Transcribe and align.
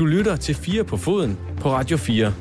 Du 0.00 0.06
lytter 0.06 0.36
til 0.36 0.54
4 0.54 0.84
på 0.84 0.96
foden 0.96 1.38
på 1.60 1.72
Radio 1.72 1.96
4. 1.96 2.32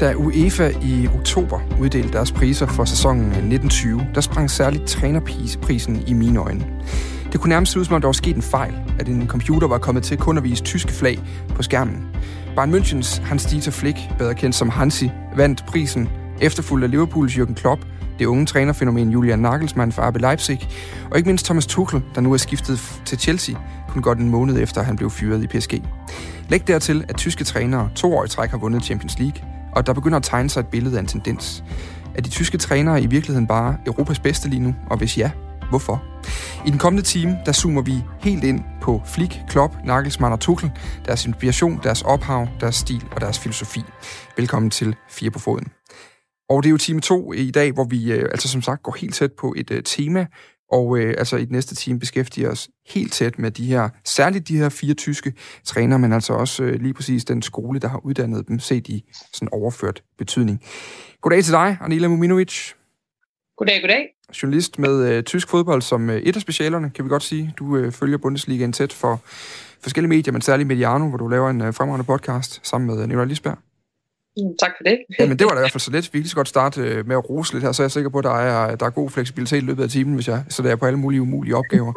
Da 0.00 0.14
UEFA 0.14 0.72
i 0.82 1.08
oktober 1.14 1.60
uddelte 1.80 2.12
deres 2.12 2.32
priser 2.32 2.66
for 2.66 2.84
sæsonen 2.84 3.26
1920, 3.26 4.06
der 4.14 4.20
sprang 4.20 4.50
særligt 4.50 4.86
trænerprisen 4.86 6.04
i 6.06 6.12
mine 6.12 6.40
øjne. 6.40 6.66
Det 7.32 7.40
kunne 7.40 7.48
nærmest 7.48 7.72
se 7.72 7.80
ud, 7.80 7.84
som 7.84 7.94
om 7.94 8.00
der 8.00 8.08
var 8.08 8.12
sket 8.12 8.36
en 8.36 8.42
fejl, 8.42 8.74
at 8.98 9.08
en 9.08 9.28
computer 9.28 9.68
var 9.68 9.78
kommet 9.78 10.04
til 10.04 10.18
kun 10.18 10.38
at 10.38 10.44
vise 10.44 10.62
tyske 10.62 10.92
flag 10.92 11.20
på 11.48 11.62
skærmen. 11.62 12.06
Bayern 12.56 12.74
Münchens 12.74 13.22
Hans-Dieter 13.22 13.70
Flick, 13.70 13.98
bedre 14.18 14.34
kendt 14.34 14.56
som 14.56 14.68
Hansi, 14.68 15.10
vandt 15.36 15.66
prisen, 15.66 16.08
efterfulgt 16.40 16.84
af 16.84 16.90
Liverpools 16.90 17.34
Jürgen 17.34 17.54
Klopp, 17.54 17.80
det 18.18 18.26
unge 18.26 18.46
trænerfænomen 18.46 19.10
Julian 19.10 19.38
Nagelsmann 19.38 19.92
fra 19.92 20.08
RB 20.08 20.16
Leipzig, 20.16 20.68
og 21.10 21.16
ikke 21.16 21.28
mindst 21.28 21.44
Thomas 21.44 21.66
Tuchel, 21.66 22.02
der 22.14 22.20
nu 22.20 22.32
er 22.32 22.36
skiftet 22.36 23.00
til 23.04 23.18
Chelsea, 23.18 23.54
kun 23.88 24.02
godt 24.02 24.18
en 24.18 24.28
måned 24.28 24.62
efter 24.62 24.82
han 24.82 24.96
blev 24.96 25.10
fyret 25.10 25.42
i 25.42 25.46
PSG. 25.46 25.82
Læg 26.48 26.66
dertil, 26.66 27.04
at 27.08 27.16
tyske 27.16 27.44
trænere 27.44 27.90
to 27.94 28.14
år 28.14 28.24
i 28.24 28.28
træk 28.28 28.50
har 28.50 28.58
vundet 28.58 28.84
Champions 28.84 29.18
League, 29.18 29.42
og 29.72 29.86
der 29.86 29.92
begynder 29.92 30.16
at 30.16 30.22
tegne 30.22 30.50
sig 30.50 30.60
et 30.60 30.66
billede 30.66 30.96
af 30.96 31.00
en 31.00 31.06
tendens. 31.06 31.64
Er 32.14 32.22
de 32.22 32.30
tyske 32.30 32.58
trænere 32.58 33.02
i 33.02 33.06
virkeligheden 33.06 33.46
bare 33.46 33.76
Europas 33.86 34.18
bedste 34.18 34.48
lige 34.48 34.60
nu? 34.60 34.74
Og 34.90 34.96
hvis 34.96 35.18
ja, 35.18 35.30
hvorfor? 35.68 36.02
I 36.66 36.70
den 36.70 36.78
kommende 36.78 37.02
time, 37.02 37.38
der 37.46 37.52
zoomer 37.52 37.82
vi 37.82 38.02
helt 38.20 38.44
ind 38.44 38.60
på 38.82 39.02
Flick, 39.06 39.38
Klopp, 39.48 39.74
Nagelsmann 39.84 40.32
og 40.32 40.40
Tuchel, 40.40 40.70
deres 41.06 41.26
inspiration, 41.26 41.80
deres 41.82 42.02
ophav, 42.02 42.48
deres 42.60 42.74
stil 42.74 43.04
og 43.12 43.20
deres 43.20 43.38
filosofi. 43.38 43.80
Velkommen 44.36 44.70
til 44.70 44.96
Fire 45.10 45.30
på 45.30 45.38
Foden. 45.38 45.66
Og 46.52 46.62
det 46.62 46.68
er 46.68 46.70
jo 46.70 46.78
time 46.78 47.00
to 47.00 47.32
i 47.32 47.50
dag, 47.50 47.72
hvor 47.72 47.84
vi 47.84 48.12
øh, 48.12 48.22
altså 48.22 48.48
som 48.48 48.62
sagt 48.62 48.82
går 48.82 48.96
helt 49.00 49.14
tæt 49.14 49.32
på 49.32 49.54
et 49.56 49.70
øh, 49.70 49.82
tema, 49.82 50.26
og 50.72 50.98
øh, 50.98 51.14
altså 51.18 51.36
i 51.36 51.44
den 51.44 51.52
næste 51.52 51.74
time 51.74 51.98
beskæftiger 51.98 52.50
os 52.50 52.68
helt 52.86 53.12
tæt 53.12 53.38
med 53.38 53.50
de 53.50 53.66
her, 53.66 53.88
særligt 54.04 54.48
de 54.48 54.56
her 54.56 54.68
fire 54.68 54.94
tyske 54.94 55.32
træner, 55.64 55.96
men 55.96 56.12
altså 56.12 56.32
også 56.32 56.62
øh, 56.62 56.80
lige 56.80 56.94
præcis 56.94 57.24
den 57.24 57.42
skole, 57.42 57.80
der 57.80 57.88
har 57.88 58.00
uddannet 58.04 58.48
dem, 58.48 58.58
set 58.58 58.88
i 58.88 59.04
sådan 59.32 59.48
overført 59.52 60.02
betydning. 60.18 60.60
Goddag 61.20 61.44
til 61.44 61.52
dig, 61.52 61.76
Anila 61.80 62.08
Muminovic. 62.08 62.72
Goddag, 63.56 63.80
goddag. 63.80 64.08
Journalist 64.42 64.78
med 64.78 65.12
øh, 65.12 65.22
tysk 65.22 65.48
fodbold 65.48 65.82
som 65.82 66.10
øh, 66.10 66.16
et 66.16 66.36
af 66.36 66.42
specialerne, 66.42 66.90
kan 66.90 67.04
vi 67.04 67.08
godt 67.08 67.22
sige. 67.22 67.54
Du 67.58 67.76
øh, 67.76 67.92
følger 67.92 68.18
Bundesligaen 68.18 68.72
tæt 68.72 68.92
for 68.92 69.20
forskellige 69.82 70.08
medier, 70.08 70.32
men 70.32 70.42
særligt 70.42 70.66
Mediano, 70.66 71.08
hvor 71.08 71.18
du 71.18 71.28
laver 71.28 71.50
en 71.50 71.60
øh, 71.60 71.74
fremragende 71.74 72.04
podcast 72.04 72.60
sammen 72.66 72.86
med 72.86 73.02
øh, 73.02 73.08
Nicolai 73.08 73.26
Lisberg. 73.26 73.58
Tak 74.60 74.70
for 74.76 74.84
det. 74.84 74.98
ja, 75.18 75.26
men 75.26 75.38
det 75.38 75.44
var 75.44 75.52
da 75.52 75.58
i 75.58 75.62
hvert 75.62 75.72
fald 75.72 75.80
så 75.80 75.90
lidt. 75.90 76.04
Vi 76.04 76.18
kan 76.18 76.20
lige 76.20 76.28
så 76.28 76.36
godt 76.36 76.48
starte 76.48 76.80
øh, 76.80 77.06
med 77.06 77.16
at 77.16 77.30
rose 77.30 77.52
lidt 77.52 77.64
her, 77.64 77.72
så 77.72 77.82
er 77.82 77.84
jeg 77.84 77.90
sikker 77.90 78.10
på, 78.10 78.18
at 78.18 78.24
der 78.24 78.38
er, 78.38 78.76
der 78.76 78.86
er 78.86 78.90
god 78.90 79.10
fleksibilitet 79.10 79.56
i 79.56 79.60
løbet 79.60 79.82
af 79.82 79.90
timen, 79.90 80.14
hvis 80.14 80.28
jeg 80.28 80.44
så 80.48 80.62
der 80.62 80.70
er 80.70 80.76
på 80.76 80.86
alle 80.86 80.98
mulige 80.98 81.22
umulige 81.22 81.56
opgaver. 81.56 81.92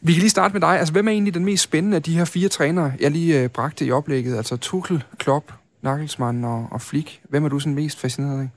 Vi 0.00 0.12
kan 0.12 0.20
lige 0.20 0.30
starte 0.30 0.52
med 0.52 0.60
dig. 0.60 0.78
Altså, 0.78 0.92
hvem 0.92 1.08
er 1.08 1.12
egentlig 1.12 1.34
den 1.34 1.44
mest 1.44 1.62
spændende 1.62 1.96
af 1.96 2.02
de 2.02 2.18
her 2.18 2.24
fire 2.24 2.48
trænere, 2.48 2.92
jeg 3.00 3.10
lige 3.10 3.42
øh, 3.42 3.48
bragte 3.48 3.84
i 3.84 3.90
oplægget? 3.90 4.36
Altså 4.36 4.56
Tuchel, 4.56 5.04
Klopp, 5.18 5.52
Nagelsmann 5.82 6.44
og, 6.44 6.68
og 6.72 6.82
Flick. 6.82 7.20
Hvem 7.28 7.44
er 7.44 7.48
du 7.48 7.58
sådan 7.58 7.74
mest 7.74 8.00
fascineret 8.00 8.40
af? 8.40 8.48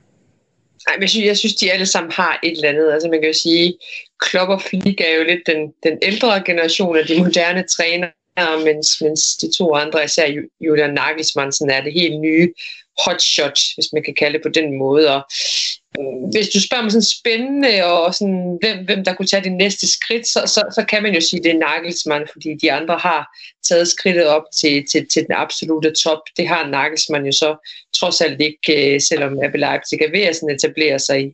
Nej, 0.88 0.96
men 0.96 1.02
jeg 1.02 1.10
synes, 1.10 1.26
jeg 1.26 1.36
synes, 1.36 1.54
de 1.54 1.72
alle 1.72 1.86
sammen 1.86 2.12
har 2.12 2.40
et 2.42 2.52
eller 2.52 2.68
andet. 2.68 2.92
Altså 2.92 3.08
man 3.08 3.20
kan 3.20 3.28
jo 3.28 3.38
sige, 3.42 3.74
Klopp 4.20 4.50
og 4.50 4.62
Flick 4.62 5.00
er 5.00 5.14
jo 5.18 5.24
lidt 5.24 5.40
den, 5.46 5.72
den 5.82 5.98
ældre 6.02 6.42
generation 6.46 6.96
af 6.96 7.06
de 7.06 7.18
moderne 7.18 7.64
trænere, 7.76 8.10
Ah, 8.40 8.64
mens, 8.64 9.00
mens 9.00 9.36
de 9.36 9.56
to 9.58 9.74
andre, 9.74 10.04
især 10.04 10.26
Julian 10.60 10.94
Nagelsmann, 10.94 11.52
sådan 11.52 11.74
er 11.76 11.82
det 11.84 11.92
helt 11.92 12.20
nye 12.20 12.48
hotshot, 13.04 13.58
hvis 13.74 13.92
man 13.92 14.02
kan 14.02 14.14
kalde 14.14 14.34
det 14.38 14.42
på 14.42 14.48
den 14.48 14.78
måde. 14.78 15.14
Og, 15.14 15.22
øh, 15.98 16.30
hvis 16.32 16.48
du 16.48 16.60
spørger 16.66 16.82
mig 16.82 16.92
sådan 16.92 17.14
spændende, 17.18 17.84
og 17.84 18.14
sådan, 18.14 18.58
hvem, 18.60 18.84
hvem 18.84 19.04
der 19.04 19.14
kunne 19.14 19.26
tage 19.26 19.44
det 19.44 19.52
næste 19.52 19.92
skridt, 19.92 20.26
så, 20.26 20.40
så, 20.46 20.60
så 20.74 20.84
kan 20.88 21.02
man 21.02 21.14
jo 21.14 21.20
sige, 21.20 21.40
at 21.40 21.44
det 21.44 21.52
er 21.52 21.58
Nagelsmann, 21.58 22.26
fordi 22.32 22.50
de 22.62 22.72
andre 22.72 22.98
har 22.98 23.22
taget 23.68 23.88
skridtet 23.88 24.26
op 24.26 24.42
til, 24.60 24.84
til, 24.92 25.06
til 25.12 25.22
den 25.26 25.34
absolute 25.34 25.92
top. 26.04 26.22
Det 26.36 26.48
har 26.48 26.66
Nagelsmann 26.66 27.26
jo 27.26 27.32
så 27.32 27.50
trods 27.98 28.20
alt 28.20 28.40
ikke, 28.40 28.94
øh, 28.94 29.00
selvom 29.00 29.38
Abel 29.44 29.60
Leipzig 29.60 29.98
er 30.02 30.10
ved 30.10 30.22
at 30.22 30.36
sådan 30.36 30.54
etablere 30.54 30.98
sig 30.98 31.20
i, 31.24 31.32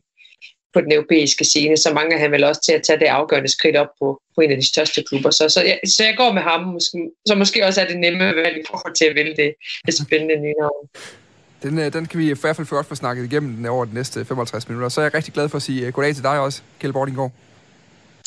på 0.73 0.81
den 0.81 0.91
europæiske 0.91 1.45
scene, 1.45 1.77
så 1.77 1.93
mange 1.93 2.19
han 2.19 2.31
vel 2.31 2.43
også 2.43 2.61
til 2.61 2.71
at 2.71 2.83
tage 2.83 2.99
det 2.99 3.05
afgørende 3.05 3.49
skridt 3.49 3.75
op 3.75 3.87
på, 3.99 4.21
på 4.35 4.41
en 4.41 4.51
af 4.51 4.57
de 4.57 4.67
største 4.67 5.03
klubber. 5.03 5.31
Så, 5.31 5.49
så, 5.49 5.61
jeg, 5.63 5.79
så 5.85 6.03
jeg 6.03 6.13
går 6.17 6.33
med 6.33 6.41
ham, 6.41 6.61
måske, 6.63 7.09
så 7.27 7.35
måske 7.35 7.65
også 7.65 7.81
er 7.81 7.87
det 7.87 7.99
nemme 7.99 8.25
valg 8.25 8.57
i 8.57 8.67
forhold 8.67 8.95
til 8.95 9.05
at 9.05 9.15
vælge 9.15 9.35
det, 9.35 9.53
det 9.85 9.93
spændende 9.93 10.35
nye 10.35 10.53
navn. 10.59 10.87
Den, 11.63 11.79
øh, 11.79 11.93
den 11.93 12.05
kan 12.05 12.19
vi 12.19 12.25
i 12.31 12.33
hvert 12.41 12.55
fald 12.55 12.67
godt 12.67 12.85
få 12.85 12.95
snakket 12.95 13.25
igennem 13.25 13.55
den 13.55 13.65
over 13.65 13.85
de 13.85 13.93
næste 13.93 14.25
55 14.25 14.67
minutter. 14.67 14.89
Så 14.89 15.01
er 15.01 15.05
jeg 15.05 15.13
rigtig 15.13 15.33
glad 15.33 15.49
for 15.49 15.55
at 15.55 15.61
sige 15.61 15.87
uh, 15.87 15.93
goddag 15.93 16.15
til 16.15 16.23
dig 16.23 16.39
også, 16.39 16.61
Kjell 16.79 16.93
Bordinggaard. 16.93 17.31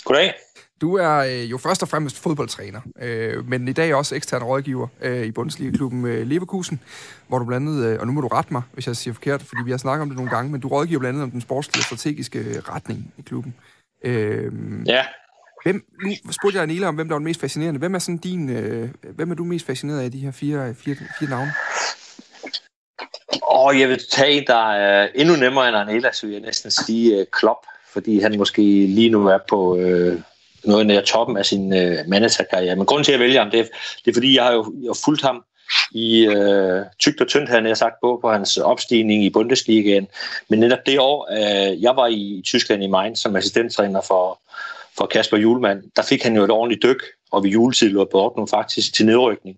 Goddag. 0.04 0.32
Du 0.80 0.94
er 0.96 1.16
øh, 1.16 1.50
jo 1.50 1.58
først 1.58 1.82
og 1.82 1.88
fremmest 1.88 2.18
fodboldtræner, 2.18 2.80
øh, 3.02 3.48
men 3.48 3.68
i 3.68 3.72
dag 3.72 3.94
også 3.94 4.14
ekstern 4.14 4.42
rådgiver 4.42 4.88
øh, 5.02 5.26
i 5.26 5.30
Bundesliga-klubben 5.30 6.06
øh, 6.06 6.26
Leverkusen, 6.26 6.80
hvor 7.28 7.38
du 7.38 7.44
blandt 7.44 7.68
andet, 7.68 7.84
øh, 7.84 8.00
og 8.00 8.06
nu 8.06 8.12
må 8.12 8.20
du 8.20 8.26
rette 8.26 8.52
mig, 8.52 8.62
hvis 8.72 8.86
jeg 8.86 8.96
siger 8.96 9.14
forkert, 9.14 9.42
fordi 9.42 9.62
vi 9.64 9.70
har 9.70 9.78
snakket 9.78 10.02
om 10.02 10.08
det 10.08 10.16
nogle 10.16 10.30
gange, 10.30 10.52
men 10.52 10.60
du 10.60 10.68
rådgiver 10.68 11.00
blandt 11.00 11.14
andet 11.14 11.24
om 11.24 11.30
den 11.30 11.40
sportslige 11.40 11.80
og 11.80 11.84
strategiske 11.84 12.60
retning 12.60 13.14
i 13.18 13.22
klubben. 13.22 13.54
Øh, 14.04 14.52
ja. 14.86 15.04
Hvem, 15.64 15.84
nu 16.02 16.32
spurgte 16.32 16.56
jeg 16.56 16.62
Anila 16.62 16.86
om, 16.86 16.94
hvem 16.94 17.08
der 17.08 17.14
var 17.14 17.18
den 17.18 17.24
mest 17.24 17.40
fascinerende. 17.40 17.78
Hvem 17.78 17.94
er 17.94 17.98
sådan 17.98 18.18
din, 18.18 18.50
øh, 18.50 18.88
hvem 19.02 19.30
er 19.30 19.34
du 19.34 19.44
mest 19.44 19.66
fascineret 19.66 20.00
af 20.00 20.12
de 20.12 20.18
her 20.18 20.30
fire, 20.30 20.74
fire, 20.74 20.96
fire 21.18 21.30
navne? 21.30 21.52
Og 23.42 23.80
jeg 23.80 23.88
vil 23.88 24.00
tage 24.10 24.30
en, 24.30 24.46
der 24.46 24.72
er 24.72 25.08
endnu 25.14 25.36
nemmere 25.36 25.68
end 25.68 25.76
Arnella, 25.76 26.12
så 26.12 26.26
vil 26.26 26.32
jeg 26.32 26.42
næsten 26.42 26.70
sige 26.70 27.20
uh, 27.20 27.24
Klopp, 27.32 27.66
fordi 27.92 28.20
han 28.20 28.38
måske 28.38 28.62
lige 28.86 29.10
nu 29.10 29.26
er 29.26 29.38
på 29.48 29.74
uh, 29.74 30.20
noget 30.64 30.86
nær 30.86 31.00
toppen 31.00 31.36
af 31.36 31.46
sin 31.46 31.72
øh, 31.72 31.98
managerkarriere. 32.08 32.76
Men 32.76 32.86
grunden 32.86 33.04
til, 33.04 33.12
at 33.12 33.18
jeg 33.18 33.26
vælger 33.26 33.42
ham, 33.42 33.50
det 33.50 33.60
er, 33.60 33.64
det 34.04 34.10
er 34.10 34.14
fordi 34.14 34.36
jeg 34.36 34.44
har 34.44 34.52
jo 34.52 34.74
jeg 34.82 34.88
har 34.88 34.98
fulgt 35.04 35.22
ham 35.22 35.44
i 35.92 36.26
øh, 36.26 36.82
tygt 36.98 37.20
og 37.20 37.28
tyndt, 37.28 37.48
havde 37.48 37.68
jeg 37.68 37.76
sagt, 37.76 37.94
på, 38.02 38.18
på 38.22 38.32
hans 38.32 38.56
opstigning 38.56 39.24
i 39.24 39.30
Bundesligaen. 39.30 40.08
Men 40.48 40.58
netop 40.58 40.86
det 40.86 40.98
år, 40.98 41.28
øh, 41.32 41.82
jeg 41.82 41.96
var 41.96 42.06
i 42.06 42.42
Tyskland 42.44 42.82
i 42.82 42.86
Mainz 42.86 43.18
som 43.18 43.36
assistenttræner 43.36 44.00
for, 44.00 44.40
for 44.98 45.06
Kasper 45.06 45.36
Julemand, 45.36 45.82
der 45.96 46.02
fik 46.02 46.22
han 46.22 46.36
jo 46.36 46.44
et 46.44 46.50
ordentligt 46.50 46.82
dyk, 46.82 47.02
og 47.32 47.42
ved 47.42 47.50
juletid 47.50 47.88
lå 47.88 48.04
Dortmund 48.04 48.48
faktisk 48.48 48.94
til 48.94 49.06
nedrykning. 49.06 49.56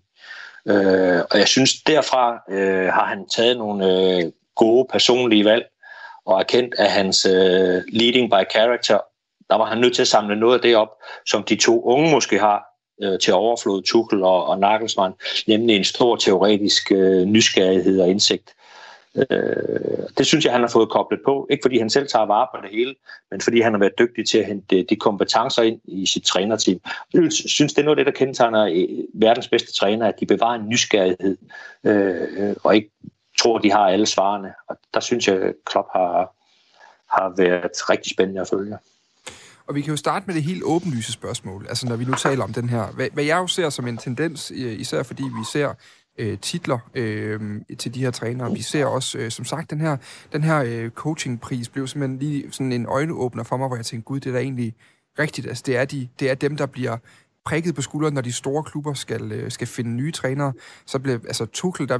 Øh, 0.67 1.21
og 1.31 1.39
jeg 1.39 1.47
synes, 1.47 1.73
derfra 1.87 2.43
øh, 2.49 2.87
har 2.87 3.05
han 3.05 3.29
taget 3.29 3.57
nogle 3.57 3.85
øh, 3.85 4.31
gode 4.55 4.87
personlige 4.91 5.45
valg, 5.45 5.65
og 6.25 6.39
erkendt, 6.39 6.75
at 6.77 6.91
hans 6.91 7.25
øh, 7.25 7.81
leading 7.91 8.31
by 8.31 8.51
character, 8.51 8.99
der 9.53 9.57
var 9.57 9.65
han 9.65 9.77
nødt 9.77 9.95
til 9.95 10.01
at 10.01 10.07
samle 10.07 10.35
noget 10.35 10.55
af 10.55 10.61
det 10.61 10.75
op, 10.75 10.89
som 11.25 11.43
de 11.43 11.55
to 11.55 11.83
unge 11.83 12.11
måske 12.11 12.39
har 12.39 12.65
øh, 13.03 13.19
til 13.19 13.33
overflod, 13.33 13.81
Tuchel 13.83 14.23
og, 14.23 14.45
og 14.45 14.59
Nagelsmann, 14.59 15.13
nemlig 15.47 15.75
en 15.75 15.83
stor 15.83 16.15
teoretisk 16.15 16.91
øh, 16.91 17.25
nysgerrighed 17.25 18.01
og 18.01 18.09
indsigt. 18.09 18.55
Øh, 19.15 20.07
det 20.17 20.25
synes 20.25 20.45
jeg, 20.45 20.53
han 20.53 20.61
har 20.61 20.67
fået 20.67 20.89
koblet 20.89 21.19
på. 21.25 21.47
Ikke 21.49 21.61
fordi 21.61 21.77
han 21.77 21.89
selv 21.89 22.07
tager 22.07 22.25
vare 22.25 22.47
på 22.55 22.61
det 22.61 22.71
hele, 22.71 22.95
men 23.31 23.41
fordi 23.41 23.61
han 23.61 23.73
har 23.73 23.79
været 23.79 23.99
dygtig 23.99 24.29
til 24.29 24.37
at 24.37 24.45
hente 24.45 24.79
øh, 24.79 24.85
de 24.89 24.95
kompetencer 24.95 25.61
ind 25.61 25.81
i 25.85 26.05
sit 26.05 26.23
trænerteam. 26.23 26.79
Jeg 27.13 27.31
synes, 27.31 27.73
det 27.73 27.81
er 27.81 27.85
noget 27.85 27.99
af 27.99 28.05
det, 28.05 28.13
der 28.13 28.19
kendetegner 28.19 28.65
øh, 28.65 29.03
verdens 29.13 29.47
bedste 29.47 29.73
træner, 29.73 30.07
at 30.07 30.19
de 30.19 30.25
bevarer 30.25 30.59
en 30.59 30.69
nysgerrighed, 30.69 31.37
øh, 31.83 32.55
og 32.63 32.75
ikke 32.75 32.89
tror, 33.39 33.57
de 33.57 33.71
har 33.71 33.87
alle 33.87 34.05
svarene. 34.05 34.53
Og 34.67 34.77
der 34.93 34.99
synes 34.99 35.27
jeg, 35.27 35.53
Klopp 35.65 35.87
har, 35.91 36.35
har 37.09 37.33
været 37.37 37.89
rigtig 37.89 38.11
spændende 38.11 38.41
at 38.41 38.47
følge. 38.47 38.77
Og 39.67 39.75
vi 39.75 39.81
kan 39.81 39.91
jo 39.91 39.97
starte 39.97 40.25
med 40.27 40.35
det 40.35 40.43
helt 40.43 40.63
åbenlyse 40.63 41.11
spørgsmål, 41.11 41.65
altså 41.69 41.87
når 41.87 41.95
vi 41.95 42.05
nu 42.05 42.13
taler 42.13 42.43
om 42.43 42.53
den 42.53 42.69
her, 42.69 42.87
hvad, 42.87 43.07
hvad 43.13 43.23
jeg 43.23 43.37
jo 43.37 43.47
ser 43.47 43.69
som 43.69 43.87
en 43.87 43.97
tendens, 43.97 44.51
især 44.51 45.03
fordi 45.03 45.23
vi 45.23 45.43
ser 45.51 45.73
øh, 46.19 46.37
titler 46.37 46.79
øh, 46.95 47.61
til 47.79 47.93
de 47.93 47.99
her 47.99 48.11
trænere. 48.11 48.53
Vi 48.53 48.61
ser 48.61 48.85
også, 48.85 49.17
øh, 49.17 49.31
som 49.31 49.45
sagt, 49.45 49.69
den 49.69 49.81
her, 49.81 49.97
den 50.33 50.43
her 50.43 50.63
øh, 50.63 50.89
coachingpris 50.89 51.69
blev 51.69 51.87
simpelthen 51.87 52.19
lige 52.19 52.51
sådan 52.51 52.71
en 52.71 52.85
øjenåbner 52.85 53.43
for 53.43 53.57
mig, 53.57 53.67
hvor 53.67 53.75
jeg 53.75 53.85
tænkte, 53.85 54.05
gud, 54.05 54.19
det 54.19 54.29
er 54.29 54.33
da 54.33 54.39
egentlig 54.39 54.75
rigtigt. 55.19 55.47
Altså, 55.47 55.63
det 55.65 55.77
er, 55.77 55.85
de, 55.85 56.07
det 56.19 56.29
er 56.29 56.35
dem, 56.35 56.57
der 56.57 56.65
bliver 56.65 56.97
prikket 57.45 57.75
på 57.75 57.81
skulderen, 57.81 58.13
når 58.13 58.21
de 58.21 58.31
store 58.31 58.63
klubber 58.63 58.93
skal, 58.93 59.31
øh, 59.31 59.51
skal 59.51 59.67
finde 59.67 59.91
nye 59.91 60.11
trænere. 60.11 60.53
Så 60.85 60.99
blev, 60.99 61.21
altså 61.27 61.45
Tuchel, 61.45 61.89
der 61.89 61.99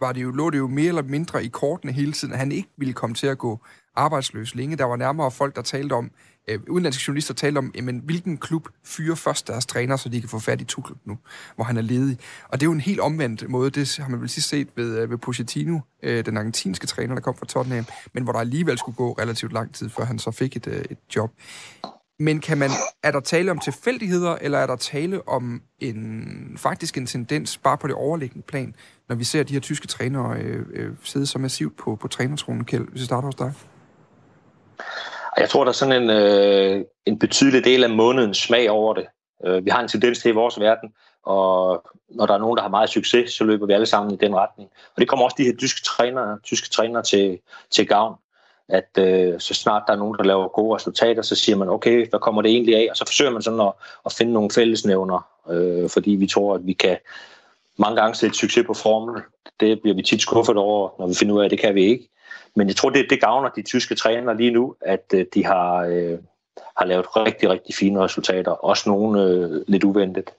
var 0.00 0.12
det 0.12 0.22
jo, 0.22 0.30
lå 0.30 0.50
det 0.50 0.58
jo 0.58 0.68
mere 0.68 0.88
eller 0.88 1.02
mindre 1.02 1.44
i 1.44 1.48
kortene 1.48 1.92
hele 1.92 2.12
tiden, 2.12 2.34
at 2.34 2.38
han 2.38 2.52
ikke 2.52 2.68
ville 2.76 2.94
komme 2.94 3.14
til 3.14 3.26
at 3.26 3.38
gå 3.38 3.60
arbejdsløs 3.96 4.54
længe. 4.54 4.76
Der 4.76 4.84
var 4.84 4.96
nærmere 4.96 5.30
folk, 5.30 5.56
der 5.56 5.62
talte 5.62 5.92
om, 5.92 6.10
øh, 6.48 6.60
udenlandske 6.68 7.04
journalister 7.08 7.34
talte 7.34 7.58
om, 7.58 7.72
jamen, 7.74 7.98
hvilken 8.04 8.38
klub 8.38 8.68
fyrer 8.84 9.14
først 9.14 9.48
deres 9.48 9.66
træner, 9.66 9.96
så 9.96 10.08
de 10.08 10.20
kan 10.20 10.28
få 10.28 10.38
fat 10.38 10.60
i 10.60 10.64
Tuchel 10.64 10.96
nu, 11.04 11.18
hvor 11.54 11.64
han 11.64 11.76
er 11.76 11.82
ledig. 11.82 12.18
Og 12.48 12.60
det 12.60 12.66
er 12.66 12.68
jo 12.68 12.72
en 12.72 12.80
helt 12.80 13.00
omvendt 13.00 13.48
måde, 13.48 13.70
det 13.70 13.96
har 13.96 14.08
man 14.08 14.20
vel 14.20 14.28
sidst 14.28 14.48
set 14.48 14.68
ved, 14.76 14.98
øh, 14.98 15.10
ved 15.10 15.18
Pochettino, 15.18 15.78
øh, 16.02 16.26
den 16.26 16.36
argentinske 16.36 16.86
træner, 16.86 17.14
der 17.14 17.22
kom 17.22 17.36
fra 17.36 17.46
Tottenham, 17.46 17.84
men 18.12 18.22
hvor 18.22 18.32
der 18.32 18.40
alligevel 18.40 18.78
skulle 18.78 18.96
gå 18.96 19.12
relativt 19.12 19.52
lang 19.52 19.74
tid, 19.74 19.88
før 19.88 20.04
han 20.04 20.18
så 20.18 20.30
fik 20.30 20.56
et, 20.56 20.66
øh, 20.66 20.84
et 20.90 20.98
job. 21.16 21.30
Men 22.18 22.40
kan 22.40 22.58
man, 22.58 22.70
er 23.02 23.10
der 23.10 23.20
tale 23.20 23.50
om 23.50 23.58
tilfældigheder, 23.58 24.36
eller 24.40 24.58
er 24.58 24.66
der 24.66 24.76
tale 24.76 25.28
om 25.28 25.62
en, 25.80 26.54
faktisk 26.56 26.96
en 26.96 27.06
tendens 27.06 27.58
bare 27.58 27.78
på 27.78 27.86
det 27.86 27.96
overliggende 27.96 28.46
plan, 28.46 28.74
når 29.08 29.16
vi 29.16 29.24
ser 29.24 29.42
de 29.42 29.52
her 29.52 29.60
tyske 29.60 29.86
trænere 29.86 30.38
øh, 30.40 30.66
øh, 30.72 30.92
sidde 31.02 31.26
så 31.26 31.38
massivt 31.38 31.76
på, 31.76 31.96
på 31.96 32.08
trænertronen, 32.08 32.64
Kjeld, 32.64 32.88
hvis 32.88 33.00
vi 33.00 33.04
starter 33.04 33.26
hos 33.26 33.34
dig? 33.34 33.52
Jeg 35.38 35.48
tror, 35.48 35.64
der 35.64 35.68
er 35.68 35.72
sådan 35.72 36.02
en, 36.02 36.10
øh, 36.10 36.84
en 37.06 37.18
betydelig 37.18 37.64
del 37.64 37.84
af 37.84 37.90
månedens 37.90 38.38
smag 38.38 38.70
over 38.70 38.94
det. 38.94 39.06
Øh, 39.46 39.64
vi 39.64 39.70
har 39.70 39.80
en 39.80 39.88
tendens 39.88 40.18
til 40.18 40.28
i 40.28 40.34
vores 40.34 40.60
verden, 40.60 40.92
og 41.22 41.82
når 42.08 42.26
der 42.26 42.34
er 42.34 42.38
nogen, 42.38 42.56
der 42.56 42.62
har 42.62 42.70
meget 42.70 42.90
succes, 42.90 43.32
så 43.32 43.44
løber 43.44 43.66
vi 43.66 43.72
alle 43.72 43.86
sammen 43.86 44.14
i 44.14 44.16
den 44.16 44.36
retning. 44.36 44.70
Og 44.94 45.00
det 45.00 45.08
kommer 45.08 45.24
også 45.24 45.36
de 45.38 45.44
her 45.44 45.56
tyske 45.58 45.82
trænere, 45.82 46.38
tyske 46.42 46.68
trænere 46.68 47.02
til, 47.02 47.38
til 47.70 47.86
gavn 47.86 48.14
at 48.68 48.98
øh, 48.98 49.40
så 49.40 49.54
snart 49.54 49.82
der 49.86 49.92
er 49.92 49.96
nogen, 49.96 50.18
der 50.18 50.24
laver 50.24 50.48
gode 50.48 50.74
resultater, 50.74 51.22
så 51.22 51.34
siger 51.34 51.56
man, 51.56 51.68
okay, 51.68 52.08
hvad 52.10 52.20
kommer 52.20 52.42
det 52.42 52.50
egentlig 52.50 52.76
af? 52.76 52.86
Og 52.90 52.96
så 52.96 53.04
forsøger 53.06 53.30
man 53.30 53.42
sådan 53.42 53.60
at, 53.60 53.72
at 54.06 54.12
finde 54.12 54.32
nogle 54.32 54.50
fællesnævner, 54.50 55.26
øh, 55.50 55.90
fordi 55.90 56.10
vi 56.10 56.26
tror, 56.26 56.54
at 56.54 56.66
vi 56.66 56.72
kan 56.72 56.96
mange 57.76 58.00
gange 58.00 58.14
sætte 58.14 58.36
succes 58.36 58.66
på 58.66 58.74
formel. 58.74 59.22
Det 59.60 59.80
bliver 59.80 59.94
vi 59.96 60.02
tit 60.02 60.22
skuffet 60.22 60.56
over, 60.56 60.90
når 60.98 61.06
vi 61.06 61.14
finder 61.14 61.34
ud 61.34 61.40
af, 61.40 61.44
at 61.44 61.50
det 61.50 61.58
kan 61.58 61.74
vi 61.74 61.84
ikke. 61.84 62.08
Men 62.56 62.68
jeg 62.68 62.76
tror, 62.76 62.90
det, 62.90 63.06
det 63.10 63.20
gavner 63.20 63.48
de 63.48 63.62
tyske 63.62 63.94
trænere 63.94 64.36
lige 64.36 64.50
nu, 64.50 64.74
at 64.80 65.04
øh, 65.14 65.26
de 65.34 65.44
har, 65.44 65.76
øh, 65.80 66.18
har 66.76 66.84
lavet 66.84 67.16
rigtig, 67.16 67.50
rigtig 67.50 67.74
fine 67.74 68.00
resultater. 68.00 68.50
Også 68.50 68.88
nogle 68.88 69.22
øh, 69.22 69.64
lidt 69.68 69.84
uventet. 69.84 70.30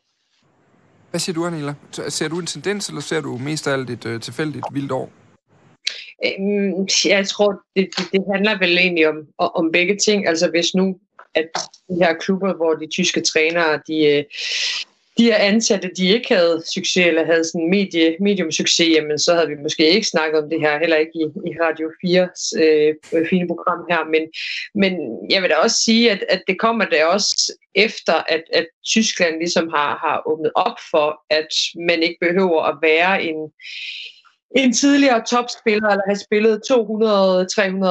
Hvad 1.10 1.20
siger 1.20 1.34
du, 1.34 1.46
Anila? 1.46 1.74
Ser 1.92 2.28
du 2.28 2.40
en 2.40 2.46
tendens, 2.46 2.88
eller 2.90 3.02
ser 3.02 3.22
du 3.22 3.38
mest 3.38 3.68
af 3.68 3.74
alt 3.74 3.90
et 3.90 4.06
øh, 4.06 4.22
tilfældigt 4.22 4.66
vildt 4.72 4.92
år? 4.92 5.10
Øhm, 6.26 6.88
jeg 7.06 7.28
tror, 7.28 7.62
det, 7.76 7.90
det, 7.98 8.06
det 8.12 8.24
handler 8.34 8.60
vel 8.60 8.78
egentlig 8.78 9.10
om, 9.10 9.28
om 9.38 9.72
begge 9.72 9.98
ting. 10.06 10.28
Altså 10.28 10.50
hvis 10.50 10.76
nu, 10.76 11.00
at 11.36 11.50
de 11.90 11.96
her 11.96 12.14
klubber, 12.14 12.54
hvor 12.54 12.74
de 12.74 12.88
tyske 12.88 13.22
trænere, 13.22 13.80
de, 13.88 14.06
øh, 14.06 14.24
de 15.18 15.24
her 15.24 15.36
ansatte, 15.36 15.92
de 15.98 16.08
ikke 16.08 16.36
havde 16.36 16.64
succes, 16.74 17.08
eller 17.08 17.26
havde 17.26 17.44
sådan 17.44 17.70
medie, 17.70 18.18
medium 18.20 18.52
succes, 18.52 18.90
jamen 18.96 19.20
så 19.20 19.34
havde 19.34 19.48
vi 19.48 19.56
måske 19.56 19.90
ikke 19.90 20.08
snakket 20.08 20.44
om 20.44 20.50
det 20.50 20.60
her, 20.60 20.80
heller 20.80 20.98
ikke 20.98 21.12
i, 21.16 21.26
i 21.50 21.54
Radio 21.62 21.88
4's 22.06 22.64
øh, 22.64 23.26
fine 23.30 23.48
program 23.48 23.86
her. 23.90 24.06
Men, 24.14 24.24
men 24.76 24.94
jeg 25.32 25.42
vil 25.42 25.50
da 25.50 25.56
også 25.56 25.78
sige, 25.84 26.12
at, 26.12 26.24
at 26.30 26.42
det 26.48 26.60
kommer 26.60 26.86
da 26.86 27.06
også 27.06 27.54
efter, 27.76 28.14
at, 28.14 28.44
at 28.54 28.68
Tyskland 28.86 29.38
ligesom 29.38 29.70
har, 29.76 29.98
har 30.06 30.24
åbnet 30.26 30.52
op 30.56 30.78
for, 30.92 31.22
at 31.30 31.52
man 31.88 32.04
ikke 32.04 32.18
behøver 32.22 32.62
at 32.62 32.78
være 32.82 33.24
en, 33.24 33.36
en 34.56 34.74
tidligere 34.74 35.24
topspiller, 35.30 35.90
eller 35.90 36.04
have 36.08 36.26
spillet 36.28 36.62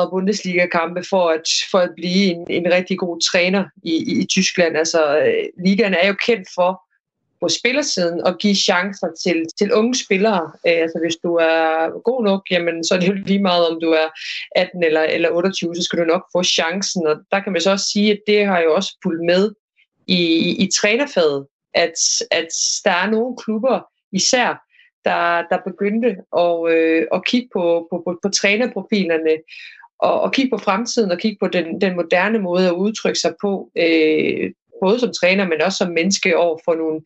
200-300 0.07 0.11
Bundesliga-kampe 0.11 1.03
for 1.11 1.29
at, 1.31 1.49
for 1.71 1.79
at 1.79 1.91
blive 1.97 2.25
en, 2.25 2.47
en 2.51 2.73
rigtig 2.73 2.99
god 2.99 3.21
træner 3.21 3.65
i, 3.83 3.93
i, 3.93 4.21
i 4.23 4.27
Tyskland. 4.27 4.77
Altså, 4.77 5.19
øh, 5.19 5.65
ligaen 5.65 5.95
er 5.95 6.07
jo 6.07 6.15
kendt 6.27 6.49
for 6.55 6.84
på 7.45 7.49
spillersiden 7.49 8.21
og 8.27 8.39
give 8.39 8.55
chancer 8.55 9.09
til, 9.23 9.39
til 9.59 9.73
unge 9.73 9.95
spillere. 9.95 10.43
Øh, 10.67 10.79
altså, 10.85 10.99
hvis 11.05 11.17
du 11.17 11.35
er 11.35 11.63
god 12.09 12.25
nok, 12.25 12.43
jamen, 12.51 12.85
så 12.85 12.95
er 12.95 12.99
det 13.01 13.09
jo 13.09 13.13
lige 13.13 13.43
meget, 13.43 13.69
om 13.69 13.81
du 13.81 13.91
er 13.91 14.09
18 14.57 14.85
eller, 14.85 15.03
eller 15.03 15.31
28, 15.31 15.77
så 15.77 15.83
skal 15.83 15.99
du 15.99 16.05
nok 16.05 16.25
få 16.33 16.43
chancen. 16.43 17.07
Og 17.07 17.17
der 17.33 17.41
kan 17.41 17.53
man 17.53 17.61
så 17.61 17.71
også 17.71 17.89
sige, 17.93 18.13
at 18.13 18.21
det 18.27 18.47
har 18.47 18.61
jo 18.61 18.75
også 18.75 18.99
fulgt 19.03 19.25
med 19.25 19.53
i, 20.07 20.21
i, 20.49 20.65
i 20.65 20.69
trænerfaget, 20.79 21.47
at, 21.75 21.99
at 22.31 22.49
der 22.85 22.91
er 22.91 23.11
nogle 23.11 23.37
klubber, 23.37 23.81
især 24.13 24.49
der, 25.05 25.43
der 25.51 25.59
begyndte 25.71 26.11
at, 26.45 26.57
øh, 26.75 27.07
at 27.15 27.25
kigge 27.27 27.49
på, 27.53 27.87
på, 27.91 28.03
på, 28.07 28.19
på 28.23 28.29
trænerprofilerne 28.29 29.35
og, 29.99 30.21
og 30.21 30.33
kigge 30.33 30.51
på 30.51 30.59
fremtiden 30.59 31.11
og 31.11 31.19
kigge 31.19 31.37
på 31.41 31.49
den, 31.49 31.81
den 31.81 31.97
moderne 31.97 32.39
måde 32.39 32.69
at 32.69 32.75
udtrykke 32.75 33.19
sig 33.19 33.35
på, 33.41 33.71
øh, 33.77 34.51
både 34.83 35.01
som 35.01 35.13
træner, 35.21 35.49
men 35.49 35.63
også 35.63 35.79
som 35.79 35.93
menneske 35.93 36.39
over 36.39 36.59
for 36.65 36.75
nogle, 36.75 37.01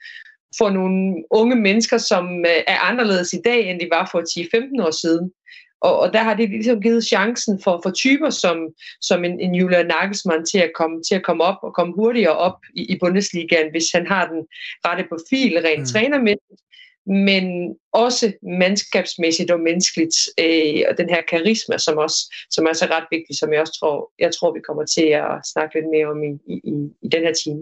for 0.58 0.70
nogle 0.70 1.24
unge 1.30 1.56
mennesker, 1.56 1.98
som 1.98 2.24
øh, 2.40 2.62
er 2.66 2.78
anderledes 2.78 3.32
i 3.32 3.40
dag, 3.44 3.70
end 3.70 3.80
de 3.80 3.88
var 3.90 4.08
for 4.12 4.20
10-15 4.20 4.86
år 4.86 4.90
siden. 4.90 5.32
Og, 5.80 5.98
og 5.98 6.12
der 6.12 6.18
har 6.18 6.34
det 6.34 6.50
ligesom 6.50 6.80
givet 6.80 7.06
chancen 7.06 7.60
for, 7.64 7.80
for 7.82 7.90
typer 7.90 8.30
som, 8.30 8.56
som 9.00 9.24
en, 9.24 9.40
en 9.40 9.54
Julian 9.54 9.86
Nagelsmann 9.86 10.46
til 10.46 10.58
at, 10.58 10.70
komme, 10.74 11.02
til 11.02 11.14
at 11.14 11.22
komme 11.22 11.44
op 11.44 11.56
og 11.62 11.74
komme 11.74 11.94
hurtigere 11.94 12.36
op 12.36 12.58
i, 12.74 12.82
i 12.92 12.98
Bundesligaen, 12.98 13.70
hvis 13.70 13.92
han 13.94 14.06
har 14.06 14.26
den 14.26 14.46
rette 14.86 15.04
profil 15.08 15.58
rent 15.64 15.80
mm. 15.80 15.86
trænermæssigt, 15.86 16.60
men 17.08 17.74
også 17.92 18.32
mandskabsmæssigt 18.58 19.50
og 19.50 19.60
menneskeligt, 19.60 20.16
øh, 20.40 20.82
og 20.88 20.98
den 20.98 21.08
her 21.08 21.22
karisma, 21.28 21.78
som 21.78 21.98
også 21.98 22.34
som 22.50 22.66
er 22.66 22.72
så 22.72 22.86
ret 22.90 23.06
vigtig, 23.10 23.38
som 23.38 23.52
jeg 23.52 23.60
også 23.60 23.76
tror, 23.80 24.12
jeg 24.18 24.30
tror, 24.34 24.54
vi 24.54 24.60
kommer 24.66 24.84
til 24.86 25.08
at 25.22 25.30
snakke 25.52 25.74
lidt 25.74 25.88
mere 25.94 26.06
om 26.06 26.22
i, 26.24 26.32
i, 26.54 26.72
i 27.02 27.08
den 27.08 27.22
her 27.22 27.34
time. 27.44 27.60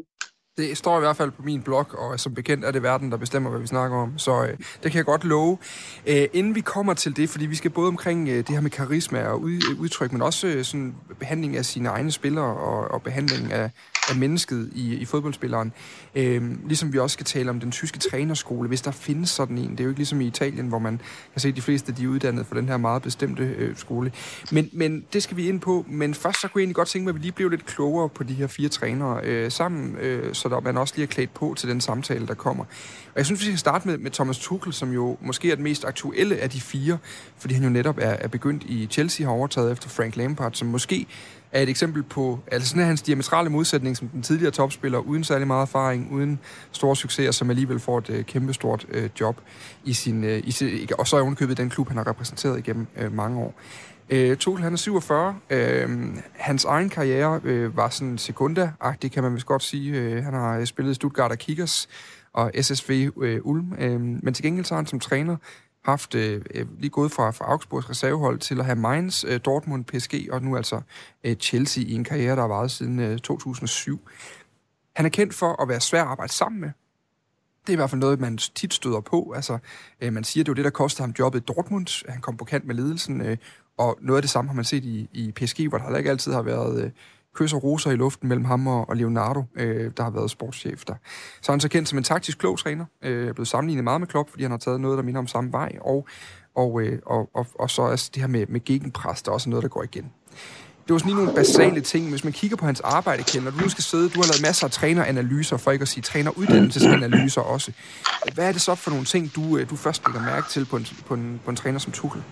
Det 0.57 0.77
står 0.77 0.97
i 0.97 1.01
hvert 1.01 1.17
fald 1.17 1.31
på 1.31 1.43
min 1.43 1.63
blog, 1.63 1.87
og 1.99 2.21
som 2.21 2.35
bekendt 2.35 2.65
er 2.65 2.71
det 2.71 2.83
verden, 2.83 3.11
der 3.11 3.17
bestemmer, 3.17 3.51
hvad 3.51 3.61
vi 3.61 3.67
snakker 3.67 3.97
om. 3.97 4.19
Så 4.19 4.43
øh, 4.43 4.59
det 4.83 4.93
kan 4.93 4.97
jeg 4.97 5.05
godt 5.05 5.25
love. 5.25 5.59
Æh, 6.07 6.29
inden 6.33 6.55
vi 6.55 6.61
kommer 6.61 6.95
til 6.95 7.17
det, 7.17 7.29
fordi 7.29 7.47
vi 7.47 7.55
skal 7.55 7.71
både 7.71 7.89
omkring 7.89 8.29
øh, 8.29 8.37
det 8.37 8.49
her 8.49 8.61
med 8.61 8.71
karisma 8.71 9.23
og 9.23 9.41
ud, 9.41 9.53
øh, 9.53 9.81
udtryk, 9.81 10.13
men 10.13 10.23
også 10.23 10.47
øh, 10.47 10.65
sådan 10.65 10.95
behandling 11.19 11.57
af 11.57 11.65
sine 11.65 11.89
egne 11.89 12.13
spillere 12.13 12.57
og, 12.57 12.91
og 12.91 13.03
behandling 13.03 13.53
af, 13.53 13.71
af 14.11 14.17
mennesket 14.17 14.71
i, 14.75 14.95
i 14.95 15.05
fodboldspilleren. 15.05 15.73
Øh, 16.15 16.69
ligesom 16.69 16.93
vi 16.93 16.99
også 16.99 17.15
skal 17.15 17.27
tale 17.27 17.51
om 17.51 17.61
den 17.61 17.71
tyske 17.71 17.99
trænerskole, 17.99 18.69
hvis 18.69 18.81
der 18.81 18.91
findes 18.91 19.31
sådan 19.31 19.59
en. 19.59 19.71
Det 19.71 19.81
er 19.81 19.85
jo 19.85 19.91
ikke 19.91 19.99
ligesom 19.99 20.21
i 20.21 20.27
Italien, 20.27 20.69
hvor 20.69 20.79
man 20.79 21.01
kan 21.33 21.41
se, 21.41 21.49
at 21.49 21.57
de 21.57 21.63
fleste 21.63 21.93
de 21.93 22.05
er 22.05 22.09
uddannet 22.09 22.47
for 22.47 22.55
den 22.55 22.69
her 22.69 22.77
meget 22.77 23.03
bestemte 23.03 23.43
øh, 23.43 23.77
skole. 23.77 24.13
Men, 24.53 24.69
men 24.73 25.05
det 25.13 25.23
skal 25.23 25.37
vi 25.37 25.49
ind 25.49 25.61
på. 25.61 25.85
Men 25.89 26.15
først 26.15 26.41
så 26.41 26.49
kunne 26.49 26.61
jeg 26.61 26.63
egentlig 26.63 26.77
godt 26.77 26.89
tænke 26.89 27.05
mig, 27.05 27.11
at 27.11 27.15
vi 27.15 27.21
lige 27.21 27.33
blev 27.33 27.49
lidt 27.49 27.67
klogere 27.67 28.09
på 28.09 28.23
de 28.23 28.35
her 28.35 28.47
fire 28.47 28.69
trænere 28.69 29.21
øh, 29.25 29.51
sammen, 29.51 29.97
øh, 29.97 30.35
så 30.35 30.49
der 30.49 30.61
man 30.61 30.77
også 30.77 30.95
lige 30.97 31.03
er 31.03 31.11
klædt 31.11 31.35
på 31.35 31.55
til 31.59 31.69
den 31.69 31.81
samtale, 31.81 32.27
der 32.27 32.35
kommer. 32.35 32.65
Og 33.17 33.17
jeg 33.17 33.27
synes, 33.27 33.41
vi 33.41 33.45
skal 33.45 33.59
starte 33.59 33.89
med, 33.89 33.99
med 33.99 34.11
Thomas 34.11 34.39
Tuchel, 34.39 34.73
som 34.73 34.93
jo 34.93 35.17
måske 35.21 35.51
er 35.51 35.55
den 35.55 35.65
mest 35.65 35.85
aktuelle 35.85 36.37
af 36.37 36.51
de 36.51 36.61
fire, 36.61 36.99
fordi 37.39 37.55
han 37.55 37.65
jo 37.65 37.71
netop 37.71 37.99
er, 37.99 38.11
er 38.11 38.29
begyndt 38.29 38.63
i 38.63 38.87
Chelsea, 38.87 39.27
har 39.27 39.33
overtaget 39.33 39.73
efter 39.73 39.89
Frank 39.89 40.17
Lampard, 40.17 40.53
som 40.53 40.69
måske 40.69 41.07
er 41.53 41.63
et 41.63 41.69
eksempel 41.69 42.03
på, 42.03 42.41
altså 42.53 42.69
sådan 42.69 42.83
er 42.83 42.87
hans 42.87 43.03
diametrale 43.03 43.51
modsætning 43.51 43.97
som 43.97 44.09
den 44.09 44.23
tidligere 44.23 44.51
topspiller, 44.51 44.99
uden 44.99 45.25
særlig 45.25 45.47
meget 45.47 45.63
erfaring, 45.63 46.13
uden 46.13 46.39
store 46.73 46.97
succeser, 46.97 47.33
som 47.33 47.51
alligevel 47.51 47.79
får 47.79 47.99
et 47.99 48.11
øh, 48.11 48.25
kæmpestort 48.25 48.87
øh, 48.89 49.11
job 49.21 49.41
i 49.85 49.93
sin, 49.93 50.25
øh, 50.25 50.41
i 50.45 50.51
sin, 50.51 50.89
og 50.99 51.07
så 51.07 51.17
er 51.17 51.21
underkøbet 51.21 51.57
den 51.57 51.71
klub, 51.71 51.89
han 51.89 51.97
har 51.97 52.07
repræsenteret 52.07 52.59
igennem 52.59 52.87
øh, 52.97 53.13
mange 53.13 53.39
år. 53.41 53.55
Øh, 54.11 54.37
Tuchel, 54.37 54.65
han 54.65 54.73
er 54.73 54.77
47. 54.77 55.37
Øh, 55.51 55.89
hans 56.33 56.65
egen 56.65 56.89
karriere 56.89 57.41
øh, 57.45 57.77
var 57.77 57.89
sådan 57.89 58.19
sekunda-agtig, 58.19 59.13
kan 59.13 59.23
man 59.23 59.35
vist 59.35 59.47
godt 59.47 59.63
sige. 59.63 59.93
Øh, 59.93 60.25
han 60.25 60.35
har 60.35 60.59
øh, 60.59 60.67
spillet 60.67 60.93
i 60.93 60.95
Stuttgart 60.95 61.31
og 61.31 61.39
Kickers 61.39 61.89
og 62.33 62.53
SSV 62.61 63.11
øh, 63.23 63.41
Ulm. 63.43 63.73
øh, 63.79 64.01
men 64.01 64.35
til 64.35 64.45
gengæld 64.45 64.65
så 64.65 64.75
har 64.75 64.81
han 64.81 64.87
som 64.87 65.01
træner 65.01 65.37
haft 65.87 66.15
øh, 66.15 66.43
øh, 66.55 66.67
lige 66.79 66.91
gået 66.91 67.13
fra, 67.13 67.31
fra 67.31 67.45
Augsburgs 67.45 67.91
reservehold 67.91 68.39
til 68.39 68.59
at 68.59 68.65
have 68.65 68.77
Mainz, 68.77 69.25
øh, 69.25 69.41
Dortmund, 69.45 69.85
PSG 69.85 70.29
og 70.31 70.43
nu 70.43 70.57
altså 70.57 70.81
øh, 71.25 71.37
Chelsea 71.37 71.85
i 71.85 71.93
en 71.93 72.05
karriere, 72.05 72.37
der 72.37 72.41
har 72.41 72.49
varet 72.49 72.71
siden 72.71 72.99
øh, 72.99 73.19
2007. 73.19 74.09
Han 74.97 75.07
er 75.07 75.11
kendt 75.11 75.35
for 75.35 75.63
at 75.63 75.69
være 75.69 75.81
svær 75.81 76.03
at 76.03 76.09
arbejde 76.09 76.33
sammen 76.33 76.61
med. 76.61 76.71
Det 77.67 77.69
er 77.69 77.73
i 77.73 77.77
hvert 77.77 77.91
fald 77.91 78.01
noget, 78.01 78.21
man 78.21 78.39
tit 78.39 78.75
støder 78.75 79.01
på. 79.01 79.33
Altså, 79.37 79.59
øh, 80.01 80.13
man 80.13 80.25
siger, 80.25 80.45
det 80.45 80.51
var 80.51 80.55
det, 80.55 80.65
der 80.65 80.71
kostede 80.71 81.03
ham 81.03 81.15
jobbet 81.19 81.41
i 81.41 81.45
Dortmund. 81.45 82.11
Han 82.11 82.21
kom 82.21 82.37
på 82.37 82.45
kant 82.45 82.65
med 82.65 82.75
ledelsen, 82.75 83.21
øh, 83.21 83.37
og 83.79 83.99
noget 84.01 84.19
af 84.19 84.23
det 84.23 84.31
samme 84.31 84.49
har 84.49 84.55
man 84.55 84.65
set 84.65 84.85
i, 84.85 85.09
i 85.13 85.33
PSG, 85.33 85.69
hvor 85.69 85.79
der 85.79 85.97
ikke 85.97 86.11
altid 86.11 86.33
har 86.33 86.43
været 86.43 86.85
øh, 86.85 86.91
kys 87.37 87.53
og 87.53 87.65
roser 87.65 87.91
i 87.91 87.97
luften 87.97 88.29
mellem 88.29 88.45
ham 88.45 88.67
og, 88.67 88.97
Leonardo, 88.97 89.45
øh, 89.55 89.91
der 89.97 90.03
har 90.03 90.11
været 90.11 90.31
sportschef 90.31 90.85
der. 90.85 90.95
Så 91.43 91.53
han 91.53 91.61
så 91.61 91.69
kendt 91.69 91.89
som 91.89 91.99
en 91.99 92.05
taktisk 92.05 92.39
klog 92.39 92.59
træner, 92.59 92.85
øh, 93.03 93.29
er 93.29 93.33
blevet 93.33 93.49
sammenlignet 93.49 93.85
meget 93.85 94.01
med 94.01 94.09
Klopp, 94.09 94.31
fordi 94.31 94.43
han 94.43 94.51
har 94.51 94.59
taget 94.59 94.81
noget, 94.81 94.97
der 94.99 95.05
minder 95.05 95.19
om 95.19 95.27
samme 95.27 95.53
vej, 95.53 95.73
og, 95.81 96.07
og, 96.55 96.83
øh, 96.83 96.99
og, 97.07 97.31
og, 97.35 97.47
og 97.59 97.71
så 97.71 97.83
er 97.83 98.09
det 98.15 98.17
her 98.17 98.27
med, 98.27 98.47
med 98.47 98.65
gegenpres, 98.65 99.23
der 99.23 99.31
er 99.31 99.35
også 99.35 99.51
noget, 99.51 99.63
der 99.63 99.69
går 99.69 99.83
igen. 99.83 100.13
Det 100.87 100.93
var 100.93 100.99
sådan 100.99 101.13
lige 101.13 101.25
nogle 101.25 101.35
basale 101.35 101.81
ting. 101.81 102.11
Hvis 102.11 102.25
man 102.25 102.33
kigger 102.33 102.57
på 102.57 102.67
hans 102.67 102.81
arbejde, 102.81 103.23
kender 103.23 103.51
du 103.51 103.59
nu 103.59 103.69
skal 103.69 103.85
sidde, 103.85 104.09
du 104.09 104.21
har 104.21 104.27
lavet 104.27 104.43
masser 104.43 104.67
af 104.67 104.71
træneranalyser, 104.71 105.57
for 105.57 105.71
ikke 105.71 105.83
at 105.83 105.89
sige 105.89 106.03
træneruddannelsesanalyser 106.03 107.41
også. 107.41 107.73
Hvad 108.35 108.49
er 108.49 108.53
det 108.53 108.61
så 108.61 108.75
for 108.75 108.91
nogle 108.91 109.05
ting, 109.05 109.35
du, 109.35 109.59
øh, 109.59 109.71
du 109.71 109.77
først 109.77 110.07
lægger 110.07 110.23
mærke 110.23 110.49
til 110.49 110.65
på 110.65 110.77
en, 110.77 110.87
på 111.07 111.15
en, 111.15 111.41
på 111.45 111.51
en 111.51 111.57
træner 111.57 111.79
som 111.79 111.93
Tuchel? 111.93 112.23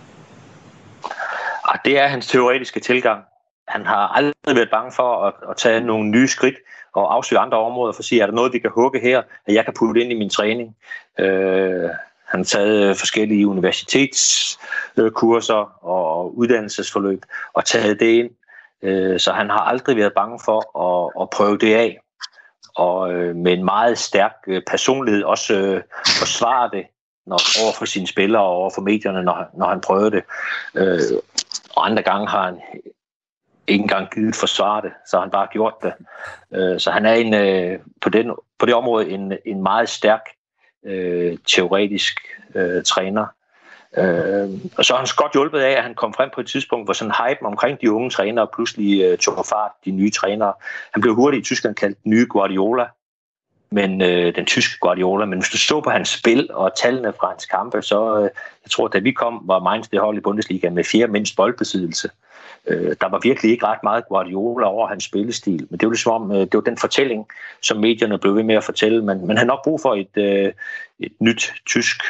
Ah, 1.69 1.79
det 1.85 1.99
er 1.99 2.09
hans 2.09 2.27
teoretiske 2.27 2.81
tilgang 2.81 3.21
han 3.69 3.87
har 3.87 4.09
aldrig 4.09 4.57
været 4.57 4.71
bange 4.71 4.93
for 4.93 5.27
at, 5.27 5.35
at 5.51 5.57
tage 5.57 5.81
nogle 5.81 6.11
nye 6.11 6.29
skridt 6.29 6.55
og 6.93 7.15
afsøge 7.15 7.39
andre 7.39 7.59
områder 7.59 7.93
for 7.93 8.01
at 8.01 8.05
sige, 8.05 8.23
er 8.23 8.27
der 8.27 8.33
noget, 8.33 8.53
vi 8.53 8.59
kan 8.59 8.71
hugge 8.75 9.01
her, 9.01 9.23
at 9.47 9.55
jeg 9.55 9.65
kan 9.65 9.75
putte 9.79 10.01
ind 10.01 10.13
i 10.13 10.19
min 10.19 10.31
træning. 10.31 10.77
Øh, 11.19 11.91
han 12.25 12.41
har 12.41 12.45
taget 12.45 12.97
forskellige 12.97 13.47
universitetskurser 13.47 15.85
og 15.85 16.39
uddannelsesforløb 16.39 17.23
og 17.53 17.65
taget 17.65 18.01
det 18.01 18.07
ind. 18.07 18.31
Øh, 18.83 19.21
så 19.21 19.33
han 19.33 19.51
har 19.51 19.59
aldrig 19.59 19.97
været 19.97 20.13
bange 20.13 20.41
for 20.45 20.79
at, 20.87 21.13
at 21.23 21.31
prøve 21.31 21.59
det 21.59 21.75
af. 21.75 22.01
Og 22.77 23.13
øh, 23.13 23.37
med 23.37 23.53
en 23.53 23.65
meget 23.65 23.99
stærk 23.99 24.33
øh, 24.47 24.63
personlighed 24.67 25.23
også 25.23 25.55
øh, 25.55 25.83
forsvare 26.19 26.71
det 26.73 26.87
når, 27.27 27.65
over 27.65 27.73
for 27.79 27.85
sine 27.85 28.07
spillere 28.07 28.43
og 28.43 28.49
over 28.49 28.71
for 28.75 28.83
medierne, 28.83 29.23
når, 29.23 29.47
når 29.59 29.67
han 29.67 29.81
prøvede 29.81 30.11
det. 30.11 30.23
Øh, 30.75 31.01
og 31.77 31.87
andre 31.87 32.03
gange 32.03 32.29
har 32.29 32.45
han 32.45 32.61
ikke 33.67 33.83
engang 33.83 34.11
givet 34.11 34.37
forsvare 34.37 34.83
det, 34.83 34.93
så 35.07 35.21
han 35.21 35.31
bare 35.31 35.49
gjort 35.53 35.75
det. 35.83 35.93
Øh, 36.55 36.81
så 36.81 36.91
han 36.91 37.07
er 37.07 37.15
en, 37.15 37.35
øh, 37.35 37.79
på, 38.01 38.09
den, 38.09 38.33
på 38.59 38.67
det 38.67 38.75
område 38.75 39.11
en, 39.11 39.33
en 39.45 39.63
meget 39.63 39.89
stærk 39.89 40.21
øh, 40.87 41.39
teoretisk 41.47 42.21
øh, 42.55 42.83
træner. 42.85 43.27
Øh, 43.97 44.51
og 44.79 44.85
så 44.85 44.95
er 44.95 44.99
han 44.99 45.07
godt 45.17 45.33
hjulpet 45.33 45.61
af, 45.61 45.71
at 45.71 45.83
han 45.83 45.95
kom 45.95 46.15
frem 46.15 46.31
på 46.35 46.41
et 46.41 46.47
tidspunkt, 46.47 46.87
hvor 46.87 46.93
sådan 46.93 47.15
hype 47.29 47.47
omkring 47.47 47.81
de 47.81 47.93
unge 47.93 48.11
trænere 48.11 48.49
pludselig 48.55 49.03
øh, 49.03 49.19
tog 49.19 49.47
fart, 49.47 49.71
de 49.85 49.91
nye 49.91 50.11
trænere. 50.11 50.53
Han 50.93 51.01
blev 51.01 51.15
hurtigt 51.15 51.41
i 51.41 51.45
Tyskland 51.45 51.75
kaldt 51.75 51.99
nye 52.05 52.27
Guardiola. 52.31 52.87
men 53.71 54.03
øh, 54.03 54.35
den 54.35 54.47
tyske 54.47 54.79
Guardiola. 54.81 55.25
Men 55.25 55.39
hvis 55.39 55.51
du 55.51 55.59
så 55.59 55.81
på 55.81 55.91
hans 55.91 56.09
spil 56.09 56.49
og 56.53 56.73
tallene 56.77 57.13
fra 57.21 57.29
hans 57.29 57.47
kampe, 57.47 57.83
så 57.83 58.19
øh, 58.19 58.23
jeg 58.65 58.71
tror, 58.71 58.89
da 58.89 58.99
vi 58.99 59.13
kom, 59.13 59.43
var 59.45 59.59
Mainz 59.59 59.89
det 59.89 60.01
hold 60.01 60.17
i 60.17 60.21
Bundesliga 60.21 60.71
med 60.71 60.85
fjerde 60.85 61.13
mindst 61.13 61.37
boldbesiddelse. 61.37 62.09
Øh, 62.09 62.34
Øh, 62.67 62.97
der 63.01 63.09
var 63.09 63.19
virkelig 63.23 63.53
ikke 63.53 63.67
ret 63.67 63.83
meget 63.83 64.09
Guardiola 64.09 64.67
over 64.67 64.89
hans 64.89 65.05
spillestil, 65.05 65.67
men 65.71 65.79
det 65.81 65.87
var 65.87 65.93
ligesom 65.93 66.13
om, 66.13 66.33
øh, 66.33 66.39
det 66.39 66.55
var 66.55 66.61
den 66.61 66.79
fortælling, 66.79 67.27
som 67.63 67.77
medierne 67.77 68.19
blev 68.19 68.37
ved 68.37 68.43
med 68.43 68.55
at 68.55 68.65
fortælle, 68.65 69.05
men 69.05 69.27
man 69.27 69.37
havde 69.37 69.49
nok 69.49 69.65
brug 69.65 69.81
for 69.81 69.95
et, 69.95 70.17
øh, 70.17 70.53
et 70.99 71.13
nyt 71.21 71.53
tysk 71.67 72.03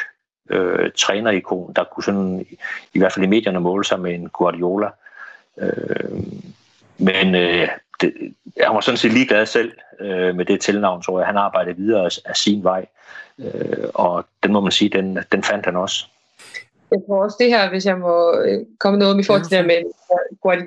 øh, 0.49 0.91
trænerikon, 0.97 1.73
der 1.75 1.83
kunne 1.83 2.03
sådan, 2.03 2.45
i 2.93 2.99
hvert 2.99 3.13
fald 3.13 3.25
i 3.25 3.29
medierne 3.29 3.59
måle 3.59 3.85
sig 3.85 3.99
med 3.99 4.13
en 4.13 4.29
Guardiola. 4.29 4.89
Øh, 5.57 6.23
men 6.97 7.35
øh, 7.35 7.67
det, 8.01 8.13
han 8.61 8.75
var 8.75 8.81
sådan 8.81 8.97
set 8.97 9.13
ligeglad 9.13 9.45
selv 9.45 9.71
øh, 9.99 10.35
med 10.35 10.45
det 10.45 10.61
tilnavn, 10.61 11.01
tror 11.01 11.19
jeg. 11.19 11.27
Han 11.27 11.37
arbejdede 11.37 11.77
videre 11.77 12.05
af, 12.05 12.09
af 12.25 12.35
sin 12.35 12.63
vej, 12.63 12.85
øh, 13.39 13.89
og 13.93 14.25
den 14.43 14.53
må 14.53 14.59
man 14.59 14.71
sige, 14.71 14.89
den, 14.89 15.19
den 15.31 15.43
fandt 15.43 15.65
han 15.65 15.75
også 15.75 16.05
jeg 16.91 16.99
tror 17.07 17.23
også 17.23 17.37
det 17.39 17.49
her, 17.49 17.69
hvis 17.69 17.85
jeg 17.85 17.97
må 17.97 18.15
øh, 18.45 18.65
komme 18.79 18.99
noget 18.99 19.13
om 19.13 19.19
i 19.19 19.23
forhold 19.23 19.43
til 19.43 19.57
det 19.57 19.65
med 19.65 19.79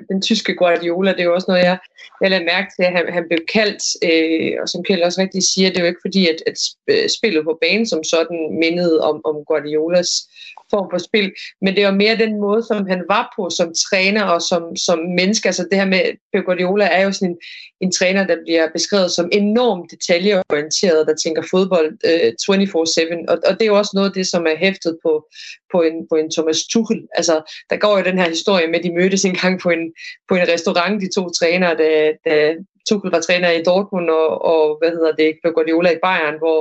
den 0.09 0.21
tyske 0.21 0.55
Guardiola, 0.55 1.11
det 1.11 1.19
er 1.19 1.23
jo 1.23 1.33
også 1.33 1.51
noget, 1.51 1.63
jeg, 1.63 1.77
jeg 2.21 2.29
lader 2.29 2.51
mærke 2.53 2.67
til, 2.75 2.83
at 2.83 2.91
han, 2.97 3.13
han 3.13 3.25
blev 3.29 3.39
kaldt, 3.53 3.83
øh, 4.09 4.61
og 4.61 4.69
som 4.69 4.83
Kjell 4.83 5.03
også 5.03 5.21
rigtig 5.21 5.43
siger, 5.43 5.69
det 5.69 5.77
er 5.77 5.81
jo 5.81 5.87
ikke 5.87 6.05
fordi, 6.07 6.27
at, 6.27 6.39
at 6.47 6.57
spillet 7.11 7.43
på 7.43 7.57
banen 7.61 7.87
som 7.87 8.03
sådan 8.03 8.39
mindede 8.59 9.01
om, 9.01 9.21
om 9.25 9.35
Guardiolas 9.47 10.11
form 10.71 10.87
for 10.91 10.97
spil, 10.97 11.31
men 11.61 11.75
det 11.75 11.85
var 11.85 11.91
mere 11.91 12.17
den 12.17 12.39
måde, 12.39 12.63
som 12.63 12.87
han 12.87 13.03
var 13.09 13.33
på 13.35 13.49
som 13.49 13.73
træner 13.89 14.23
og 14.23 14.41
som, 14.41 14.75
som 14.75 14.99
menneske. 14.99 15.49
Altså 15.49 15.67
det 15.71 15.79
her 15.79 15.85
med, 15.85 16.01
Pep 16.33 16.45
Guardiola 16.45 16.85
er 16.85 17.03
jo 17.03 17.11
sådan 17.11 17.29
en, 17.29 17.37
en 17.81 17.91
træner, 17.91 18.27
der 18.27 18.37
bliver 18.45 18.67
beskrevet 18.73 19.11
som 19.11 19.29
enormt 19.31 19.91
detaljeorienteret, 19.91 21.07
der 21.07 21.15
tænker 21.15 21.43
fodbold 21.51 21.91
øh, 22.05 22.31
24-7, 22.45 23.25
og, 23.31 23.37
og 23.47 23.53
det 23.53 23.61
er 23.61 23.71
jo 23.73 23.77
også 23.77 23.91
noget 23.93 24.09
af 24.09 24.13
det, 24.13 24.27
som 24.27 24.43
er 24.45 24.57
hæftet 24.57 24.97
på, 25.05 25.27
på, 25.71 25.81
en, 25.81 26.07
på 26.09 26.15
en 26.15 26.31
Thomas 26.31 26.63
Tuchel. 26.71 27.01
Altså, 27.13 27.35
der 27.69 27.77
går 27.77 27.97
jo 27.97 28.03
den 28.03 28.19
her 28.19 28.29
historie 28.29 28.67
med, 28.67 28.79
at 28.79 28.85
de 28.85 28.95
mødtes 28.99 29.25
en 29.25 29.37
gang 29.41 29.59
på 29.59 29.69
en, 29.69 29.93
på 30.29 30.35
en 30.35 30.47
restaurant, 30.53 31.01
de 31.01 31.09
to 31.15 31.29
trænere, 31.29 31.75
da, 31.81 31.89
da 32.25 32.55
Tuchel 32.89 33.11
var 33.11 33.21
træner 33.21 33.49
i 33.51 33.63
Dortmund, 33.63 34.09
og, 34.09 34.41
og 34.53 34.77
hvad 34.79 34.91
hedder 34.91 35.11
det, 35.11 35.39
Pep 35.43 35.53
Guardiola 35.53 35.89
i 35.91 36.03
Bayern, 36.03 36.37
hvor 36.43 36.59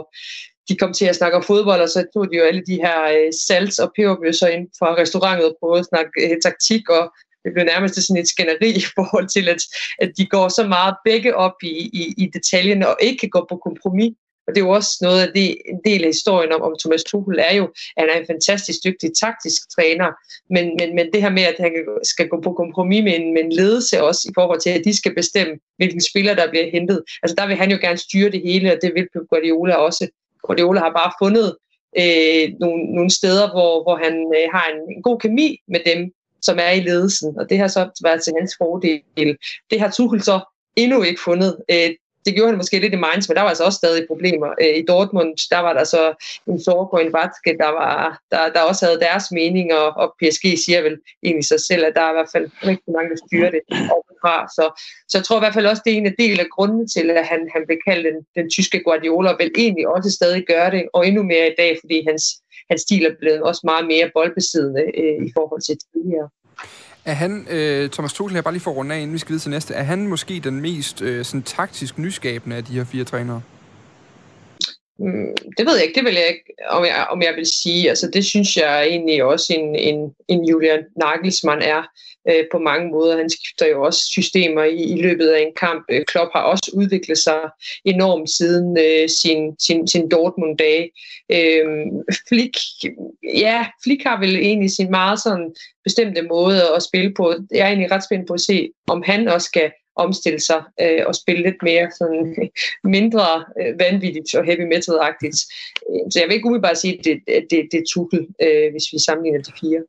de 0.69 0.77
kom 0.77 0.93
til 0.93 1.07
at 1.07 1.17
snakke 1.17 1.37
om 1.37 1.43
fodbold, 1.43 1.81
og 1.81 1.89
så 1.89 2.01
tog 2.15 2.25
de 2.31 2.37
jo 2.37 2.45
alle 2.45 2.63
de 2.71 2.77
her 2.85 2.99
øh, 3.17 3.31
salts- 3.47 3.83
og 3.85 3.93
peberbøsser 3.97 4.49
ind 4.49 4.67
fra 4.79 4.89
restaurantet 4.95 5.47
og 5.49 5.57
prøvede 5.61 5.81
at 5.85 5.91
snakke 5.93 6.13
øh, 6.25 6.37
taktik, 6.47 6.85
og 6.99 7.05
det 7.49 7.55
blev 7.55 7.67
nærmest 7.75 7.95
sådan 7.95 8.23
et 8.23 8.29
skænderi 8.29 8.71
i 8.83 8.85
forhold 8.97 9.29
til, 9.29 9.49
at, 9.49 9.61
at 9.99 10.11
de 10.19 10.27
går 10.27 10.49
så 10.49 10.67
meget 10.67 10.95
begge 11.05 11.37
op 11.37 11.57
i, 11.63 11.75
i, 12.01 12.03
i 12.23 12.31
detaljen 12.37 12.83
og 12.83 12.97
ikke 13.03 13.19
kan 13.19 13.31
gå 13.37 13.47
på 13.51 13.57
kompromis. 13.67 14.13
Og 14.47 14.55
det 14.55 14.61
er 14.61 14.67
jo 14.67 14.79
også 14.81 14.93
noget 15.03 15.21
af 15.27 15.31
det, 15.35 15.49
en 15.73 15.81
del 15.85 16.03
af 16.05 16.09
historien 16.09 16.53
om, 16.53 16.63
om 16.63 16.75
Thomas 16.83 17.05
Tuchel 17.05 17.39
er 17.49 17.55
jo, 17.61 17.65
at 17.97 18.01
han 18.03 18.09
er 18.11 18.21
en 18.21 18.31
fantastisk 18.33 18.79
dygtig 18.85 19.11
taktisk 19.23 19.61
træner, 19.75 20.09
men, 20.55 20.65
men, 20.79 20.89
men 20.97 21.07
det 21.13 21.23
her 21.23 21.31
med, 21.31 21.43
at 21.43 21.59
han 21.59 21.73
skal 22.03 22.29
gå 22.29 22.41
på 22.41 22.53
kompromis 22.53 23.05
med 23.05 23.15
en, 23.21 23.35
med 23.35 23.43
en 23.45 23.53
ledelse 23.53 24.03
også 24.03 24.23
i 24.31 24.33
forhold 24.35 24.61
til, 24.61 24.71
at 24.71 24.85
de 24.85 24.97
skal 24.97 25.15
bestemme, 25.15 25.55
hvilken 25.77 26.01
spiller 26.01 26.35
der 26.35 26.51
bliver 26.51 26.71
hentet. 26.71 27.03
Altså 27.23 27.35
der 27.39 27.47
vil 27.47 27.57
han 27.57 27.71
jo 27.71 27.79
gerne 27.81 27.99
styre 27.99 28.31
det 28.31 28.43
hele, 28.49 28.73
og 28.73 28.79
det 28.83 28.91
vil 28.95 29.09
Pep 29.13 29.27
Guardiola 29.31 29.75
også. 29.75 30.09
Guardiola 30.47 30.81
har 30.81 30.93
bare 31.01 31.13
fundet 31.23 31.49
øh, 32.03 32.45
nogle, 32.63 32.81
nogle 32.97 33.11
steder, 33.19 33.47
hvor, 33.55 33.73
hvor 33.85 33.97
han 34.05 34.15
øh, 34.39 34.47
har 34.55 34.67
en, 34.73 34.81
en 34.97 35.03
god 35.03 35.19
kemi 35.25 35.49
med 35.69 35.81
dem, 35.91 36.01
som 36.43 36.59
er 36.61 36.71
i 36.71 36.81
ledelsen, 36.81 37.35
og 37.39 37.51
det 37.51 37.59
har 37.59 37.69
så 37.69 38.01
været 38.03 38.23
til 38.23 38.33
hans 38.41 38.55
fordel. 38.59 39.37
Det 39.71 39.81
har 39.81 39.91
Tuchel 39.91 40.23
så 40.23 40.41
endnu 40.77 41.03
ikke 41.03 41.21
fundet. 41.21 41.57
Øh, 41.71 41.91
det 42.29 42.35
gjorde 42.35 42.51
han 42.51 42.57
måske 42.63 42.79
lidt 42.79 42.95
i 42.95 43.05
Mainz, 43.05 43.29
men 43.29 43.37
der 43.37 43.43
var 43.43 43.49
altså 43.49 43.65
også 43.65 43.77
stadig 43.77 44.07
problemer. 44.07 44.49
Øh, 44.63 44.75
I 44.81 44.85
Dortmund, 44.89 45.33
der 45.51 45.59
var 45.59 45.73
der 45.73 45.85
så 45.85 46.03
en 46.47 46.61
Sorg 46.65 46.91
på 46.91 46.99
en 46.99 47.13
Vatske, 47.13 47.51
der, 47.63 47.71
var, 47.81 48.21
der, 48.31 48.53
der 48.55 48.61
også 48.61 48.87
havde 48.87 49.01
deres 49.01 49.27
mening, 49.33 49.75
og, 49.75 49.89
og 50.03 50.15
PSG 50.21 50.45
siger 50.65 50.81
vel 50.83 50.97
egentlig 51.23 51.45
sig 51.45 51.61
selv, 51.69 51.85
at 51.85 51.93
der 51.97 52.03
er 52.03 52.11
i 52.11 52.19
hvert 52.19 52.33
fald 52.35 52.47
rigtig 52.71 52.93
mange, 52.97 53.11
der 53.11 53.21
styrer 53.27 53.51
det 53.51 53.63
overfra. 53.97 54.37
Så, 54.57 54.65
så 55.09 55.19
jeg 55.19 55.25
tror 55.25 55.39
i 55.39 55.45
hvert 55.45 55.55
fald 55.55 55.67
også, 55.67 55.83
det 55.85 55.93
er 55.93 55.97
en 55.97 56.15
del 56.19 56.41
af 56.41 56.49
grunden 56.57 56.89
til, 56.89 57.11
at 57.11 57.27
han, 57.27 57.41
han 57.55 57.63
blev 57.67 57.79
kaldt 57.89 58.05
den, 58.09 58.19
den 58.39 58.51
tyske 58.51 58.83
Guardiola, 58.87 59.29
og 59.33 59.39
vel 59.39 59.51
egentlig 59.57 59.89
også 59.89 60.11
stadig 60.11 60.45
gøre 60.53 60.71
det, 60.71 60.83
og 60.93 61.07
endnu 61.09 61.23
mere 61.23 61.47
i 61.53 61.55
dag, 61.59 61.79
fordi 61.83 62.05
hans, 62.09 62.25
hans 62.71 62.81
stil 62.83 63.05
er 63.05 63.15
blevet 63.21 63.43
også 63.43 63.61
meget 63.65 63.87
mere 63.87 64.11
boldbesiddende 64.15 64.83
øh, 65.03 65.27
i 65.27 65.31
forhold 65.37 65.63
til 65.63 65.77
tidligere. 65.93 66.29
Er 67.05 67.13
han, 67.13 67.47
øh, 67.51 67.91
Thomas 67.91 68.13
Tuchel, 68.13 68.35
jeg 68.35 68.45
bare 68.45 68.55
lige 68.55 68.63
for 68.63 68.71
at 68.71 68.77
runde 68.77 68.95
af, 68.95 68.99
inden 68.99 69.15
vi 69.15 69.19
skal 69.19 69.29
videre 69.29 69.41
til 69.41 69.51
næste, 69.51 69.75
er 69.75 69.83
han 69.83 70.07
måske 70.07 70.41
den 70.45 70.61
mest 70.61 71.03
øh, 71.03 71.25
sådan, 71.25 71.43
taktisk 71.43 71.99
nyskabende 71.99 72.57
af 72.57 72.65
de 72.65 72.73
her 72.73 72.85
fire 72.85 73.05
trænere? 73.05 73.43
Mm, 74.99 75.37
det 75.57 75.67
ved 75.67 75.75
jeg 75.75 75.85
ikke, 75.85 75.95
det 75.95 76.05
vil 76.05 76.15
jeg 76.15 76.29
ikke, 76.29 76.45
om 76.69 76.85
jeg, 76.85 77.07
om 77.11 77.23
jeg 77.23 77.35
vil 77.37 77.47
sige. 77.47 77.89
Altså, 77.89 78.11
det 78.11 78.25
synes 78.25 78.57
jeg 78.57 78.87
egentlig 78.87 79.25
også 79.25 79.55
en, 79.55 79.77
en, 79.77 80.15
en 80.29 80.45
Julian 80.45 80.85
Nagelsmann 80.97 81.63
er 81.63 81.83
øh, 82.31 82.45
på 82.53 82.59
mange 82.59 82.91
måder. 82.91 83.17
Han 83.17 83.31
skifter 83.31 83.67
jo 83.67 83.83
også 83.83 84.05
systemer 84.11 84.65
i, 84.65 84.83
i 84.83 85.03
løbet 85.03 85.29
af 85.29 85.41
en 85.41 85.53
kamp. 85.61 85.85
Øh, 85.91 86.05
Klopp 86.05 86.31
har 86.33 86.43
også 86.43 86.71
udviklet 86.75 87.19
sig 87.19 87.41
enormt 87.85 88.31
siden 88.31 88.79
øh, 88.79 89.09
sin, 89.09 89.57
sin, 89.61 89.87
sin 89.89 90.09
Dortmund-dage. 90.09 90.91
Øh, 91.33 91.67
Flick, 92.29 92.57
ja, 93.35 93.67
Flick 93.85 94.03
har 94.03 94.21
vel 94.21 94.37
egentlig 94.37 94.71
sin 94.71 94.91
meget 94.91 95.23
sådan 95.23 95.55
bestemte 95.85 96.23
måde 96.23 96.63
at 96.77 96.83
spille 96.83 97.15
på. 97.15 97.35
Jeg 97.51 97.61
er 97.61 97.67
egentlig 97.67 97.91
ret 97.93 98.05
spændt 98.05 98.29
på 98.29 98.35
at 98.35 98.41
se, 98.41 98.71
om 98.87 99.03
han 99.07 99.29
også 99.29 99.45
skal 99.45 99.71
omstille 100.05 100.41
sig 100.41 100.61
øh, 100.83 101.03
og 101.07 101.15
spille 101.15 101.43
lidt 101.43 101.63
mere 101.63 101.91
sådan 101.99 102.51
mindre 102.97 103.27
øh, 103.61 103.73
vanvittigt 103.83 104.35
og 104.39 104.45
heavy 104.45 104.67
metal-agtigt. 104.75 105.39
Øh, 105.89 106.03
så 106.11 106.17
jeg 106.21 106.27
vil 106.27 106.35
ikke 106.35 106.47
umiddelbart 106.47 106.79
sige, 106.79 106.99
at 106.99 107.05
det, 107.05 107.17
det, 107.51 107.59
det 107.73 107.79
er 107.83 107.87
Tuchel, 107.93 108.23
øh, 108.45 108.67
hvis 108.73 108.87
vi 108.93 108.99
sammenligner 109.07 109.43
de 109.43 109.53
fire. 109.61 109.81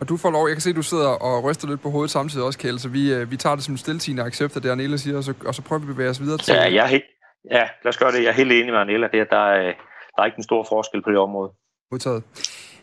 Og 0.00 0.08
du 0.08 0.16
får 0.16 0.30
lov, 0.30 0.46
jeg 0.48 0.56
kan 0.56 0.60
se, 0.60 0.70
at 0.70 0.76
du 0.76 0.82
sidder 0.82 1.08
og 1.08 1.44
ryster 1.44 1.68
lidt 1.68 1.82
på 1.82 1.90
hovedet 1.90 2.10
samtidig 2.10 2.46
også, 2.46 2.58
Kjell, 2.58 2.78
så 2.80 2.88
vi, 2.88 3.14
øh, 3.14 3.30
vi 3.30 3.36
tager 3.36 3.56
det 3.56 3.64
som 3.64 3.76
stiltigende 3.76 4.22
accept 4.22 4.56
af 4.56 4.62
det, 4.62 4.70
Anela 4.70 4.96
siger, 4.96 5.16
og 5.16 5.24
så, 5.24 5.34
og 5.46 5.54
så 5.54 5.62
prøver 5.62 5.80
vi 5.80 5.84
at 5.84 5.94
bevæge 5.94 6.10
os 6.10 6.20
videre 6.20 6.38
til... 6.38 6.54
Ja, 6.54 6.62
jeg 6.62 6.84
er 6.84 6.86
helt, 6.86 7.04
ja, 7.50 7.64
lad 7.84 7.88
os 7.88 7.98
gøre 7.98 8.12
det. 8.12 8.22
Jeg 8.22 8.28
er 8.28 8.38
helt 8.42 8.52
enig 8.52 8.72
med 8.72 8.80
Anela. 8.80 9.08
Det, 9.12 9.26
der, 9.30 9.44
er, 9.52 9.72
der 10.14 10.22
er 10.22 10.24
ikke 10.24 10.38
en 10.38 10.42
stor 10.50 10.66
forskel 10.68 11.02
på 11.02 11.10
det 11.10 11.18
område. 11.18 11.50
Modtaget. 11.90 12.22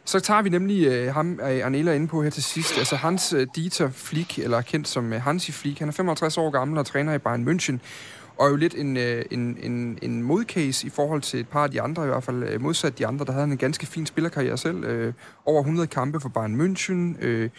Så 0.06 0.20
tager 0.20 0.42
vi 0.42 0.50
nemlig 0.50 0.88
øh, 0.88 1.14
ham, 1.14 1.40
øh, 1.44 1.66
Arnela, 1.66 1.94
inde 1.94 2.08
på 2.08 2.24
her 2.24 2.30
til 2.30 2.44
sidst. 2.44 2.78
Altså 2.78 2.96
Hans 2.96 3.34
øh, 3.34 3.48
Dieter 3.56 3.90
Flick, 3.90 4.40
eller 4.40 4.62
kendt 4.62 4.88
som 4.88 5.14
øh, 5.14 5.22
Hansi 5.22 5.52
Flick, 5.52 5.80
han 5.80 5.88
er 5.88 5.94
55 5.94 6.38
år 6.38 6.50
gammel 6.50 6.78
og 6.78 6.86
træner 6.86 7.14
i 7.14 7.18
Bayern 7.18 7.48
München. 7.48 7.78
Og 8.38 8.46
er 8.46 8.50
jo 8.50 8.56
lidt 8.56 8.76
en, 8.76 8.98
øh, 8.98 9.26
en, 9.32 9.58
en, 9.64 10.00
en 10.02 10.24
modcase 10.24 10.88
i 10.88 10.90
forhold 10.90 11.22
til 11.22 11.40
et 11.40 11.48
par 11.48 11.64
af 11.64 11.72
de 11.72 11.82
andre, 11.82 12.04
i 12.04 12.08
hvert 12.08 12.24
fald 12.24 12.44
øh, 12.44 12.62
modsat 12.62 13.00
de 13.00 13.08
andre, 13.08 13.26
der 13.26 13.32
havde 13.32 13.46
en 13.46 13.58
ganske 13.58 13.86
fin 13.86 14.06
spillerkarriere 14.06 14.58
selv. 14.58 14.84
Øh, 14.84 15.14
over 15.46 15.60
100 15.60 15.88
kampe 15.88 16.20
for 16.20 16.30
Bayern 16.30 16.62
München, 16.62 17.26
øh, 17.26 17.50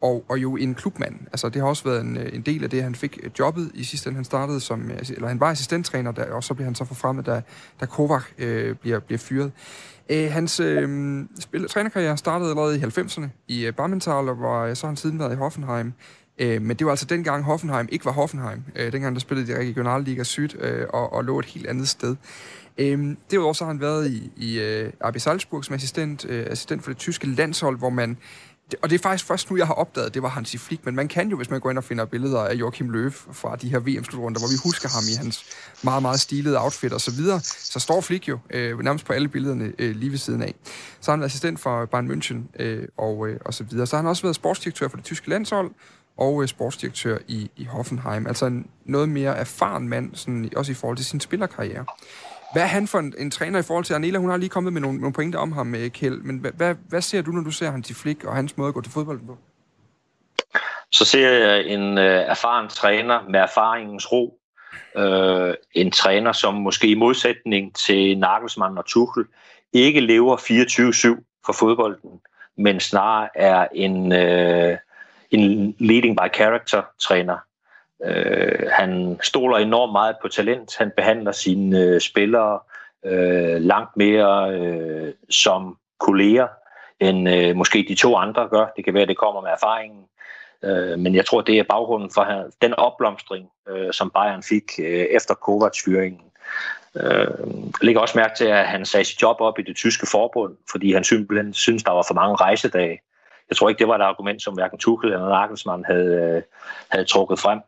og, 0.00 0.24
og 0.28 0.38
jo 0.38 0.56
en 0.56 0.74
klubmand. 0.74 1.14
Altså, 1.32 1.48
det 1.48 1.62
har 1.62 1.68
også 1.68 1.84
været 1.84 2.00
en, 2.00 2.16
øh, 2.16 2.28
en 2.32 2.42
del 2.42 2.64
af 2.64 2.70
det, 2.70 2.82
han 2.82 2.94
fik 2.94 3.18
øh, 3.22 3.30
jobbet 3.38 3.70
i 3.74 3.84
sidste 3.84 4.08
ende. 4.08 4.16
Han 4.16 4.24
startede 4.24 4.60
som, 4.60 4.90
øh, 4.90 4.98
eller 5.08 5.28
han 5.28 5.40
var 5.40 5.50
assistenttræner, 5.50 6.12
der, 6.12 6.32
og 6.32 6.44
så 6.44 6.54
blev 6.54 6.64
han 6.64 6.74
så 6.74 6.84
forfremmet, 6.84 7.26
da, 7.26 7.42
da 7.80 7.86
Kovac 7.86 8.22
øh, 8.38 8.74
bliver, 8.74 9.00
bliver 9.00 9.18
fyret. 9.18 9.52
Øh, 10.10 10.32
hans 10.32 10.60
øh, 10.60 11.24
spil, 11.40 11.68
trænerkarriere 11.68 12.16
startede 12.16 12.50
allerede 12.50 12.78
i 12.78 12.80
90'erne 12.80 13.26
i 13.48 13.66
øh, 13.66 13.72
Barmental, 13.72 14.28
og 14.28 14.40
var, 14.40 14.74
så 14.74 14.86
har 14.86 14.90
han 14.90 14.96
siden 14.96 15.18
været 15.18 15.32
i 15.32 15.36
Hoffenheim. 15.36 15.92
Øh, 16.38 16.62
men 16.62 16.76
det 16.76 16.84
var 16.84 16.90
altså 16.92 17.06
dengang 17.06 17.44
Hoffenheim 17.44 17.88
ikke 17.92 18.04
var 18.04 18.12
Hoffenheim. 18.12 18.62
Øh, 18.76 18.92
dengang 18.92 19.14
der 19.14 19.20
spillede 19.20 19.52
de 19.52 19.58
Regionalliga 19.58 20.22
Syd 20.22 20.48
øh, 20.60 20.86
og, 20.92 21.12
og 21.12 21.24
lå 21.24 21.38
et 21.38 21.44
helt 21.44 21.66
andet 21.66 21.88
sted. 21.88 22.16
Øh, 22.78 23.16
derudover 23.30 23.52
så 23.52 23.64
har 23.64 23.72
han 23.72 23.80
været 23.80 24.10
i, 24.10 24.32
i 24.36 24.60
øh, 24.60 24.92
RB 25.04 25.18
Salzburg 25.18 25.64
som 25.64 25.74
assistent, 25.74 26.26
øh, 26.28 26.46
assistent 26.50 26.84
for 26.84 26.90
det 26.90 26.98
tyske 26.98 27.26
landshold, 27.26 27.78
hvor 27.78 27.90
man 27.90 28.16
og 28.82 28.90
det 28.90 28.98
er 28.98 29.02
faktisk 29.02 29.24
først 29.24 29.50
nu, 29.50 29.56
jeg 29.56 29.66
har 29.66 29.74
opdaget, 29.74 30.14
det 30.14 30.22
var 30.22 30.28
Hansi 30.28 30.58
Flick, 30.58 30.84
men 30.84 30.94
man 30.94 31.08
kan 31.08 31.28
jo, 31.28 31.36
hvis 31.36 31.50
man 31.50 31.60
går 31.60 31.70
ind 31.70 31.78
og 31.78 31.84
finder 31.84 32.04
billeder 32.04 32.40
af 32.40 32.54
Joachim 32.54 32.90
Löw 32.90 33.10
fra 33.32 33.56
de 33.56 33.68
her 33.68 33.78
VM-slutrunder, 33.78 34.40
hvor 34.40 34.48
vi 34.48 34.54
husker 34.64 34.88
ham 34.88 35.02
i 35.12 35.14
hans 35.14 35.44
meget, 35.82 36.02
meget 36.02 36.20
stilede 36.20 36.62
outfit 36.62 36.92
og 36.92 37.00
så 37.00 37.10
videre, 37.10 37.40
så 37.40 37.80
står 37.80 38.00
Flick 38.00 38.28
jo 38.28 38.38
øh, 38.50 38.78
nærmest 38.78 39.04
på 39.04 39.12
alle 39.12 39.28
billederne 39.28 39.72
øh, 39.78 39.96
lige 39.96 40.10
ved 40.10 40.18
siden 40.18 40.42
af. 40.42 40.54
Så 41.00 41.10
har 41.10 41.12
han 41.12 41.20
været 41.20 41.28
assistent 41.28 41.60
for 41.60 41.84
Bayern 41.84 42.10
München 42.10 42.62
øh, 42.62 42.88
og, 42.96 43.28
øh, 43.28 43.40
og 43.44 43.54
så 43.54 43.64
videre. 43.64 43.86
Så 43.86 43.96
har 43.96 44.02
han 44.02 44.08
også 44.08 44.22
været 44.22 44.36
sportsdirektør 44.36 44.88
for 44.88 44.96
det 44.96 45.04
tyske 45.04 45.30
landshold, 45.30 45.70
og 46.16 46.42
øh, 46.42 46.48
sportsdirektør 46.48 47.18
i, 47.28 47.50
i 47.56 47.64
Hoffenheim. 47.64 48.26
Altså 48.26 48.46
en 48.46 48.66
noget 48.84 49.08
mere 49.08 49.36
erfaren 49.36 49.88
mand, 49.88 50.14
sådan, 50.14 50.50
også 50.56 50.72
i 50.72 50.74
forhold 50.74 50.96
til 50.96 51.06
sin 51.06 51.20
spillerkarriere. 51.20 51.84
Hvad 52.52 52.62
er 52.62 52.66
han 52.66 52.86
for 52.86 52.98
en, 52.98 53.14
en 53.18 53.30
træner 53.30 53.58
i 53.58 53.62
forhold 53.62 53.84
til 53.84 53.94
Anela? 53.94 54.18
Hun 54.18 54.30
har 54.30 54.36
lige 54.36 54.48
kommet 54.48 54.72
med 54.72 54.80
nogle, 54.80 54.98
nogle 54.98 55.12
pointer 55.12 55.38
om 55.38 55.52
ham, 55.52 55.74
øh, 55.74 55.90
Kjeld. 55.90 56.22
Men 56.22 56.38
hvad, 56.38 56.50
hvad, 56.52 56.74
hvad 56.88 57.00
ser 57.00 57.22
du, 57.22 57.30
når 57.30 57.42
du 57.42 57.50
ser 57.50 57.70
han 57.70 57.82
til 57.82 57.96
flik 57.96 58.24
og 58.24 58.34
hans 58.34 58.56
måde 58.56 58.68
at 58.68 58.74
gå 58.74 58.80
til 58.80 58.92
fodbold 58.92 59.20
på? 59.26 59.38
Så 60.92 61.04
ser 61.04 61.30
jeg 61.30 61.66
en 61.66 61.98
øh, 61.98 62.04
erfaren 62.04 62.68
træner 62.68 63.28
med 63.28 63.40
erfaringens 63.40 64.12
ro. 64.12 64.38
Øh, 64.96 65.54
en 65.74 65.90
træner, 65.90 66.32
som 66.32 66.54
måske 66.54 66.88
i 66.88 66.94
modsætning 66.94 67.74
til 67.74 68.18
Nagelsmann 68.18 68.78
og 68.78 68.86
Tuchel 68.86 69.24
ikke 69.72 70.00
lever 70.00 70.36
24-7 70.36 71.42
for 71.46 71.52
fodbolden, 71.52 72.20
men 72.56 72.80
snarere 72.80 73.28
er 73.34 73.68
en, 73.74 74.12
øh, 74.12 74.76
en 75.30 75.74
leading 75.78 76.16
by 76.16 76.34
character 76.34 76.82
træner. 77.00 77.36
Øh, 78.04 78.68
han 78.72 79.18
stoler 79.22 79.56
enormt 79.56 79.92
meget 79.92 80.16
på 80.22 80.28
talent. 80.28 80.76
Han 80.78 80.92
behandler 80.96 81.32
sine 81.32 81.80
øh, 81.80 82.00
spillere 82.00 82.58
øh, 83.04 83.60
langt 83.60 83.96
mere 83.96 84.58
øh, 84.58 85.12
som 85.30 85.78
kolleger, 86.00 86.46
end 87.00 87.28
øh, 87.28 87.56
måske 87.56 87.86
de 87.88 87.94
to 87.94 88.16
andre 88.16 88.48
gør. 88.48 88.72
Det 88.76 88.84
kan 88.84 88.94
være, 88.94 89.02
at 89.02 89.08
det 89.08 89.18
kommer 89.18 89.40
med 89.40 89.50
erfaringen. 89.50 90.04
Øh, 90.62 90.98
men 90.98 91.14
jeg 91.14 91.26
tror, 91.26 91.40
det 91.40 91.58
er 91.58 91.62
baggrunden 91.62 92.10
for 92.14 92.22
han, 92.22 92.50
den 92.62 92.74
opblomstring, 92.74 93.48
øh, 93.68 93.92
som 93.92 94.10
Bayern 94.10 94.42
fik 94.42 94.64
øh, 94.78 95.06
efter 95.10 95.34
Kovacs-fyringen. 95.34 96.20
Øh, 96.96 97.26
lægger 97.82 98.00
også 98.00 98.18
mærke 98.18 98.34
til, 98.36 98.44
at 98.44 98.66
han 98.66 98.86
sagde 98.86 99.04
sit 99.04 99.22
job 99.22 99.36
op 99.40 99.58
i 99.58 99.62
det 99.62 99.76
tyske 99.76 100.06
forbund, 100.10 100.56
fordi 100.70 100.92
han 100.92 101.04
simpelthen 101.04 101.54
synes, 101.54 101.82
der 101.82 101.92
var 101.92 102.04
for 102.08 102.14
mange 102.14 102.36
rejsedage. 102.36 103.00
Jeg 103.50 103.56
tror 103.56 103.68
ikke, 103.68 103.78
det 103.78 103.88
var 103.88 103.94
et 103.94 104.02
argument, 104.02 104.42
som 104.42 104.54
hverken 104.54 104.78
Tuchel 104.78 105.12
eller 105.12 105.28
Nagelsmann 105.28 105.84
havde, 105.84 106.14
øh, 106.14 106.42
havde 106.88 107.04
trukket 107.04 107.38
frem. 107.38 107.60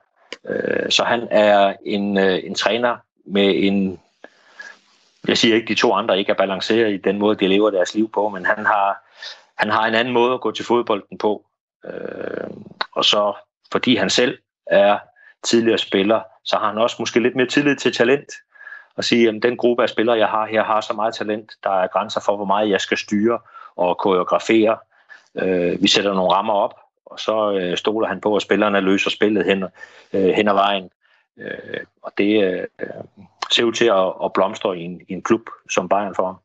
Øh, 0.49 0.91
så 0.91 1.05
han 1.05 1.29
er 1.31 1.75
en, 1.87 2.19
øh, 2.19 2.41
en 2.45 2.55
træner 2.55 2.97
med 3.27 3.55
en... 3.55 4.01
Jeg 5.29 5.39
siger 5.39 5.55
ikke, 5.55 5.69
de 5.69 5.81
to 5.81 5.95
andre 5.95 6.19
ikke 6.19 6.31
er 6.31 6.37
balanceret 6.37 6.93
i 6.93 6.97
den 6.97 7.19
måde, 7.19 7.37
de 7.37 7.49
lever 7.49 7.71
deres 7.71 7.95
liv 7.95 8.11
på, 8.13 8.29
men 8.29 8.47
han 8.47 8.67
har, 8.67 9.05
han 9.55 9.71
har 9.71 9.87
en 9.87 9.95
anden 9.95 10.15
måde 10.15 10.35
at 10.35 10.41
gå 10.41 10.53
til 10.53 10.65
fodbolden 10.65 11.19
på. 11.19 11.45
Øh, 11.85 12.51
og 12.93 13.05
så 13.05 13.35
fordi 13.73 13.97
han 13.97 14.11
selv 14.11 14.39
er 14.67 14.99
tidligere 15.45 15.79
spiller, 15.79 16.21
så 16.45 16.57
har 16.57 16.69
han 16.69 16.79
også 16.79 16.97
måske 16.99 17.21
lidt 17.21 17.37
mere 17.37 17.47
tillid 17.47 17.77
til 17.77 17.93
talent. 17.93 18.33
Og 18.97 19.05
sige, 19.05 19.29
at 19.29 19.43
den 19.43 19.57
gruppe 19.57 19.83
af 19.83 19.89
spillere, 19.89 20.19
jeg 20.19 20.29
har 20.29 20.47
her, 20.47 20.65
har 20.65 20.81
så 20.81 20.93
meget 20.93 21.15
talent, 21.15 21.53
der 21.65 21.71
er 21.71 21.87
grænser 21.87 22.21
for, 22.21 22.37
hvor 22.37 22.45
meget 22.45 22.71
jeg 22.71 22.81
skal 22.81 22.99
styre 22.99 23.39
og 23.77 23.99
koreografere. 23.99 24.79
Øh, 25.35 25.83
vi 25.83 25.89
sætter 25.89 26.15
nogle 26.15 26.33
rammer 26.33 26.55
op, 26.55 26.75
og 27.11 27.21
så 27.21 27.59
øh, 27.61 27.77
stoler 27.77 28.09
han 28.09 28.21
på, 28.21 28.37
at 28.37 28.43
spillerne 28.43 28.81
løser 28.81 29.11
spillet 29.11 29.45
hen, 29.45 29.65
øh, 30.13 30.29
hen 30.29 30.49
ad 30.49 30.55
vejen. 30.55 30.91
Øh, 31.39 31.81
og 32.03 32.13
det 32.19 32.45
øh, 32.45 32.67
ser 33.51 33.65
ud 33.65 33.73
til 33.73 33.85
at, 33.85 34.13
at 34.25 34.33
blomstre 34.33 34.79
i 34.79 34.83
en, 34.83 35.01
i 35.09 35.13
en 35.13 35.23
klub 35.23 35.41
som 35.71 35.89
Bayern 35.89 36.15
for. 36.15 36.43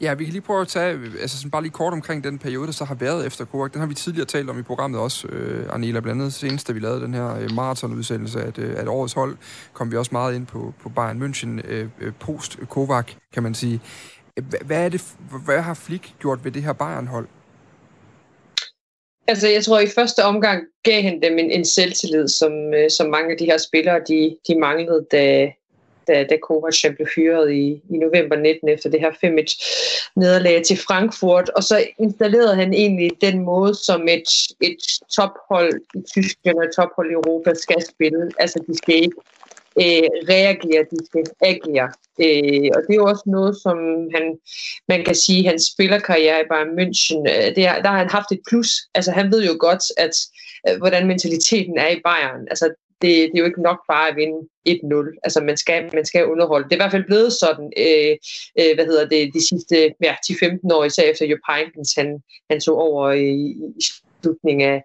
Ja, 0.00 0.14
vi 0.14 0.24
kan 0.24 0.32
lige 0.32 0.42
prøve 0.42 0.60
at 0.60 0.68
tage, 0.68 0.98
altså 1.20 1.38
sådan 1.38 1.50
bare 1.50 1.62
lige 1.62 1.72
kort 1.72 1.92
omkring 1.92 2.24
den 2.24 2.38
periode, 2.38 2.66
der 2.66 2.72
så 2.72 2.84
har 2.84 2.94
været 2.94 3.26
efter 3.26 3.44
Kovac. 3.44 3.72
Den 3.72 3.80
har 3.80 3.88
vi 3.88 3.94
tidligere 3.94 4.26
talt 4.26 4.50
om 4.50 4.58
i 4.58 4.62
programmet 4.62 5.00
også, 5.00 5.28
øh, 5.28 5.66
Arnela, 5.72 6.00
blandt 6.00 6.20
andet 6.20 6.32
senest, 6.32 6.68
da 6.68 6.72
vi 6.72 6.78
lavede 6.78 7.00
den 7.00 7.14
her 7.14 7.36
øh, 7.36 7.48
maratonudsendelse 7.54 8.40
af, 8.42 8.58
øh, 8.58 8.74
at 8.76 8.88
årets 8.88 9.12
hold, 9.12 9.36
kom 9.72 9.92
vi 9.92 9.96
også 9.96 10.10
meget 10.12 10.34
ind 10.34 10.46
på, 10.46 10.74
på 10.82 10.88
Bayern 10.88 11.22
München 11.22 11.68
øh, 11.68 11.88
øh 12.00 12.12
post 12.20 12.58
Kovac, 12.68 13.06
kan 13.32 13.42
man 13.42 13.54
sige. 13.54 13.80
Hvad, 14.66 14.84
er 14.84 14.88
det, 14.88 15.14
hvad 15.44 15.60
har 15.60 15.74
Flick 15.74 16.18
gjort 16.18 16.44
ved 16.44 16.52
det 16.52 16.62
her 16.62 16.72
Bayern-hold? 16.72 17.28
Altså, 19.30 19.48
jeg 19.48 19.64
tror, 19.64 19.80
i 19.80 19.86
første 19.86 20.24
omgang 20.24 20.64
gav 20.82 21.02
han 21.02 21.22
dem 21.22 21.38
en, 21.38 21.50
en 21.50 21.64
selvtillid, 21.64 22.28
som, 22.28 22.74
øh, 22.74 22.90
som 22.90 23.10
mange 23.10 23.30
af 23.32 23.38
de 23.38 23.44
her 23.44 23.58
spillere, 23.58 24.00
de, 24.08 24.36
de 24.48 24.58
manglede, 24.58 25.06
da, 25.12 25.52
da, 26.08 26.24
da 26.30 26.36
Kovac 26.36 26.84
blev 26.96 27.08
fyret 27.14 27.52
i, 27.52 27.82
i 27.90 27.96
november 27.96 28.36
19 28.36 28.68
efter 28.68 28.90
det 28.90 29.00
her 29.00 29.10
5-1 29.10 30.12
nederlag 30.16 30.62
til 30.64 30.78
Frankfurt. 30.78 31.48
Og 31.48 31.62
så 31.64 31.86
installerede 31.98 32.54
han 32.54 32.74
egentlig 32.74 33.10
den 33.20 33.40
måde, 33.40 33.74
som 33.74 34.08
et, 34.08 34.28
et 34.60 34.82
tophold 35.16 35.72
i 35.94 36.00
Tyskland 36.14 36.58
og 36.58 36.64
et 36.64 36.74
tophold 36.76 37.10
i 37.10 37.14
Europa 37.14 37.54
skal 37.54 37.82
spille. 37.90 38.30
Altså, 38.38 38.64
de 38.66 38.76
skal 38.76 38.94
ikke 38.94 39.16
øh, 39.78 40.08
reagere, 40.34 40.84
de 40.90 40.96
skal 41.06 41.24
agere. 41.40 41.88
Øh, 42.24 42.70
og 42.74 42.80
det 42.82 42.92
er 42.92 43.00
jo 43.02 43.04
også 43.04 43.24
noget, 43.26 43.56
som 43.62 43.76
han, 44.14 44.38
man 44.88 45.04
kan 45.04 45.14
sige, 45.14 45.46
hans 45.46 45.62
spillerkarriere 45.72 46.40
i 46.40 46.48
Bayern 46.50 46.78
München, 46.78 47.20
øh, 47.32 47.54
det 47.56 47.66
er, 47.66 47.82
der 47.82 47.88
har 47.88 47.98
han 47.98 48.10
haft 48.10 48.32
et 48.32 48.40
plus. 48.48 48.70
Altså 48.94 49.10
han 49.10 49.32
ved 49.32 49.44
jo 49.44 49.56
godt, 49.60 49.84
at 49.96 50.14
øh, 50.68 50.78
hvordan 50.78 51.06
mentaliteten 51.06 51.78
er 51.78 51.88
i 51.88 52.00
Bayern. 52.04 52.46
Altså 52.50 52.74
det, 53.02 53.12
det 53.30 53.34
er 53.34 53.42
jo 53.42 53.50
ikke 53.50 53.62
nok 53.62 53.80
bare 53.88 54.08
at 54.08 54.16
vinde 54.16 54.38
1-0. 54.68 55.20
Altså 55.24 55.40
man 55.40 55.56
skal, 55.56 55.90
man 55.94 56.06
skal 56.06 56.26
underholde. 56.26 56.64
Det 56.64 56.72
er 56.72 56.76
i 56.76 56.82
hvert 56.84 56.96
fald 56.96 57.04
blevet 57.04 57.32
sådan, 57.32 57.72
øh, 57.84 58.16
øh, 58.60 58.74
hvad 58.74 58.86
hedder 58.86 59.08
det, 59.08 59.34
de 59.34 59.46
sidste 59.48 59.94
ja, 60.02 60.14
10-15 60.26 60.74
år, 60.74 60.84
især 60.84 61.02
efter 61.02 61.26
Jupp 61.26 61.42
Heynckens, 61.50 61.94
han, 61.94 62.22
han 62.50 62.60
tog 62.60 62.78
over 62.78 63.04
øh, 63.06 63.18
i, 63.18 63.46
i 63.78 63.82
slutningen 64.22 64.68
af, 64.72 64.78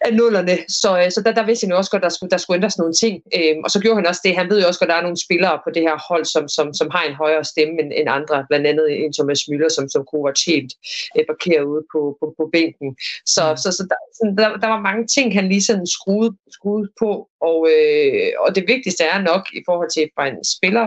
af 0.00 0.14
nullerne. 0.14 0.56
Så, 0.68 0.90
øh, 1.00 1.10
så 1.14 1.22
der, 1.24 1.32
der 1.38 1.46
vidste 1.46 1.64
han 1.64 1.72
jo 1.72 1.78
også 1.78 1.90
godt, 1.90 2.02
at 2.02 2.08
der 2.08 2.14
skulle, 2.16 2.30
der 2.30 2.38
skulle 2.38 2.58
ændres 2.58 2.78
nogle 2.78 2.94
ting. 3.02 3.14
Øhm, 3.36 3.60
og 3.64 3.70
så 3.70 3.80
gjorde 3.80 3.98
han 4.00 4.06
også 4.06 4.20
det. 4.24 4.36
Han 4.40 4.50
ved 4.50 4.60
jo 4.60 4.66
også 4.68 4.80
godt, 4.80 4.90
at 4.90 4.94
der 4.94 5.00
er 5.00 5.06
nogle 5.08 5.24
spillere 5.26 5.56
på 5.64 5.70
det 5.74 5.82
her 5.82 5.96
hold, 6.08 6.24
som, 6.34 6.44
som, 6.56 6.66
som 6.74 6.88
har 6.94 7.04
en 7.04 7.14
højere 7.22 7.44
stemme 7.44 7.74
end, 7.82 7.90
end 7.98 8.08
andre. 8.18 8.46
Blandt 8.50 8.66
andet 8.66 8.86
en 9.04 9.12
Thomas 9.12 9.40
Müller, 9.48 9.70
som, 9.76 9.88
som 9.88 10.06
Kovac 10.10 10.40
helt 10.52 10.72
øh, 11.16 11.24
parkeret 11.30 11.64
ude 11.72 11.84
på, 11.92 12.00
på, 12.20 12.26
på 12.38 12.44
bænken. 12.54 12.88
Så, 13.34 13.44
mm. 13.50 13.56
så, 13.62 13.68
så 13.78 13.82
der, 13.90 13.98
sådan, 14.18 14.36
der, 14.40 14.48
der 14.62 14.68
var 14.74 14.80
mange 14.88 15.04
ting, 15.14 15.26
han 15.38 15.48
lige 15.48 15.68
sådan 15.70 15.86
skruede, 15.96 16.32
skruede 16.56 16.88
på. 17.02 17.10
Og, 17.48 17.58
øh, 17.74 18.30
og 18.44 18.54
det 18.56 18.64
vigtigste 18.72 19.04
er 19.04 19.20
nok 19.30 19.44
i 19.58 19.62
forhold 19.68 19.90
til 19.90 20.10
fra 20.14 20.26
en 20.28 20.44
spiller, 20.56 20.86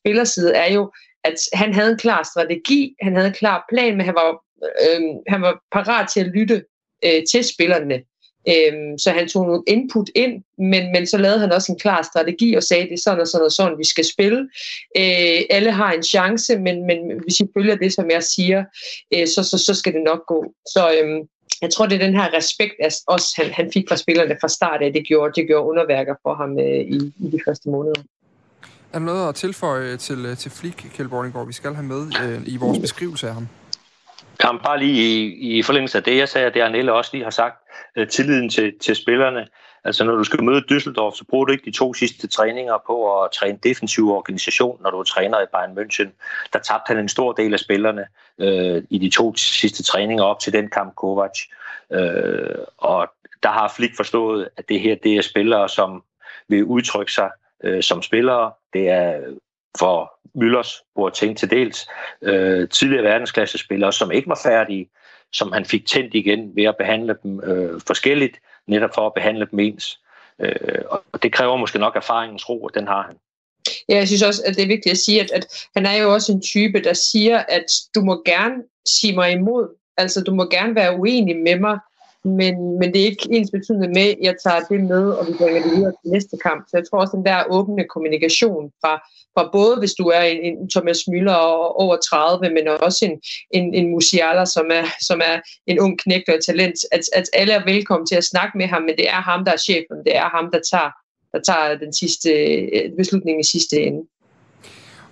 spillerside, 0.00 0.52
er 0.54 0.72
jo, 0.72 0.92
at 1.24 1.34
han 1.52 1.74
havde 1.74 1.90
en 1.90 1.98
klar 1.98 2.22
strategi, 2.22 2.94
han 3.02 3.14
havde 3.14 3.28
en 3.28 3.40
klar 3.42 3.64
plan, 3.70 3.96
men 3.96 4.06
han 4.06 4.14
var, 4.14 4.30
øh, 4.84 5.00
han 5.28 5.42
var 5.42 5.54
parat 5.72 6.08
til 6.08 6.20
at 6.20 6.26
lytte 6.26 6.64
øh, 7.04 7.22
til 7.32 7.44
spillerne. 7.44 8.00
Øhm, 8.48 8.98
så 8.98 9.10
han 9.10 9.28
tog 9.28 9.46
nogle 9.46 9.62
input 9.66 10.10
ind, 10.14 10.42
men, 10.58 10.92
men 10.92 11.06
så 11.06 11.18
lavede 11.18 11.40
han 11.40 11.52
også 11.52 11.72
en 11.72 11.78
klar 11.78 12.02
strategi 12.02 12.54
og 12.54 12.62
sagde, 12.62 12.84
det 12.84 12.92
er 12.92 13.02
sådan 13.04 13.20
og 13.20 13.26
sådan 13.26 13.44
og 13.44 13.52
sådan, 13.52 13.78
vi 13.78 13.84
skal 13.84 14.04
spille. 14.04 14.40
Øh, 14.96 15.40
alle 15.50 15.72
har 15.72 15.92
en 15.92 16.02
chance, 16.02 16.58
men, 16.58 16.86
men 16.86 16.98
hvis 17.22 17.40
I 17.40 17.44
følger 17.56 17.76
det, 17.76 17.92
som 17.92 18.10
jeg 18.10 18.22
siger, 18.22 18.64
øh, 19.14 19.26
så, 19.26 19.42
så, 19.42 19.58
så 19.58 19.74
skal 19.74 19.92
det 19.92 20.02
nok 20.04 20.26
gå. 20.26 20.52
Så 20.66 20.82
øhm, 20.94 21.20
jeg 21.62 21.70
tror, 21.70 21.86
det 21.86 21.94
er 21.94 22.06
den 22.06 22.14
her 22.14 22.36
respekt, 22.36 22.74
at 22.82 22.94
også 23.06 23.28
han, 23.36 23.50
han 23.52 23.70
fik 23.72 23.84
fra 23.88 23.96
spillerne 23.96 24.36
fra 24.40 24.48
start 24.48 24.82
af, 24.82 24.92
det 24.92 25.06
gjorde, 25.06 25.32
det 25.40 25.46
gjorde 25.46 25.68
underværker 25.70 26.14
for 26.22 26.34
ham 26.34 26.58
øh, 26.58 26.80
i, 26.96 26.98
i 27.26 27.30
de 27.32 27.40
første 27.46 27.68
måneder. 27.68 28.02
Er 28.92 28.98
der 28.98 29.06
noget 29.06 29.28
at 29.28 29.34
tilføje 29.34 29.96
til, 29.96 30.36
til 30.36 30.50
Flick, 30.50 30.76
Kjeld 30.94 31.08
Borninggaard, 31.08 31.46
vi 31.46 31.52
skal 31.52 31.74
have 31.74 31.86
med 31.86 32.02
øh, 32.24 32.42
i 32.46 32.56
vores 32.56 32.78
beskrivelse 32.78 33.28
af 33.28 33.34
ham? 33.34 33.48
Jamen, 34.44 34.62
bare 34.62 34.78
lige 34.78 35.26
i, 35.26 35.58
i 35.58 35.62
forlængelse 35.62 35.98
af 35.98 36.04
det, 36.04 36.16
jeg 36.16 36.28
sagde, 36.28 36.50
det 36.50 36.60
Arnelle 36.60 36.92
også 36.92 37.10
lige 37.12 37.24
har 37.24 37.30
sagt, 37.30 37.56
øh, 37.96 38.08
tilliden 38.08 38.48
til, 38.48 38.78
til 38.80 38.96
spillerne. 38.96 39.48
Altså, 39.84 40.04
når 40.04 40.16
du 40.16 40.24
skal 40.24 40.44
møde 40.44 40.64
Düsseldorf, 40.70 41.14
så 41.16 41.24
bruger 41.30 41.44
du 41.44 41.52
ikke 41.52 41.64
de 41.64 41.76
to 41.76 41.94
sidste 41.94 42.26
træninger 42.26 42.78
på 42.86 43.22
at 43.22 43.30
træne 43.32 43.58
defensiv 43.62 44.08
organisation, 44.10 44.82
når 44.82 44.90
du 44.90 45.02
træner 45.02 45.40
i 45.40 45.46
Bayern 45.52 45.78
München. 45.78 46.08
Der 46.52 46.58
tabte 46.58 46.88
han 46.88 46.98
en 46.98 47.08
stor 47.08 47.32
del 47.32 47.52
af 47.52 47.60
spillerne 47.60 48.04
øh, 48.38 48.82
i 48.90 48.98
de 48.98 49.10
to 49.10 49.34
sidste 49.36 49.82
træninger 49.82 50.24
op 50.24 50.40
til 50.40 50.52
den 50.52 50.70
kamp 50.70 50.94
Kovac. 50.94 51.38
Øh, 51.92 52.58
og 52.78 53.10
der 53.42 53.48
har 53.48 53.72
Flick 53.76 53.96
forstået, 53.96 54.48
at 54.56 54.68
det 54.68 54.80
her 54.80 54.94
det 54.94 55.16
er 55.16 55.22
spillere, 55.22 55.68
som 55.68 56.02
vil 56.48 56.64
udtrykke 56.64 57.12
sig 57.12 57.30
øh, 57.64 57.82
som 57.82 58.02
spillere. 58.02 58.52
Det 58.72 58.88
er 58.88 59.20
for 59.78 60.12
Müllers 60.34 60.92
Boateng 60.94 61.38
til 61.38 61.50
dels 61.50 61.88
øh, 62.22 62.68
tidligere 62.68 63.04
verdensklassespillere, 63.04 63.92
som 63.92 64.12
ikke 64.12 64.28
var 64.28 64.40
færdige, 64.42 64.90
som 65.32 65.52
han 65.52 65.64
fik 65.64 65.86
tændt 65.86 66.14
igen 66.14 66.56
ved 66.56 66.64
at 66.64 66.76
behandle 66.76 67.16
dem 67.22 67.40
øh, 67.40 67.80
forskelligt, 67.86 68.40
netop 68.66 68.90
for 68.94 69.06
at 69.06 69.14
behandle 69.14 69.46
dem 69.50 69.58
ens. 69.58 70.00
Øh, 70.40 70.54
og 71.12 71.22
det 71.22 71.32
kræver 71.32 71.56
måske 71.56 71.78
nok 71.78 71.96
erfaringens 71.96 72.48
ro, 72.48 72.62
og 72.62 72.74
den 72.74 72.86
har 72.86 73.02
han. 73.02 73.16
Ja, 73.88 73.96
jeg 73.96 74.06
synes 74.06 74.22
også, 74.22 74.42
at 74.46 74.56
det 74.56 74.62
er 74.62 74.68
vigtigt 74.68 74.92
at 74.92 74.98
sige, 74.98 75.20
at, 75.20 75.30
at 75.30 75.46
han 75.76 75.86
er 75.86 75.96
jo 75.96 76.12
også 76.12 76.32
en 76.32 76.42
type, 76.42 76.82
der 76.82 76.92
siger, 76.92 77.38
at 77.38 77.64
du 77.94 78.00
må 78.00 78.22
gerne 78.26 78.54
sige 78.86 79.14
mig 79.14 79.32
imod. 79.32 79.76
Altså, 79.96 80.20
du 80.24 80.34
må 80.34 80.44
gerne 80.44 80.74
være 80.74 80.98
uenig 80.98 81.36
med 81.36 81.58
mig, 81.60 81.78
men, 82.24 82.78
men 82.78 82.92
det 82.92 83.00
er 83.00 83.06
ikke 83.06 83.28
ens 83.30 83.50
betydende 83.50 83.88
med, 83.88 84.08
at 84.10 84.16
jeg 84.20 84.34
tager 84.44 84.60
det 84.60 84.80
med, 84.80 85.10
og 85.10 85.26
vi 85.26 85.32
bringer 85.38 85.62
det 85.62 85.72
videre 85.76 85.92
til 85.92 86.12
næste 86.12 86.36
kamp. 86.42 86.64
Så 86.68 86.76
jeg 86.76 86.84
tror 86.86 87.00
også, 87.00 87.16
den 87.16 87.26
der 87.26 87.44
åbne 87.50 87.84
kommunikation 87.84 88.70
fra, 88.82 88.94
fra 89.34 89.48
både, 89.52 89.78
hvis 89.78 89.94
du 89.94 90.04
er 90.06 90.20
en, 90.20 90.40
en 90.48 90.70
Thomas 90.70 91.00
Müller 91.10 91.40
over 91.82 91.96
30, 91.96 92.54
men 92.54 92.68
også 92.68 93.04
en, 93.04 93.20
en, 93.50 93.74
en 93.74 93.90
Musiala, 93.90 94.44
som 94.44 94.66
er, 94.70 94.84
som 95.08 95.20
er 95.24 95.36
en 95.66 95.80
ung 95.80 95.98
knægt 95.98 96.28
og 96.28 96.44
talent, 96.44 96.78
at, 96.92 97.00
at 97.12 97.26
alle 97.32 97.52
er 97.52 97.64
velkommen 97.64 98.06
til 98.06 98.16
at 98.16 98.24
snakke 98.24 98.58
med 98.58 98.66
ham, 98.66 98.82
men 98.82 98.96
det 98.96 99.08
er 99.08 99.20
ham, 99.30 99.44
der 99.44 99.52
er 99.52 99.64
chefen. 99.68 99.98
Det 100.06 100.16
er 100.16 100.28
ham, 100.36 100.50
der 100.52 100.60
tager, 100.70 100.90
der 101.32 101.40
tager 101.48 101.78
den 101.84 101.92
sidste 101.92 102.30
øh, 102.74 102.90
beslutning 102.96 103.40
i 103.40 103.50
sidste 103.54 103.76
ende. 103.76 104.02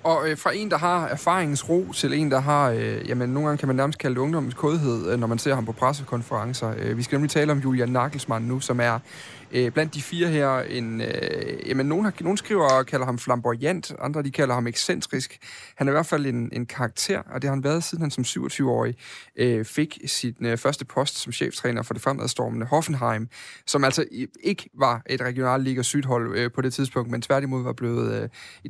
Og 0.06 0.28
øh, 0.28 0.38
fra 0.38 0.50
en, 0.54 0.70
der 0.70 0.78
har 0.78 1.06
erfaringens 1.06 1.68
ro, 1.68 1.92
til 1.94 2.14
en, 2.14 2.30
der 2.30 2.40
har, 2.40 2.70
øh, 2.70 3.08
jamen 3.08 3.28
nogle 3.28 3.46
gange 3.46 3.58
kan 3.58 3.68
man 3.68 3.76
nærmest 3.76 3.98
kalde 3.98 4.14
det 4.14 4.20
ungdommens 4.20 4.54
kodhed, 4.54 5.12
øh, 5.12 5.20
når 5.20 5.26
man 5.26 5.38
ser 5.38 5.54
ham 5.54 5.66
på 5.66 5.72
pressekonferencer. 5.72 6.74
Øh, 6.78 6.96
vi 6.96 7.02
skal 7.02 7.16
nemlig 7.16 7.30
tale 7.30 7.52
om 7.52 7.58
Julian 7.58 7.88
Nagelsmann 7.88 8.44
nu, 8.44 8.60
som 8.60 8.80
er 8.80 8.98
Øh, 9.52 9.72
blandt 9.72 9.94
de 9.94 10.02
fire 10.02 10.28
her, 10.28 10.58
en, 10.58 11.00
øh, 11.00 11.68
jamen, 11.68 11.86
nogen, 11.86 12.04
har, 12.04 12.14
nogen 12.20 12.36
skriver 12.36 12.70
og 12.70 12.86
kalder 12.86 13.06
ham 13.06 13.18
flamboyant, 13.18 13.92
andre 13.98 14.22
de 14.22 14.30
kalder 14.30 14.54
ham 14.54 14.66
ekscentrisk. 14.66 15.38
Han 15.76 15.88
er 15.88 15.92
i 15.92 15.94
hvert 15.94 16.06
fald 16.06 16.26
en, 16.26 16.50
en 16.52 16.66
karakter, 16.66 17.18
og 17.18 17.42
det 17.42 17.48
har 17.48 17.54
han 17.54 17.64
været, 17.64 17.84
siden 17.84 18.02
han 18.02 18.10
som 18.10 18.24
27-årig 18.24 18.94
øh, 19.36 19.64
fik 19.64 19.98
sin 20.06 20.34
øh, 20.40 20.58
første 20.58 20.84
post 20.84 21.18
som 21.18 21.32
cheftræner 21.32 21.82
for 21.82 21.94
det 21.94 22.02
fremadstormende 22.02 22.66
Hoffenheim, 22.66 23.28
som 23.66 23.84
altså 23.84 24.04
ikke 24.42 24.70
var 24.74 25.02
et 25.06 25.20
regionalliga 25.20 25.82
sydhold 25.82 26.38
øh, 26.38 26.50
på 26.52 26.60
det 26.60 26.74
tidspunkt, 26.74 27.10
men 27.10 27.22
tværtimod 27.22 27.62
var 27.62 27.72
blevet 27.72 28.22
øh, 28.22 28.28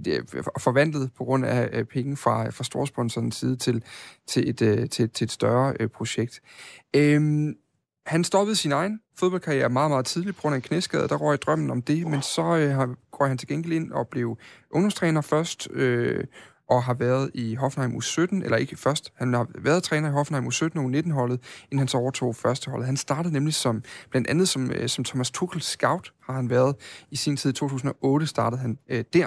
øh, 0.08 0.22
forvandlet 0.58 1.10
på 1.16 1.24
grund 1.24 1.46
af 1.46 1.68
øh, 1.72 1.84
penge 1.84 2.16
fra, 2.16 2.50
fra 2.50 2.64
storsponsorens 2.64 3.36
side 3.36 3.56
til, 3.56 3.82
til, 4.26 4.48
et, 4.48 4.62
øh, 4.62 4.88
til, 4.88 5.10
til 5.10 5.24
et 5.24 5.32
større 5.32 5.74
øh, 5.80 5.88
projekt. 5.88 6.40
Øh, 6.96 7.52
han 8.06 8.24
stoppede 8.24 8.56
sin 8.56 8.72
egen 8.72 9.00
fodboldkarriere 9.18 9.68
meget, 9.68 9.90
meget 9.90 10.06
tidligt 10.06 10.36
på 10.36 10.42
grund 10.42 10.54
af 10.54 10.56
en 10.56 10.62
knæskade. 10.62 11.08
Der 11.08 11.16
røg 11.16 11.42
drømmen 11.42 11.70
om 11.70 11.82
det, 11.82 12.06
men 12.06 12.22
så 12.22 12.56
øh, 12.56 12.96
går 13.10 13.26
han 13.26 13.38
til 13.38 13.48
gengæld 13.48 13.72
ind 13.72 13.92
og 13.92 14.08
blev 14.08 14.38
ungdomstræner 14.70 15.20
først, 15.20 15.68
øh, 15.70 16.24
og 16.70 16.82
har 16.82 16.94
været 16.94 17.30
i 17.34 17.54
Hoffenheim 17.54 17.96
U17, 17.96 18.44
eller 18.44 18.56
ikke 18.56 18.76
først, 18.76 19.12
han 19.16 19.34
har 19.34 19.46
været 19.58 19.82
træner 19.82 20.08
i 20.08 20.12
Hoffenheim 20.12 20.46
U17 20.46 20.78
og 20.78 20.84
U19-holdet, 20.84 21.40
inden 21.64 21.78
han 21.78 21.88
så 21.88 21.98
overtog 21.98 22.36
førsteholdet. 22.36 22.86
Han 22.86 22.96
startede 22.96 23.32
nemlig 23.32 23.54
som, 23.54 23.82
blandt 24.10 24.28
andet 24.28 24.48
som, 24.48 24.70
øh, 24.70 24.88
som 24.88 25.04
Thomas 25.04 25.30
Tuchel 25.30 25.62
scout, 25.62 26.12
har 26.22 26.34
han 26.34 26.50
været 26.50 26.76
i 27.10 27.16
sin 27.16 27.36
tid. 27.36 27.50
I 27.50 27.52
2008 27.52 28.26
startede 28.26 28.60
han 28.60 28.78
øh, 28.88 29.04
der. 29.12 29.26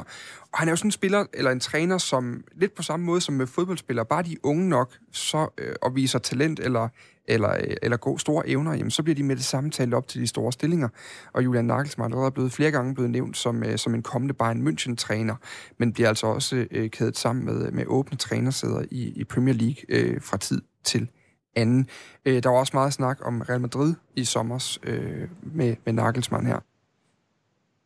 Og 0.51 0.59
han 0.59 0.67
er 0.67 0.71
jo 0.71 0.75
sådan 0.75 0.87
en 0.87 0.91
spiller, 0.91 1.25
eller 1.33 1.51
en 1.51 1.59
træner, 1.59 1.97
som 1.97 2.43
lidt 2.55 2.75
på 2.75 2.83
samme 2.83 3.05
måde 3.05 3.21
som 3.21 3.35
med 3.35 3.47
fodboldspillere, 3.47 4.05
bare 4.05 4.23
de 4.23 4.45
unge 4.45 4.69
nok, 4.69 4.93
så, 5.11 5.47
øh, 5.57 5.75
og 5.81 5.95
viser 5.95 6.19
talent 6.19 6.59
eller, 6.59 6.89
eller, 7.29 7.51
øh, 7.51 7.75
eller 7.81 7.97
gode 7.97 8.19
store 8.19 8.49
evner, 8.49 8.73
jamen, 8.73 8.91
så 8.91 9.03
bliver 9.03 9.15
de 9.15 9.23
med 9.23 9.35
det 9.35 9.45
samme 9.45 9.71
talt 9.71 9.93
op 9.93 10.07
til 10.07 10.21
de 10.21 10.27
store 10.27 10.51
stillinger. 10.51 10.89
Og 11.33 11.43
Julian 11.43 11.65
Nagelsmann 11.65 12.13
er 12.13 12.29
blevet 12.29 12.51
flere 12.51 12.71
gange 12.71 12.93
blevet 12.93 13.11
nævnt 13.11 13.37
som, 13.37 13.63
øh, 13.63 13.77
som 13.77 13.95
en 13.95 14.03
kommende 14.03 14.33
Bayern 14.33 14.67
München-træner, 14.67 15.35
men 15.77 15.93
bliver 15.93 16.09
altså 16.09 16.27
også 16.27 16.67
øh, 16.71 16.89
kædet 16.89 17.17
sammen 17.17 17.45
med, 17.45 17.71
med 17.71 17.85
åbne 17.87 18.17
trænersæder 18.17 18.83
i, 18.91 19.13
i 19.15 19.23
Premier 19.23 19.55
League 19.55 19.83
øh, 19.89 20.21
fra 20.21 20.37
tid 20.37 20.61
til 20.83 21.09
anden. 21.55 21.87
Øh, 22.25 22.43
der 22.43 22.49
var 22.49 22.57
også 22.57 22.71
meget 22.73 22.93
snak 22.93 23.17
om 23.21 23.41
Real 23.41 23.61
Madrid 23.61 23.93
i 24.15 24.23
sommer 24.23 24.77
øh, 24.83 25.27
med, 25.41 25.75
med 25.85 25.93
Nagelsmann 25.93 26.45
her. 26.45 26.59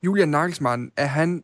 Julian 0.03 0.29
Nagelsmann, 0.29 0.91
er 0.97 1.05
han 1.05 1.43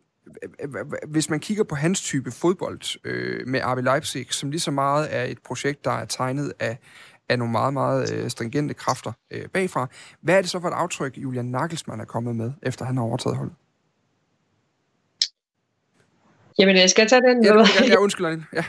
hvis 1.07 1.29
man 1.29 1.39
kigger 1.39 1.63
på 1.63 1.75
hans 1.75 2.01
type 2.01 2.31
fodbold 2.31 2.99
øh, 3.03 3.47
med 3.47 3.61
RB 3.63 3.83
Leipzig, 3.83 4.33
som 4.33 4.51
lige 4.51 4.59
så 4.59 4.71
meget 4.71 5.15
er 5.15 5.23
et 5.23 5.37
projekt, 5.45 5.85
der 5.85 5.91
er 5.91 6.05
tegnet 6.05 6.53
af, 6.59 6.77
af 7.29 7.39
nogle 7.39 7.51
meget, 7.51 7.73
meget 7.73 8.13
øh, 8.13 8.29
stringente 8.29 8.73
kræfter 8.73 9.11
øh, 9.31 9.47
bagfra. 9.47 9.87
Hvad 10.21 10.37
er 10.37 10.41
det 10.41 10.49
så 10.49 10.59
for 10.59 10.67
et 10.67 10.73
aftryk, 10.73 11.17
Julian 11.17 11.45
Nagelsmann 11.45 12.01
er 12.01 12.05
kommet 12.05 12.35
med, 12.35 12.51
efter 12.63 12.85
han 12.85 12.97
har 12.97 13.03
overtaget 13.03 13.37
holdet? 13.37 13.55
Jamen, 16.59 16.75
jeg 16.75 16.89
skal 16.89 17.07
tage 17.07 17.21
den. 17.21 17.43
Ja, 17.43 17.57
det, 17.57 17.69
ja, 17.89 17.97
undskyld, 17.97 18.43
ja. 18.53 18.63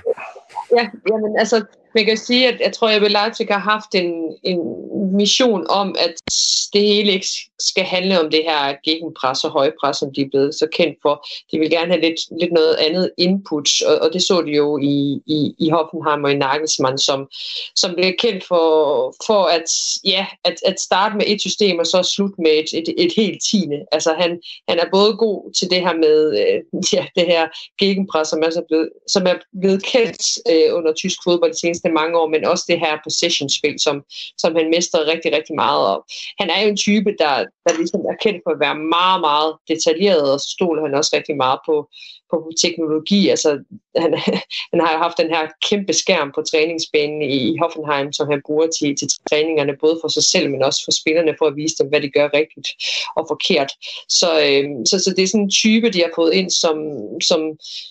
Ja, 0.76 0.88
jamen, 1.10 1.38
altså, 1.38 1.64
man 1.94 2.04
kan 2.04 2.16
sige, 2.16 2.48
at 2.48 2.60
jeg 2.60 2.72
tror, 2.72 2.88
at 2.88 3.12
Leipzig 3.12 3.46
har 3.50 3.58
haft 3.58 3.94
en, 3.94 4.36
en 4.42 4.58
mission 5.16 5.66
om, 5.68 5.94
at 5.98 6.14
det 6.72 6.82
hele 6.82 7.12
ikke 7.12 7.26
skal 7.58 7.84
handle 7.84 8.20
om 8.20 8.30
det 8.30 8.42
her 8.44 8.74
gegenpres 8.84 9.44
og 9.44 9.50
højpres, 9.50 9.96
som 9.96 10.12
de 10.14 10.20
er 10.20 10.28
blevet 10.30 10.54
så 10.54 10.66
kendt 10.72 10.98
for. 11.02 11.26
De 11.52 11.58
vil 11.58 11.70
gerne 11.70 11.92
have 11.92 12.00
lidt, 12.00 12.20
lidt 12.40 12.52
noget 12.52 12.74
andet 12.74 13.10
input, 13.18 13.68
og, 13.82 13.98
og 13.98 14.12
det 14.12 14.22
så 14.22 14.42
de 14.46 14.50
jo 14.50 14.78
i, 14.78 15.20
i, 15.26 15.54
i 15.58 15.70
Hoffenheim 15.70 16.24
og 16.24 16.32
i 16.32 16.36
Nagelsmann, 16.36 16.98
som, 16.98 17.28
som 17.76 17.94
blev 17.94 18.12
kendt 18.18 18.44
for, 18.44 18.64
for 19.26 19.42
at, 19.44 19.68
ja, 20.04 20.26
at, 20.44 20.54
at 20.66 20.80
starte 20.80 21.16
med 21.16 21.24
et 21.26 21.40
system 21.40 21.78
og 21.78 21.86
så 21.86 22.02
slutte 22.14 22.34
med 22.38 22.50
et, 22.50 22.78
et, 22.78 22.94
et 23.04 23.12
helt 23.16 23.42
tiende. 23.50 23.78
Altså 23.92 24.14
han, 24.18 24.40
han 24.68 24.78
er 24.78 24.86
både 24.92 25.12
god 25.16 25.52
til 25.52 25.70
det 25.70 25.80
her 25.80 25.94
med 25.94 26.18
øh, 26.40 26.60
ja, 26.92 27.06
det 27.16 27.26
her 27.26 27.48
gegenpres, 27.78 28.28
som 28.28 28.42
er, 28.42 28.50
så 28.50 28.62
blevet, 28.68 28.88
som 29.08 29.26
er 29.26 29.34
blevet 29.60 29.82
kendt 29.84 30.22
øh, 30.50 30.59
Øh, 30.60 30.76
under 30.76 30.92
tysk 30.92 31.18
fodbold 31.24 31.52
de 31.52 31.58
seneste 31.58 31.88
mange 32.00 32.18
år, 32.18 32.28
men 32.28 32.44
også 32.44 32.64
det 32.68 32.78
her 32.80 32.98
possession-spil, 33.04 33.80
som, 33.80 34.04
som 34.38 34.56
han 34.56 34.70
mestrer 34.74 35.10
rigtig, 35.12 35.32
rigtig 35.36 35.54
meget. 35.54 35.86
op. 35.86 36.02
han 36.40 36.50
er 36.50 36.62
jo 36.62 36.68
en 36.68 36.76
type, 36.76 37.10
der, 37.18 37.34
der 37.66 37.78
ligesom 37.78 38.00
er 38.00 38.16
kendt 38.24 38.40
for 38.44 38.50
at 38.50 38.60
være 38.60 38.78
meget, 38.96 39.20
meget 39.20 39.50
detaljeret, 39.68 40.32
og 40.32 40.40
så 40.40 40.48
stoler 40.56 40.82
han 40.82 40.94
også 40.94 41.10
rigtig 41.16 41.36
meget 41.36 41.60
på, 41.66 41.88
på 42.30 42.36
teknologi. 42.62 43.28
Altså, 43.28 43.50
han, 43.96 44.14
han 44.72 44.80
har 44.80 44.92
jo 44.92 44.98
haft 44.98 45.18
den 45.18 45.30
her 45.34 45.48
kæmpe 45.68 45.92
skærm 45.92 46.32
på 46.34 46.42
træningsbanen 46.42 47.22
i 47.22 47.56
Hoffenheim, 47.60 48.12
som 48.12 48.28
han 48.30 48.42
bruger 48.46 48.66
til, 48.66 48.96
til 48.96 49.08
træningerne, 49.30 49.72
både 49.80 49.98
for 50.02 50.08
sig 50.08 50.24
selv, 50.24 50.50
men 50.50 50.62
også 50.62 50.80
for 50.84 50.92
spillerne, 51.00 51.34
for 51.38 51.46
at 51.46 51.56
vise 51.56 51.76
dem, 51.78 51.88
hvad 51.88 52.00
de 52.00 52.10
gør 52.10 52.28
rigtigt 52.34 52.68
og 53.16 53.26
forkert. 53.28 53.70
Så, 54.08 54.30
øh, 54.46 54.64
så, 54.86 54.98
så 55.04 55.14
det 55.16 55.22
er 55.22 55.26
sådan 55.26 55.44
en 55.44 55.50
type, 55.50 55.90
de 55.90 56.00
har 56.00 56.12
fået 56.14 56.34
ind, 56.34 56.50
som, 56.50 56.76
som, 57.22 57.40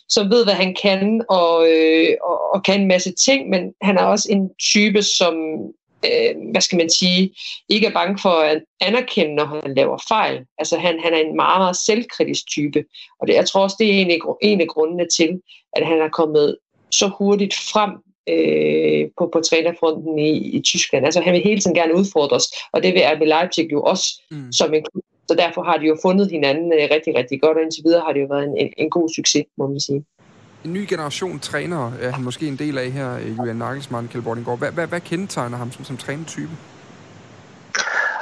som 0.10 0.30
ved, 0.32 0.44
hvad 0.44 0.54
han 0.54 0.76
kan, 0.82 1.26
og, 1.30 1.70
øh, 1.72 2.16
og, 2.24 2.38
og 2.54 2.64
kan 2.64 2.82
en 2.82 2.88
masse 2.88 3.12
ting, 3.12 3.50
men 3.50 3.62
han 3.82 3.98
er 3.98 4.04
også 4.04 4.28
en 4.32 4.50
type, 4.60 5.02
som 5.02 5.34
øh, 6.06 6.52
hvad 6.52 6.62
skal 6.62 6.78
man 6.78 6.90
sige, 6.90 7.36
ikke 7.70 7.88
er 7.88 7.94
bange 7.94 8.18
for 8.22 8.30
at 8.30 8.62
anerkende, 8.82 9.36
når 9.36 9.46
han 9.46 9.76
laver 9.76 9.98
fejl. 10.08 10.46
Altså 10.58 10.78
han, 10.78 11.00
han 11.00 11.14
er 11.14 11.18
en 11.18 11.36
meget, 11.36 11.60
meget 11.60 11.78
selvkritisk 11.86 12.48
type, 12.48 12.84
og 13.20 13.28
det, 13.28 13.34
jeg 13.34 13.48
tror 13.48 13.64
også, 13.64 13.76
det 13.80 13.88
er 13.88 14.02
en 14.02 14.12
af, 14.12 14.18
en 14.42 14.62
af 14.62 14.68
grundene 14.68 15.08
til, 15.18 15.42
at 15.74 15.88
han 15.88 16.02
er 16.02 16.10
kommet 16.10 16.58
så 16.92 17.08
hurtigt 17.08 17.54
frem 17.54 17.92
øh, 18.30 19.10
på, 19.18 19.30
på 19.34 19.40
trænerfronten 19.42 20.20
i, 20.20 20.38
i 20.58 20.62
Tyskland. 20.62 21.06
Altså 21.06 21.22
han 21.22 21.34
vil 21.34 21.44
hele 21.44 21.62
tiden 21.62 21.76
gerne 21.76 21.96
udfordres, 21.96 22.46
og 22.74 22.84
det 22.84 22.94
vil 22.94 23.02
RB 23.16 23.22
Leipzig 23.22 23.72
jo 23.72 23.82
også 23.82 24.22
mm. 24.32 24.52
som 24.52 24.74
en 24.74 24.86
klub. 24.92 25.04
Så 25.28 25.36
derfor 25.36 25.64
har 25.64 25.78
de 25.78 25.86
jo 25.86 25.98
fundet 26.02 26.32
hinanden 26.32 26.74
øh, 26.74 26.88
rigtig, 26.92 27.16
rigtig 27.16 27.42
godt, 27.42 27.58
og 27.58 27.64
indtil 27.64 27.84
videre 27.86 28.02
har 28.06 28.14
det 28.14 28.22
jo 28.22 28.28
været 28.30 28.44
en, 28.44 28.58
en, 28.58 28.74
en 28.78 28.90
god 28.90 29.10
succes, 29.16 29.46
må 29.58 29.68
man 29.68 29.80
sige 29.80 30.06
en 30.66 30.74
ny 30.74 30.86
generation 30.90 31.40
trænere 31.40 31.94
er 32.02 32.12
han 32.12 32.24
måske 32.24 32.48
en 32.48 32.56
del 32.56 32.78
af 32.78 32.92
her, 32.92 33.16
øh, 33.16 33.38
Julian 33.38 33.56
Nagelsmann, 33.56 34.08
Kjell 34.08 34.24
Bordinggaard. 34.24 34.60
Hvad, 34.60 34.72
hvad, 34.72 34.88
hvad 34.88 35.02
kendetegner 35.02 35.58
ham 35.58 35.72
som, 35.72 35.86
som 35.86 35.98
trænertype? 35.98 36.52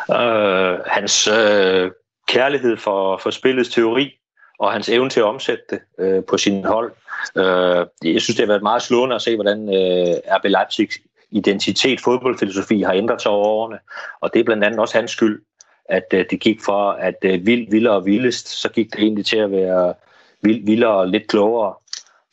Uh, 0.10 0.80
hans 0.86 1.28
uh, 1.28 1.91
kærlighed 2.28 2.78
for, 2.78 3.17
for 3.23 3.30
spillets 3.30 3.69
teori 3.69 4.12
og 4.60 4.71
hans 4.71 4.89
evne 4.89 5.10
til 5.10 5.19
at 5.19 5.26
omsætte 5.26 5.63
det 5.69 5.80
uh, 6.17 6.23
på 6.23 6.38
sin 6.38 6.65
hold. 6.65 6.91
Uh, 7.36 8.13
jeg 8.13 8.21
synes, 8.21 8.36
det 8.36 8.39
har 8.39 8.47
været 8.47 8.63
meget 8.63 8.82
slående 8.82 9.15
at 9.15 9.21
se, 9.21 9.36
hvordan 9.36 9.60
uh, 9.60 10.36
RB 10.38 10.45
Leipzig 10.45 10.89
identitet, 11.32 12.02
fodboldfilosofi 12.02 12.82
har 12.82 12.93
ændret 12.93 13.21
sig 13.21 13.32
over 13.32 13.47
årene. 13.47 13.80
Og 14.21 14.34
det 14.34 14.39
er 14.39 14.43
blandt 14.43 14.63
andet 14.63 14.80
også 14.80 14.97
hans 14.97 15.12
skyld, 15.12 15.41
at 15.89 16.06
uh, 16.13 16.19
det 16.30 16.39
gik 16.39 16.62
fra 16.65 16.95
at 17.00 17.15
uh, 17.26 17.45
vild, 17.45 17.71
vildere 17.71 17.93
og 17.93 18.06
vildest, 18.06 18.47
så 18.47 18.69
gik 18.69 18.91
det 18.91 19.00
egentlig 19.00 19.26
til 19.26 19.38
at 19.38 19.52
være 19.52 19.93
vild, 20.41 20.65
vildere 20.65 20.91
og 20.91 21.08
lidt 21.08 21.28
klogere. 21.28 21.73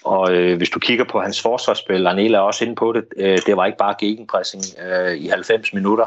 Og 0.04 0.34
øh, 0.34 0.56
hvis 0.56 0.70
du 0.70 0.78
kigger 0.78 1.04
på 1.04 1.20
hans 1.20 1.42
forsvarsspil, 1.42 2.06
Arnela 2.06 2.38
er 2.38 2.42
også 2.42 2.64
inde 2.64 2.74
på 2.74 2.92
det, 2.92 3.04
øh, 3.16 3.38
det 3.46 3.56
var 3.56 3.66
ikke 3.66 3.78
bare 3.78 3.94
gegenpressing 3.98 4.62
øh, 4.86 5.14
i 5.14 5.28
90 5.28 5.72
minutter. 5.72 6.06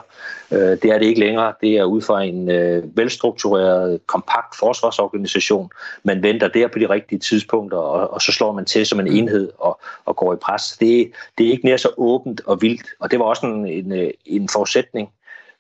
Øh, 0.52 0.60
det 0.60 0.86
er 0.86 1.00
det 1.00 1.06
ikke 1.06 1.20
længere. 1.20 1.54
Det 1.62 1.78
er 1.78 1.84
ud 1.84 2.02
fra 2.02 2.24
en 2.24 2.52
øh, 2.52 2.98
velstruktureret, 2.98 4.00
kompakt 4.08 4.56
forsvarsorganisation. 4.60 5.72
Man 6.04 6.24
venter 6.24 6.48
der 6.48 6.68
på 6.68 6.80
de 6.80 6.90
rigtige 6.90 7.20
tidspunkter, 7.20 7.78
og, 7.78 8.14
og 8.14 8.22
så 8.22 8.32
slår 8.32 8.52
man 8.52 8.66
til 8.66 8.86
som 8.86 9.00
en 9.00 9.08
enhed 9.08 9.52
og, 9.58 9.80
og 10.06 10.16
går 10.16 10.34
i 10.34 10.38
pres. 10.42 10.78
Det, 10.80 11.12
det 11.38 11.48
er 11.48 11.52
ikke 11.52 11.66
nær 11.66 11.78
så 11.78 11.90
åbent 11.98 12.42
og 12.46 12.62
vildt, 12.62 12.86
og 13.00 13.12
det 13.12 13.20
var 13.20 13.26
også 13.26 13.46
en, 13.46 13.68
en, 13.68 13.92
øh, 13.92 14.10
en 14.26 14.50
forudsætning, 14.50 15.10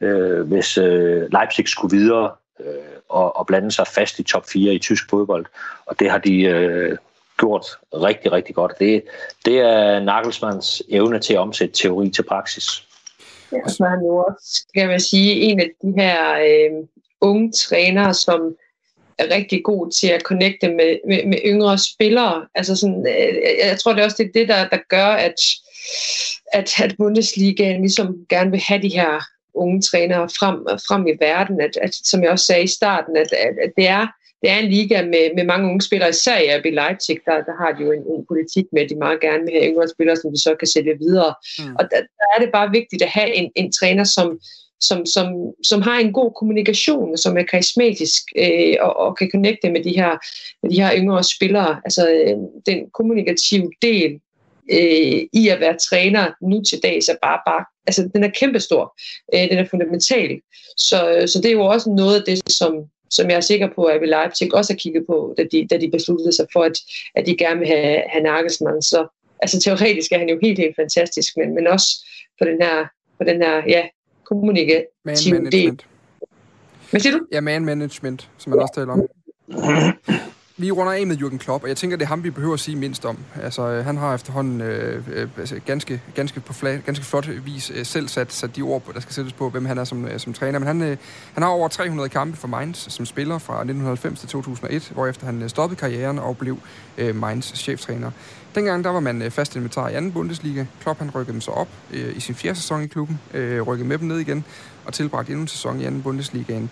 øh, 0.01 0.41
hvis 0.41 0.77
øh, 0.77 1.31
Leipzig 1.31 1.67
skulle 1.67 1.97
videre 1.97 2.31
øh, 2.59 2.65
og, 3.09 3.37
og 3.37 3.47
blande 3.47 3.71
sig 3.71 3.87
fast 3.87 4.19
i 4.19 4.23
top 4.23 4.45
4 4.49 4.73
i 4.73 4.79
tysk 4.79 5.09
fodbold. 5.09 5.45
Og 5.85 5.99
det 5.99 6.11
har 6.11 6.17
de... 6.17 6.41
Øh, 6.41 6.97
gjort 7.37 7.65
rigtig, 7.93 8.31
rigtig 8.31 8.55
godt. 8.55 8.73
Det, 8.79 9.03
det 9.45 9.59
er 9.59 9.99
Nagelsmanns 9.99 10.83
evne 10.89 11.19
til 11.19 11.33
at 11.33 11.39
omsætte 11.39 11.73
teori 11.73 12.09
til 12.09 12.23
praksis. 12.23 12.83
Ja, 13.51 13.57
så 13.67 13.83
er 13.83 13.89
han 13.89 13.99
jo 13.99 14.17
også, 14.17 14.65
skal 14.69 14.87
man 14.87 14.99
sige, 14.99 15.33
en 15.33 15.59
af 15.59 15.69
de 15.81 15.93
her 15.97 16.33
øh, 16.33 16.87
unge 17.21 17.51
trænere, 17.51 18.13
som 18.13 18.55
er 19.17 19.35
rigtig 19.35 19.63
god 19.63 19.91
til 19.91 20.07
at 20.07 20.21
connecte 20.21 20.69
med, 20.69 20.97
med, 21.07 21.25
med 21.25 21.37
yngre 21.45 21.77
spillere. 21.77 22.47
Altså 22.55 22.75
sådan, 22.75 23.07
øh, 23.07 23.35
jeg 23.67 23.79
tror 23.79 23.93
det 23.93 24.01
er 24.01 24.05
også 24.05 24.23
det, 24.23 24.31
det 24.33 24.47
der, 24.47 24.67
der 24.67 24.77
gør, 24.89 25.05
at, 25.05 25.39
at, 26.53 26.81
at 26.83 26.95
Bundesligaen 26.97 27.81
ligesom 27.81 28.15
gerne 28.29 28.51
vil 28.51 28.59
have 28.59 28.81
de 28.81 28.89
her 28.89 29.23
unge 29.53 29.81
trænere 29.81 30.29
frem, 30.39 30.65
frem 30.87 31.07
i 31.07 31.13
verden. 31.19 31.61
At, 31.61 31.77
at, 31.81 31.95
som 32.03 32.23
jeg 32.23 32.31
også 32.31 32.45
sagde 32.45 32.63
i 32.63 32.67
starten, 32.67 33.17
at, 33.17 33.33
at, 33.33 33.55
at 33.63 33.71
det 33.77 33.87
er 33.87 34.07
det 34.41 34.49
er 34.49 34.57
en 34.57 34.71
liga 34.71 35.05
med, 35.05 35.35
med 35.35 35.43
mange 35.43 35.69
unge 35.69 35.81
spillere, 35.81 36.09
især 36.09 36.37
i 36.37 36.57
RB 36.57 36.65
Leipzig, 36.65 37.17
der, 37.25 37.37
der 37.47 37.55
har 37.61 37.71
de 37.77 37.83
jo 37.83 37.91
en, 37.91 38.03
en 38.15 38.25
politik 38.27 38.65
med, 38.73 38.81
at 38.81 38.89
de 38.89 38.95
meget 38.95 39.21
gerne 39.21 39.43
vil 39.43 39.53
have 39.53 39.71
yngre 39.71 39.87
spillere, 39.87 40.15
som 40.15 40.31
de 40.31 40.41
så 40.41 40.55
kan 40.59 40.67
sælge 40.67 40.97
videre. 40.99 41.33
Mm. 41.59 41.75
Og 41.79 41.83
der, 41.91 41.99
der 42.19 42.27
er 42.35 42.39
det 42.43 42.49
bare 42.51 42.71
vigtigt 42.71 43.01
at 43.01 43.09
have 43.09 43.33
en, 43.33 43.51
en 43.55 43.71
træner, 43.71 44.03
som, 44.03 44.39
som, 44.79 45.05
som, 45.05 45.27
som 45.63 45.81
har 45.81 45.99
en 45.99 46.13
god 46.13 46.31
kommunikation, 46.39 47.17
som 47.17 47.37
er 47.37 47.43
karismatisk 47.43 48.23
øh, 48.37 48.75
og, 48.79 48.97
og 48.97 49.17
kan 49.17 49.31
connecte 49.31 49.69
med 49.71 49.83
de 49.83 49.95
her, 49.99 50.13
med 50.63 50.71
de 50.71 50.81
her 50.81 50.95
yngre 50.97 51.23
spillere. 51.23 51.81
Altså 51.85 52.09
øh, 52.09 52.37
den 52.65 52.89
kommunikative 52.93 53.71
del 53.81 54.19
øh, 54.71 55.19
i 55.33 55.47
at 55.47 55.59
være 55.59 55.77
træner 55.89 56.31
nu 56.41 56.63
til 56.63 56.79
dags 56.83 57.09
er 57.09 57.15
bare, 57.21 57.39
bare 57.47 57.65
altså 57.87 58.09
den 58.13 58.23
er 58.23 58.31
kæmpestor. 58.39 58.99
Øh, 59.33 59.49
den 59.49 59.57
er 59.57 59.69
fundamental. 59.69 60.39
Så, 60.77 61.23
så 61.27 61.39
det 61.43 61.49
er 61.49 61.59
jo 61.61 61.65
også 61.65 61.89
noget 61.89 62.15
af 62.19 62.23
det, 62.25 62.51
som, 62.51 62.73
som 63.09 63.29
jeg 63.29 63.35
er 63.35 63.41
sikker 63.41 63.69
på, 63.75 63.83
at 63.83 64.09
Leipzig 64.09 64.55
også 64.55 64.73
har 64.73 64.77
kigget 64.77 65.03
på, 65.07 65.33
da 65.37 65.43
de, 65.51 65.67
da 65.67 65.77
de 65.77 65.91
besluttede 65.91 66.33
sig 66.35 66.47
for, 66.53 66.63
at, 66.63 66.77
at 67.15 67.25
de 67.25 67.37
gerne 67.37 67.59
vil 67.59 67.67
have, 67.67 68.03
have 68.09 68.23
Nagelsmann. 68.23 68.81
Så 68.81 69.07
altså, 69.41 69.59
teoretisk 69.59 70.11
er 70.11 70.17
han 70.17 70.29
jo 70.29 70.39
helt, 70.41 70.59
helt 70.59 70.75
fantastisk, 70.75 71.37
men, 71.37 71.55
men 71.55 71.67
også 71.67 71.87
på 72.39 72.45
den 72.45 72.61
her, 72.61 72.85
på 73.17 73.23
den 73.23 73.41
her 73.41 73.63
ja, 73.67 73.87
kommunikative 74.25 75.51
del. 75.51 75.81
Hvad 76.89 76.99
siger 76.99 77.17
du? 77.17 77.25
Ja, 77.31 77.41
man 77.41 77.65
management, 77.65 78.29
som 78.37 78.49
man 78.49 78.59
også 78.59 78.73
taler 78.73 78.93
om. 78.93 79.07
Vi 80.59 80.71
runder 80.71 80.93
af 80.93 81.07
med 81.07 81.17
Jürgen 81.17 81.37
Klopp, 81.37 81.63
og 81.63 81.69
jeg 81.69 81.77
tænker, 81.77 81.97
det 81.97 82.03
er 82.03 82.07
ham, 82.07 82.23
vi 82.23 82.29
behøver 82.29 82.53
at 82.53 82.59
sige 82.59 82.75
mindst 82.75 83.05
om. 83.05 83.17
Altså, 83.41 83.67
øh, 83.67 83.85
han 83.85 83.97
har 83.97 84.15
efterhånden 84.15 84.61
øh, 84.61 85.03
øh, 85.13 85.27
altså, 85.37 85.59
ganske, 85.65 86.01
ganske, 86.15 86.39
på 86.39 86.53
flag, 86.53 86.81
ganske 86.85 87.05
flot 87.05 87.29
vis 87.45 87.71
øh, 87.75 87.85
selv 87.85 88.07
sat, 88.07 88.33
sat 88.33 88.55
de 88.55 88.61
ord, 88.61 88.83
der 88.93 88.99
skal 88.99 89.13
sættes 89.13 89.33
på, 89.33 89.49
hvem 89.49 89.65
han 89.65 89.77
er 89.77 89.83
som, 89.83 90.05
øh, 90.05 90.19
som 90.19 90.33
træner. 90.33 90.59
Men 90.59 90.67
han, 90.67 90.81
øh, 90.81 90.97
han 91.33 91.43
har 91.43 91.49
over 91.49 91.67
300 91.67 92.09
kampe 92.09 92.37
for 92.37 92.47
Mainz 92.47 92.89
som 92.89 93.05
spiller 93.05 93.37
fra 93.37 93.53
1990 93.53 94.19
til 94.19 94.29
2001, 94.29 94.91
hvorefter 94.93 95.25
han 95.25 95.41
øh, 95.41 95.49
stoppede 95.49 95.79
karrieren 95.79 96.19
og 96.19 96.37
blev 96.37 96.57
øh, 96.97 97.15
Mainz 97.15 97.55
cheftræner. 97.55 98.11
Dengang 98.55 98.83
der 98.83 98.89
var 98.89 98.99
man 98.99 99.21
øh, 99.21 99.31
fast 99.31 99.55
inventar 99.55 99.89
i 99.89 99.93
anden 99.93 100.11
Bundesliga. 100.11 100.65
Klopp 100.81 100.99
han 100.99 101.11
rykkede 101.15 101.33
dem 101.33 101.41
så 101.41 101.51
op 101.51 101.69
øh, 101.93 102.17
i 102.17 102.19
sin 102.19 102.35
fjerde 102.35 102.55
sæson 102.55 102.83
i 102.83 102.87
klubben, 102.87 103.19
øh, 103.33 103.61
rykkede 103.61 103.87
med 103.89 103.97
dem 103.97 104.07
ned 104.07 104.17
igen 104.17 104.45
og 104.85 104.93
tilbragte 104.93 105.31
endnu 105.31 105.41
en 105.41 105.47
sæson 105.47 105.81
i 105.81 105.85
anden 105.85 106.01
Bundesligaen 106.01 106.69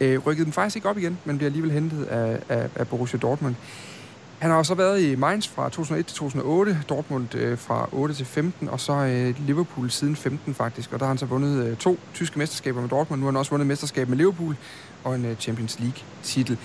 øh, 0.00 0.18
rykkede 0.26 0.44
dem 0.44 0.52
faktisk 0.52 0.76
ikke 0.76 0.88
op 0.88 0.98
igen, 0.98 1.18
men 1.24 1.36
bliver 1.36 1.48
alligevel 1.48 1.70
hentet 1.70 2.04
af, 2.04 2.40
af, 2.48 2.68
af 2.74 2.88
Borussia 2.88 3.18
Dortmund. 3.18 3.54
Han 4.38 4.50
har 4.50 4.58
også 4.58 4.74
været 4.74 5.02
i 5.02 5.14
Mainz 5.14 5.48
fra 5.48 5.68
2001 5.68 6.06
til 6.06 6.16
2008, 6.16 6.78
Dortmund 6.88 7.34
øh, 7.34 7.58
fra 7.58 7.88
8 7.92 8.14
til 8.14 8.26
15, 8.26 8.68
og 8.68 8.80
så 8.80 8.92
øh, 8.92 9.46
Liverpool 9.46 9.90
siden 9.90 10.16
15 10.16 10.54
faktisk. 10.54 10.92
Og 10.92 10.98
der 10.98 11.04
har 11.04 11.10
han 11.10 11.18
så 11.18 11.26
vundet 11.26 11.66
øh, 11.66 11.76
to 11.76 11.98
tyske 12.14 12.38
mesterskaber 12.38 12.80
med 12.80 12.88
Dortmund. 12.88 13.20
Nu 13.20 13.26
har 13.26 13.30
han 13.30 13.36
også 13.36 13.50
vundet 13.50 13.66
mesterskab 13.66 14.08
med 14.08 14.16
Liverpool 14.16 14.56
og 15.04 15.14
en 15.14 15.24
øh, 15.24 15.36
Champions 15.36 15.78
League-titel. 15.80 16.58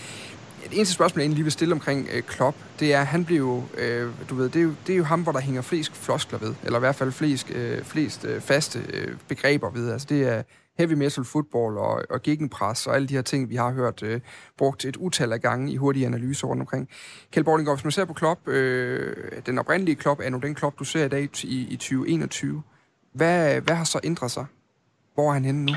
Det 0.63 0.77
eneste 0.77 0.93
spørgsmål, 0.93 1.21
jeg 1.21 1.25
egentlig 1.25 1.43
vil 1.43 1.51
stille 1.51 1.73
omkring 1.73 2.07
øh, 2.13 2.21
Klopp, 2.23 2.57
det 2.79 2.93
er, 2.93 3.03
han 3.03 3.25
bliver 3.25 3.39
jo, 3.39 3.63
øh, 3.77 4.09
du 4.29 4.35
ved, 4.35 4.49
det 4.49 4.59
er 4.59 4.63
jo, 4.63 4.73
det 4.87 4.93
er 4.93 4.97
jo 4.97 5.03
ham, 5.03 5.21
hvor 5.21 5.31
der 5.31 5.39
hænger 5.39 5.61
flest 5.61 5.95
floskler 5.95 6.39
ved, 6.39 6.53
eller 6.63 6.79
i 6.79 6.79
hvert 6.79 6.95
fald 6.95 7.11
flest, 7.11 7.49
øh, 7.49 7.83
flest 7.83 8.25
øh, 8.25 8.41
faste 8.41 8.79
øh, 8.93 9.15
begreber 9.27 9.69
ved. 9.69 9.91
Altså 9.91 10.07
det 10.09 10.27
er 10.27 10.43
heavy 10.81 10.93
metal 10.93 11.23
football 11.23 11.77
og, 11.77 12.01
og 12.09 12.21
gegenpres 12.21 12.87
og 12.87 12.95
alle 12.95 13.07
de 13.07 13.13
her 13.13 13.21
ting, 13.21 13.49
vi 13.49 13.55
har 13.55 13.71
hørt 13.71 14.03
øh, 14.03 14.21
brugt 14.57 14.85
et 14.85 14.97
utal 14.97 15.33
af 15.33 15.41
gange 15.41 15.71
i 15.71 15.75
hurtige 15.75 16.05
analyser 16.05 16.47
rundt 16.47 16.61
omkring. 16.61 16.89
Kjeld 17.31 17.45
Borlinggaard, 17.45 17.77
hvis 17.77 17.83
man 17.83 17.91
ser 17.91 18.05
på 18.05 18.13
Klopp, 18.13 18.47
øh, 18.47 19.15
den 19.45 19.59
oprindelige 19.59 19.95
Klopp 19.95 20.21
er 20.23 20.29
nu 20.29 20.37
den 20.37 20.55
Klopp, 20.55 20.79
du 20.79 20.83
ser 20.83 21.05
i 21.05 21.09
dag 21.09 21.29
i, 21.43 21.67
i 21.69 21.75
2021. 21.75 22.63
Hvad, 23.13 23.61
hvad 23.61 23.75
har 23.75 23.83
så 23.83 23.99
ændret 24.03 24.31
sig? 24.31 24.45
Hvor 25.13 25.29
er 25.29 25.33
han 25.33 25.45
henne 25.45 25.65
nu? 25.65 25.73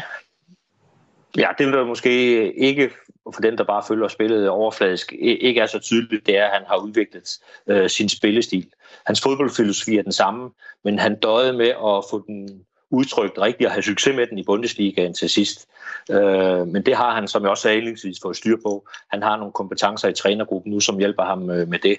Ja, 1.36 1.48
det 1.58 1.66
vil 1.66 1.86
måske 1.86 2.10
ikke 2.54 2.90
for 3.34 3.40
den, 3.40 3.58
der 3.58 3.64
bare 3.64 3.82
følger 3.88 4.08
spillet 4.08 4.48
overfladisk, 4.48 5.12
ikke 5.18 5.60
er 5.60 5.66
så 5.66 5.78
tydeligt, 5.78 6.26
det 6.26 6.38
er, 6.38 6.44
at 6.44 6.52
han 6.52 6.62
har 6.68 6.76
udviklet 6.76 7.38
øh, 7.66 7.90
sin 7.90 8.08
spillestil. 8.08 8.66
Hans 9.06 9.20
fodboldfilosofi 9.22 9.96
er 9.96 10.02
den 10.02 10.12
samme, 10.12 10.50
men 10.84 10.98
han 10.98 11.20
døde 11.20 11.52
med 11.52 11.68
at 11.68 12.04
få 12.10 12.24
den 12.26 12.64
udtrykt 12.94 13.38
rigtigt 13.38 13.66
og 13.66 13.72
have 13.72 13.82
succes 13.82 14.16
med 14.16 14.26
den 14.26 14.38
i 14.38 14.42
Bundesligaen 14.42 15.14
til 15.14 15.30
sidst. 15.30 15.68
Øh, 16.10 16.66
men 16.66 16.86
det 16.86 16.96
har 16.96 17.14
han, 17.14 17.28
som 17.28 17.42
jeg 17.42 17.50
også 17.50 17.62
sagde 17.62 17.76
indlægsvis, 17.76 18.18
fået 18.22 18.36
styr 18.36 18.56
på. 18.66 18.86
Han 19.08 19.22
har 19.22 19.36
nogle 19.36 19.52
kompetencer 19.52 20.08
i 20.08 20.12
trænergruppen 20.12 20.72
nu, 20.72 20.80
som 20.80 20.98
hjælper 20.98 21.24
ham 21.24 21.50
øh, 21.50 21.68
med 21.68 21.78
det. 21.78 21.98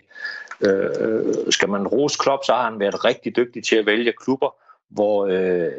Øh, 0.62 1.51
skal 1.51 1.69
man 1.69 1.88
rose 1.88 2.17
Klopp, 2.19 2.43
så 2.45 2.53
har 2.53 2.63
han 2.63 2.79
været 2.79 3.05
rigtig 3.05 3.36
dygtig 3.36 3.63
til 3.63 3.75
at 3.75 3.86
vælge 3.86 4.13
klubber, 4.23 4.55
hvor 4.89 5.25
øh, 5.25 5.71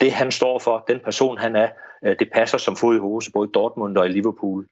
det 0.00 0.12
han 0.12 0.30
står 0.30 0.58
for, 0.58 0.84
den 0.88 1.00
person 1.04 1.38
han 1.38 1.56
er, 1.56 1.68
øh, 2.04 2.16
det 2.18 2.28
passer 2.32 2.58
som 2.58 2.76
fod 2.76 2.96
i 2.96 2.98
hose, 2.98 3.32
både 3.32 3.48
i 3.48 3.52
Dortmund 3.54 3.96
og 3.96 4.06
i 4.06 4.08
Liverpool. 4.08 4.66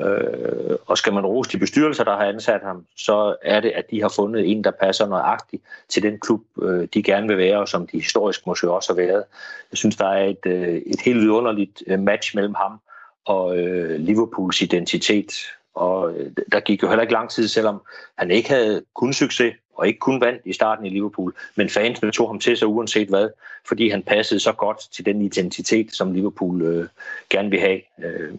Øh, 0.00 0.76
og 0.86 0.98
skal 0.98 1.12
man 1.12 1.26
rose 1.26 1.50
de 1.50 1.58
bestyrelser, 1.58 2.04
der 2.04 2.16
har 2.16 2.24
ansat 2.24 2.60
ham, 2.62 2.86
så 2.96 3.36
er 3.42 3.60
det, 3.60 3.70
at 3.70 3.90
de 3.90 4.02
har 4.02 4.12
fundet 4.16 4.50
en, 4.50 4.64
der 4.64 4.70
passer 4.70 5.06
nøjagtigt 5.06 5.62
til 5.88 6.02
den 6.02 6.18
klub, 6.18 6.40
øh, 6.62 6.88
de 6.94 7.02
gerne 7.02 7.28
vil 7.28 7.38
være, 7.38 7.58
og 7.58 7.68
som 7.68 7.86
de 7.86 8.00
historisk 8.00 8.46
måske 8.46 8.70
også 8.70 8.92
har 8.92 8.96
været. 8.96 9.24
Jeg 9.70 9.78
synes, 9.78 9.96
der 9.96 10.06
er 10.06 10.26
et, 10.26 10.46
øh, 10.46 10.82
et 10.86 11.00
helt 11.00 11.20
vidunderligt 11.20 11.82
øh, 11.86 11.98
match 11.98 12.36
mellem 12.36 12.54
ham 12.54 12.80
og 13.24 13.58
øh, 13.58 14.00
Liverpools 14.00 14.62
identitet. 14.62 15.32
Og 15.74 16.12
øh, 16.12 16.30
der 16.52 16.60
gik 16.60 16.82
jo 16.82 16.88
heller 16.88 17.02
ikke 17.02 17.12
lang 17.12 17.30
tid, 17.30 17.48
selvom 17.48 17.82
han 18.18 18.30
ikke 18.30 18.48
havde 18.48 18.82
kun 18.94 19.12
succes 19.12 19.54
og 19.74 19.86
ikke 19.86 19.98
kun 19.98 20.20
vandt 20.20 20.42
i 20.44 20.52
starten 20.52 20.86
i 20.86 20.88
Liverpool, 20.88 21.34
men 21.54 21.68
fansene 21.68 22.12
tog 22.12 22.28
ham 22.28 22.38
til 22.38 22.56
sig 22.56 22.68
uanset 22.68 23.08
hvad, 23.08 23.28
fordi 23.68 23.88
han 23.88 24.02
passede 24.02 24.40
så 24.40 24.52
godt 24.52 24.78
til 24.92 25.06
den 25.06 25.22
identitet, 25.22 25.92
som 25.92 26.12
Liverpool 26.12 26.62
øh, 26.62 26.88
gerne 27.30 27.50
vil 27.50 27.60
have. 27.60 27.80
Øh, 28.04 28.34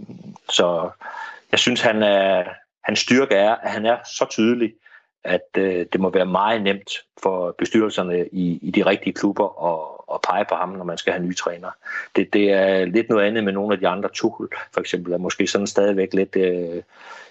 så 0.50 0.90
jeg 1.52 1.60
synes, 1.60 1.82
han 1.82 2.04
er, 2.04 2.44
hans 2.84 3.00
styrke 3.00 3.36
er, 3.36 3.56
at 3.56 3.72
han 3.72 3.86
er 3.86 3.98
så 4.06 4.26
tydelig, 4.30 4.74
at 5.24 5.48
øh, 5.58 5.86
det 5.94 6.02
må 6.02 6.10
være 6.10 6.26
meget 6.26 6.62
nemt 6.62 6.92
for 7.24 7.56
bestyrelserne 7.58 8.28
i, 8.32 8.60
i 8.62 8.72
de 8.72 8.86
rigtige 8.86 9.14
klubber 9.14 9.48
at, 9.72 10.16
at 10.16 10.22
pege 10.22 10.46
på 10.50 10.56
ham, 10.56 10.70
når 10.70 10.84
man 10.84 10.98
skal 10.98 11.14
have 11.14 11.26
nye 11.26 11.34
træner. 11.34 11.70
Det, 12.16 12.34
det 12.34 12.52
er 12.52 12.86
lidt 12.86 13.10
noget 13.10 13.28
andet 13.28 13.44
med 13.44 13.54
nogle 13.54 13.74
af 13.74 13.80
de 13.80 13.88
andre. 13.88 14.10
Tuchel 14.14 14.48
for 14.74 14.82
eksempel 14.82 15.14
er 15.14 15.18
måske 15.18 15.48
sådan 15.48 15.68
stadigvæk 15.68 16.14
lidt, 16.14 16.36
øh, 16.36 16.84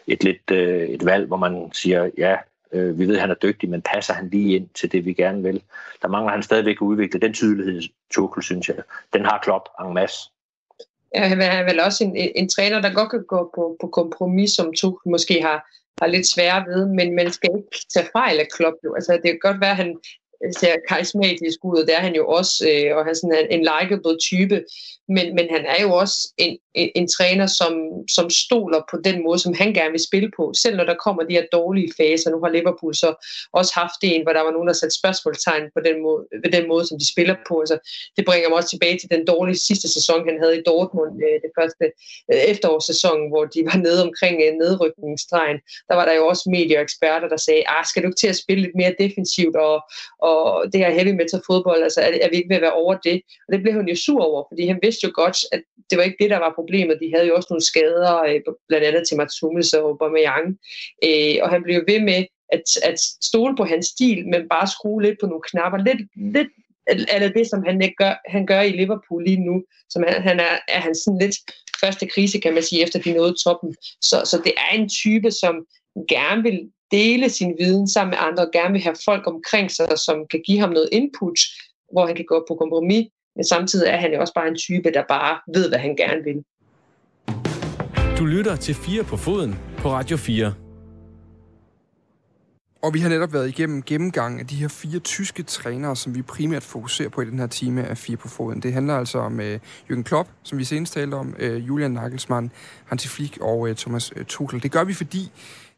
et, 0.07 0.25
lidt, 0.25 0.51
øh, 0.51 0.89
et 0.89 1.05
valg, 1.05 1.27
hvor 1.27 1.37
man 1.37 1.71
siger, 1.73 2.11
ja, 2.19 2.37
øh, 2.73 2.99
vi 2.99 3.09
ved, 3.09 3.15
at 3.15 3.21
han 3.21 3.31
er 3.31 3.35
dygtig, 3.35 3.71
men 3.71 3.83
passer 3.83 4.15
han 4.15 4.29
lige 4.29 4.57
ind 4.57 4.69
til 4.69 4.93
det, 4.93 5.05
vi 5.05 5.13
gerne 5.13 5.43
vil. 5.43 5.63
Der 6.03 6.09
mangler 6.09 6.33
han 6.33 6.43
stadigvæk 6.43 6.77
at 6.77 6.81
udvikle 6.87 7.21
den 7.21 7.35
tydelighed, 7.35 7.83
Tuchel, 8.11 8.43
synes 8.43 8.69
jeg. 8.69 8.77
Den 9.13 9.25
har 9.25 9.39
Klopp 9.39 9.69
en 9.87 9.95
masse. 9.95 10.31
Han 11.15 11.41
er 11.41 11.65
vel 11.65 11.81
også 11.81 12.05
en, 12.05 12.17
en, 12.17 12.49
træner, 12.49 12.81
der 12.81 12.95
godt 12.95 13.11
kan 13.11 13.25
gå 13.29 13.51
på, 13.55 13.77
på 13.81 13.87
kompromis, 13.87 14.51
som 14.53 14.73
Tuchel 14.73 15.11
måske 15.11 15.43
har, 15.43 15.59
har 16.01 16.07
lidt 16.07 16.27
svære 16.27 16.65
ved, 16.67 16.87
men 16.87 17.15
man 17.15 17.33
skal 17.33 17.51
ikke 17.57 17.87
tage 17.95 18.09
fejl 18.13 18.41
af 18.41 18.49
Klopp. 18.55 18.77
Altså, 18.97 19.13
det 19.13 19.31
kan 19.31 19.39
godt 19.43 19.61
være, 19.61 19.71
at 19.71 19.77
han, 19.77 19.97
Øh, 20.45 20.53
ser 20.61 20.75
karismatisk 20.89 21.59
ud, 21.65 21.79
og 21.81 21.87
det 21.87 21.95
er 21.95 22.05
han 22.09 22.15
jo 22.15 22.27
også, 22.27 22.55
øh, 22.71 22.97
og 22.97 23.05
han 23.05 23.11
er 23.11 23.19
sådan 23.19 23.39
en, 23.45 23.51
en 23.57 23.63
likeable 23.73 24.17
type, 24.29 24.57
men, 25.17 25.27
men 25.37 25.47
han 25.55 25.65
er 25.75 25.83
jo 25.83 25.91
også 26.03 26.19
en, 26.39 26.59
en, 26.75 26.89
en 26.95 27.09
træner, 27.17 27.47
som, 27.47 27.73
som 28.17 28.27
stoler 28.31 28.81
på 28.91 28.97
den 29.05 29.17
måde, 29.25 29.39
som 29.39 29.55
han 29.61 29.71
gerne 29.75 29.91
vil 29.97 30.09
spille 30.09 30.31
på, 30.37 30.53
selv 30.63 30.77
når 30.77 30.85
der 30.85 31.03
kommer 31.05 31.23
de 31.23 31.37
her 31.39 31.47
dårlige 31.53 31.93
faser. 31.99 32.31
Nu 32.31 32.39
har 32.43 32.51
Liverpool 32.51 32.95
så 32.95 33.11
også 33.53 33.73
haft 33.81 34.01
en, 34.03 34.23
hvor 34.23 34.33
der 34.33 34.43
var 34.47 34.53
nogen, 34.57 34.69
der 34.69 34.75
satte 34.79 34.99
spørgsmålstegn 35.01 35.65
på 35.77 35.81
den 35.89 35.97
måde, 36.03 36.21
ved 36.43 36.51
den 36.59 36.69
måde, 36.69 36.85
som 36.87 36.99
de 36.99 37.13
spiller 37.13 37.37
på. 37.49 37.55
Altså, 37.65 37.77
det 38.17 38.25
bringer 38.29 38.49
mig 38.49 38.57
også 38.59 38.73
tilbage 38.73 38.99
til 38.99 39.11
den 39.15 39.23
dårlige 39.33 39.61
sidste 39.69 39.89
sæson, 39.97 40.29
han 40.29 40.39
havde 40.43 40.59
i 40.59 40.67
Dortmund, 40.71 41.15
øh, 41.27 41.37
det 41.45 41.53
første 41.59 41.85
øh, 42.33 42.43
efterårssæson, 42.53 43.21
hvor 43.31 43.45
de 43.55 43.61
var 43.69 43.79
nede 43.87 44.01
omkring 44.09 44.37
øh, 44.45 44.53
nedrykningsstregen. 44.63 45.59
Der 45.89 45.95
var 45.99 46.05
der 46.09 46.15
jo 46.21 46.25
også 46.33 46.45
medieeksperter, 46.57 47.29
der 47.29 47.41
sagde, 47.47 47.63
ah, 47.75 47.85
skal 47.91 48.03
du 48.03 48.09
ikke 48.09 48.23
til 48.23 48.35
at 48.35 48.41
spille 48.43 48.63
lidt 48.65 48.77
mere 48.81 48.95
defensivt, 49.05 49.57
og, 49.57 49.77
og 50.27 50.30
det 50.73 50.81
her 50.81 50.91
heavy 50.91 51.13
metal 51.21 51.43
fodbold, 51.47 51.83
altså 51.83 52.01
er, 52.01 52.11
er 52.25 52.31
vi 52.31 52.37
ikke 52.37 52.49
ved 52.49 52.61
at 52.61 52.67
være 52.67 52.81
over 52.83 52.95
det? 53.07 53.17
Og 53.47 53.53
det 53.53 53.63
blev 53.63 53.75
han 53.75 53.89
jo 53.89 53.97
sur 53.97 54.23
over, 54.31 54.43
fordi 54.51 54.67
han 54.67 54.79
vidste 54.83 55.07
jo 55.07 55.13
godt, 55.15 55.39
at 55.53 55.63
det 55.91 55.99
var 55.99 56.05
ikke 56.05 56.23
det, 56.23 56.31
der 56.31 56.39
var 56.39 56.59
problemet. 56.61 57.03
De 57.03 57.13
havde 57.15 57.27
jo 57.29 57.35
også 57.37 57.51
nogle 57.51 57.69
skader, 57.71 58.15
øh, 58.29 58.41
blandt 58.69 58.87
andet 58.87 59.03
til 59.09 59.17
Matsumis 59.17 59.73
og 59.73 59.83
Aubameyang. 59.89 60.47
Øh, 61.07 61.37
og 61.43 61.49
han 61.55 61.63
blev 61.63 61.75
jo 61.77 61.85
ved 61.93 62.01
med 62.11 62.21
at, 62.57 62.65
at 62.83 62.99
stole 63.31 63.55
på 63.57 63.65
hans 63.65 63.87
stil, 63.87 64.29
men 64.33 64.49
bare 64.55 64.73
skrue 64.75 65.03
lidt 65.03 65.19
på 65.21 65.27
nogle 65.27 65.43
knapper. 65.51 65.79
Lidt, 65.79 66.03
lidt 66.37 66.51
eller 67.15 67.29
det, 67.29 67.51
som 67.51 67.63
han, 67.67 67.83
ikke 67.83 67.95
gør, 68.05 68.15
han 68.27 68.47
gør 68.47 68.61
i 68.61 68.73
Liverpool 68.73 69.25
lige 69.25 69.45
nu. 69.49 69.65
Som 69.91 70.03
han, 70.09 70.23
han 70.23 70.41
er, 70.41 70.55
er 70.69 70.81
han 70.81 70.95
sådan 70.95 71.19
lidt 71.19 71.37
første 71.81 72.07
krise, 72.07 72.39
kan 72.39 72.55
man 72.55 72.63
sige, 72.63 72.83
efter 72.83 72.99
de 72.99 73.13
nåede 73.13 73.35
toppen. 73.45 73.75
Så, 74.01 74.17
så 74.25 74.41
det 74.45 74.53
er 74.57 74.77
en 74.77 74.89
type, 74.89 75.31
som 75.31 75.55
gerne 76.09 76.43
vil 76.43 76.71
dele 76.91 77.31
sin 77.31 77.55
viden 77.59 77.89
sammen 77.89 78.11
med 78.11 78.19
andre, 78.21 78.47
og 78.47 78.51
gerne 78.53 78.73
vil 78.73 78.83
have 78.83 78.97
folk 79.05 79.27
omkring 79.27 79.71
sig, 79.71 79.99
som 79.99 80.17
kan 80.31 80.43
give 80.47 80.59
ham 80.59 80.71
noget 80.71 80.89
input, 80.93 81.39
hvor 81.93 82.07
han 82.07 82.17
kan 82.17 82.25
gå 82.29 82.45
på 82.49 82.55
kompromis, 82.55 83.07
men 83.37 83.45
samtidig 83.45 83.89
er 83.89 83.97
han 83.97 84.13
jo 84.13 84.21
også 84.21 84.35
bare 84.35 84.49
en 84.49 84.57
type, 84.57 84.91
der 84.95 85.03
bare 85.09 85.39
ved, 85.55 85.69
hvad 85.69 85.79
han 85.79 85.97
gerne 85.97 86.23
vil. 86.25 86.45
Du 88.19 88.25
lytter 88.25 88.57
til 88.57 88.75
4 88.75 89.05
på 89.05 89.17
foden 89.17 89.59
på 89.79 89.89
Radio 89.89 90.17
4. 90.17 90.55
Og 92.83 92.95
vi 92.95 92.99
har 92.99 93.09
netop 93.09 93.33
været 93.33 93.49
igennem 93.49 93.83
gennemgang 93.83 94.41
af 94.41 94.47
de 94.47 94.55
her 94.55 94.69
fire 94.69 94.99
tyske 94.99 95.43
trænere, 95.43 95.97
som 95.97 96.15
vi 96.15 96.23
primært 96.23 96.63
fokuserer 96.63 97.09
på 97.09 97.21
i 97.21 97.25
den 97.25 97.39
her 97.39 97.47
time 97.47 97.87
af 97.87 97.99
Fire 97.99 98.17
på 98.17 98.29
Foden. 98.29 98.63
Det 98.63 98.73
handler 98.73 98.97
altså 98.97 99.19
om 99.19 99.39
uh, 99.39 99.55
Jürgen 99.91 100.03
Klopp, 100.03 100.29
som 100.43 100.59
vi 100.59 100.65
senest 100.65 100.95
talte 100.95 101.15
om, 101.15 101.35
uh, 101.43 101.69
Julian 101.69 101.91
Nagelsmann, 101.91 102.53
Hansi 102.85 103.09
Flick 103.09 103.39
og 103.41 103.59
uh, 103.59 103.75
Thomas 103.75 104.17
uh, 104.17 104.23
Tuchel. 104.23 104.63
Det 104.63 104.73
gør 104.73 104.85
vi, 104.85 104.95
fordi 104.95 105.33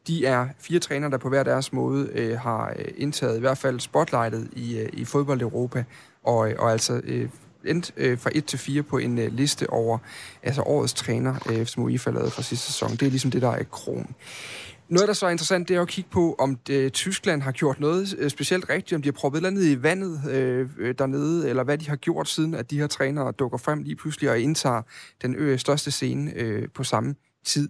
de 0.06 0.26
er 0.26 0.48
fire 0.58 0.78
trænere, 0.78 1.10
der 1.10 1.18
på 1.18 1.28
hver 1.28 1.42
deres 1.42 1.72
måde 1.72 2.08
øh, 2.14 2.38
har 2.38 2.74
øh, 2.78 2.84
indtaget 2.96 3.36
i 3.36 3.40
hvert 3.40 3.58
fald 3.58 3.80
spotlightet 3.80 4.48
i, 4.52 4.78
øh, 4.78 4.88
i 4.92 5.04
fodbold 5.04 5.42
Europa, 5.42 5.84
og, 6.24 6.50
øh, 6.50 6.56
og 6.58 6.72
altså 6.72 7.00
øh, 7.04 7.28
endt 7.64 7.92
øh, 7.96 8.18
fra 8.18 8.30
1 8.34 8.44
til 8.44 8.58
4 8.58 8.82
på 8.82 8.98
en 8.98 9.18
øh, 9.18 9.32
liste 9.32 9.70
over 9.70 9.98
altså 10.42 10.62
årets 10.62 10.94
træner, 10.94 11.34
øh, 11.50 11.66
som 11.66 11.82
UEFA 11.82 12.10
lavede 12.10 12.30
fra 12.30 12.42
sidste 12.42 12.66
sæson. 12.66 12.90
Det 12.90 13.02
er 13.02 13.10
ligesom 13.10 13.30
det, 13.30 13.42
der 13.42 13.50
er 13.50 13.62
kron. 13.62 14.14
Noget, 14.88 15.08
der 15.08 15.14
så 15.14 15.26
er 15.26 15.30
interessant, 15.30 15.68
det 15.68 15.76
er 15.76 15.82
at 15.82 15.88
kigge 15.88 16.10
på, 16.10 16.36
om 16.38 16.56
det, 16.56 16.92
Tyskland 16.92 17.42
har 17.42 17.52
gjort 17.52 17.80
noget 17.80 18.26
specielt 18.28 18.68
rigtigt, 18.68 18.96
om 18.96 19.02
de 19.02 19.06
har 19.06 19.12
proppet 19.12 19.38
et 19.38 19.46
eller 19.46 19.60
andet 19.60 19.78
i 19.78 19.82
vandet 19.82 20.20
øh, 20.30 20.94
dernede, 20.98 21.48
eller 21.48 21.64
hvad 21.64 21.78
de 21.78 21.88
har 21.88 21.96
gjort 21.96 22.28
siden, 22.28 22.54
at 22.54 22.70
de 22.70 22.78
her 22.78 22.86
trænere 22.86 23.32
dukker 23.32 23.58
frem 23.58 23.82
lige 23.82 23.96
pludselig 23.96 24.30
og 24.30 24.40
indtager 24.40 24.82
den 25.22 25.34
ø, 25.34 25.56
største 25.56 25.90
scene 25.90 26.32
øh, 26.34 26.68
på 26.74 26.84
samme 26.84 27.14
tid. 27.44 27.68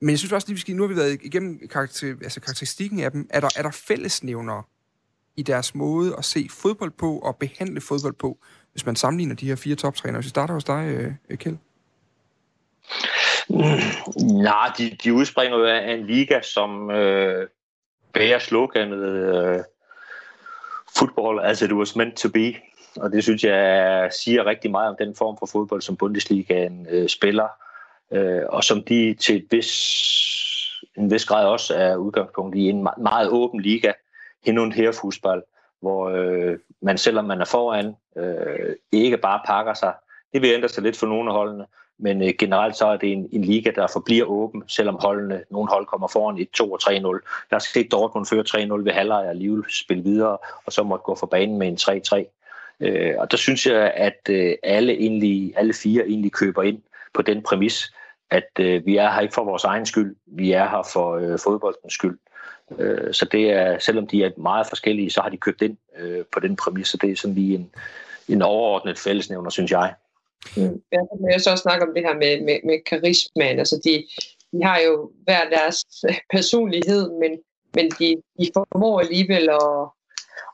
Men 0.00 0.10
jeg 0.10 0.18
synes 0.18 0.32
også, 0.32 0.64
at 0.68 0.74
nu 0.74 0.82
har 0.82 0.88
vi 0.88 0.96
været 0.96 1.18
igennem 1.22 1.68
karakter, 1.68 2.08
altså 2.22 2.40
karakteristikken 2.40 3.00
af 3.00 3.12
dem. 3.12 3.26
Er 3.30 3.40
der, 3.40 3.48
er 3.56 3.62
der 3.62 3.70
fællesnævnere 3.70 4.62
i 5.36 5.42
deres 5.42 5.74
måde 5.74 6.14
at 6.18 6.24
se 6.24 6.48
fodbold 6.50 6.90
på 6.90 7.18
og 7.18 7.36
behandle 7.36 7.80
fodbold 7.80 8.14
på, 8.14 8.38
hvis 8.72 8.86
man 8.86 8.96
sammenligner 8.96 9.34
de 9.34 9.46
her 9.46 9.56
fire 9.56 9.74
toptrænere? 9.74 10.18
Hvis 10.18 10.26
vi 10.26 10.30
starter 10.30 10.54
hos 10.54 10.64
dig, 10.64 11.14
øh, 11.30 11.36
Kjeld. 11.38 11.56
Mm, 13.48 14.42
nej, 14.42 14.72
de, 14.78 14.96
de 15.04 15.14
udspringer 15.14 15.58
jo 15.58 15.64
af 15.64 15.92
en 15.92 16.06
liga, 16.06 16.40
som 16.42 16.90
øh, 16.90 17.48
bærer 18.12 18.38
sloganet 18.38 19.02
øh, 19.02 19.60
football 20.98 21.40
as 21.40 21.62
it 21.62 21.72
was 21.72 21.96
meant 21.96 22.16
to 22.16 22.28
be. 22.28 22.54
Og 22.96 23.12
det 23.12 23.22
synes 23.22 23.44
jeg 23.44 24.10
siger 24.22 24.46
rigtig 24.46 24.70
meget 24.70 24.88
om 24.88 24.96
den 24.98 25.14
form 25.16 25.36
for 25.38 25.46
fodbold, 25.46 25.82
som 25.82 25.96
Bundesligaen 25.96 26.86
øh, 26.90 27.08
spiller, 27.08 27.48
øh, 28.10 28.42
og 28.48 28.64
som 28.64 28.82
de 28.82 29.14
til 29.14 29.36
et 29.36 29.46
vis, 29.50 29.70
en 30.96 31.10
vis 31.10 31.24
grad 31.24 31.46
også 31.46 31.74
er 31.74 31.96
udgangspunkt 31.96 32.56
i 32.56 32.68
en 32.68 32.88
meget 32.98 33.28
åben 33.28 33.60
liga, 33.60 33.92
hinund 34.44 34.72
her 34.72 34.92
fodbold, 34.92 35.42
hvor 35.80 36.08
øh, 36.08 36.58
man 36.82 36.98
selvom 36.98 37.24
man 37.24 37.40
er 37.40 37.44
foran, 37.44 37.94
øh, 38.16 38.76
ikke 38.92 39.16
bare 39.16 39.40
pakker 39.46 39.74
sig. 39.74 39.92
Det 40.32 40.42
vil 40.42 40.50
ændre 40.50 40.68
sig 40.68 40.82
lidt 40.82 40.96
for 40.96 41.06
nogle 41.06 41.30
af 41.30 41.36
holdene, 41.36 41.66
men 41.98 42.22
øh, 42.22 42.34
generelt 42.38 42.76
så 42.76 42.86
er 42.86 42.96
det 42.96 43.12
en, 43.12 43.28
en 43.32 43.44
liga, 43.44 43.70
der 43.74 43.86
forbliver 43.86 44.26
åben, 44.26 44.62
selvom 44.68 44.98
holdene, 45.00 45.44
nogle 45.50 45.70
hold 45.70 45.86
kommer 45.86 46.08
foran 46.08 46.38
i 46.38 46.44
2 46.44 46.72
og 46.72 46.78
3-0. 46.82 47.46
Der 47.50 47.58
skal 47.58 47.80
ikke 47.80 47.90
Dortmund 47.90 48.26
føre 48.26 48.44
3-0 48.48 48.84
ved 48.84 48.92
halvleg 48.92 49.18
og 49.18 49.30
alligevel 49.30 49.64
spille 49.68 50.02
videre, 50.02 50.38
og 50.64 50.72
så 50.72 50.82
måtte 50.82 51.02
gå 51.02 51.14
for 51.14 51.26
banen 51.26 51.58
med 51.58 51.68
en 51.68 51.78
3-3. 51.80 52.36
Øh, 52.80 53.14
og 53.18 53.30
der 53.30 53.36
synes 53.36 53.66
jeg, 53.66 53.92
at 53.94 54.20
øh, 54.30 54.54
alle, 54.62 54.92
egentlig, 54.92 55.52
alle 55.56 55.74
fire 55.74 56.06
egentlig 56.06 56.32
køber 56.32 56.62
ind 56.62 56.82
på 57.14 57.22
den 57.22 57.42
præmis, 57.42 57.92
at 58.30 58.48
øh, 58.60 58.86
vi 58.86 58.96
er 58.96 59.10
her 59.10 59.20
ikke 59.20 59.34
for 59.34 59.44
vores 59.44 59.64
egen 59.64 59.86
skyld, 59.86 60.16
vi 60.26 60.52
er 60.52 60.68
her 60.68 60.88
for 60.92 61.16
øh, 61.16 61.38
fodboldens 61.38 61.94
skyld. 61.94 62.18
Øh, 62.78 63.14
så 63.14 63.24
det 63.32 63.50
er, 63.50 63.78
selvom 63.78 64.06
de 64.06 64.24
er 64.24 64.30
meget 64.40 64.66
forskellige, 64.66 65.10
så 65.10 65.20
har 65.20 65.28
de 65.28 65.36
købt 65.36 65.62
ind 65.62 65.76
øh, 65.96 66.24
på 66.32 66.40
den 66.40 66.56
præmis, 66.56 66.88
så 66.88 66.96
det 66.96 67.10
er 67.10 67.16
sådan 67.16 67.34
lige 67.34 67.54
en, 67.54 67.70
en 68.28 68.42
overordnet 68.42 68.98
fællesnævner, 68.98 69.50
synes 69.50 69.70
jeg. 69.70 69.94
Mm. 70.56 70.82
Ja, 70.92 70.98
jeg 71.32 71.40
så 71.40 71.50
også 71.50 71.62
snakke 71.62 71.86
om 71.86 71.94
det 71.94 72.02
her 72.02 72.14
med, 72.14 72.40
med, 72.40 72.58
med 72.64 72.84
karismaen. 72.86 73.58
Altså 73.58 73.80
de, 73.84 74.06
de 74.52 74.64
har 74.64 74.78
jo 74.78 75.12
hver 75.24 75.48
deres 75.50 75.84
personlighed, 76.32 77.10
men, 77.10 77.38
men 77.74 77.90
de, 77.90 78.22
de 78.38 78.50
formår 78.54 79.00
alligevel 79.00 79.48
at, 79.48 79.88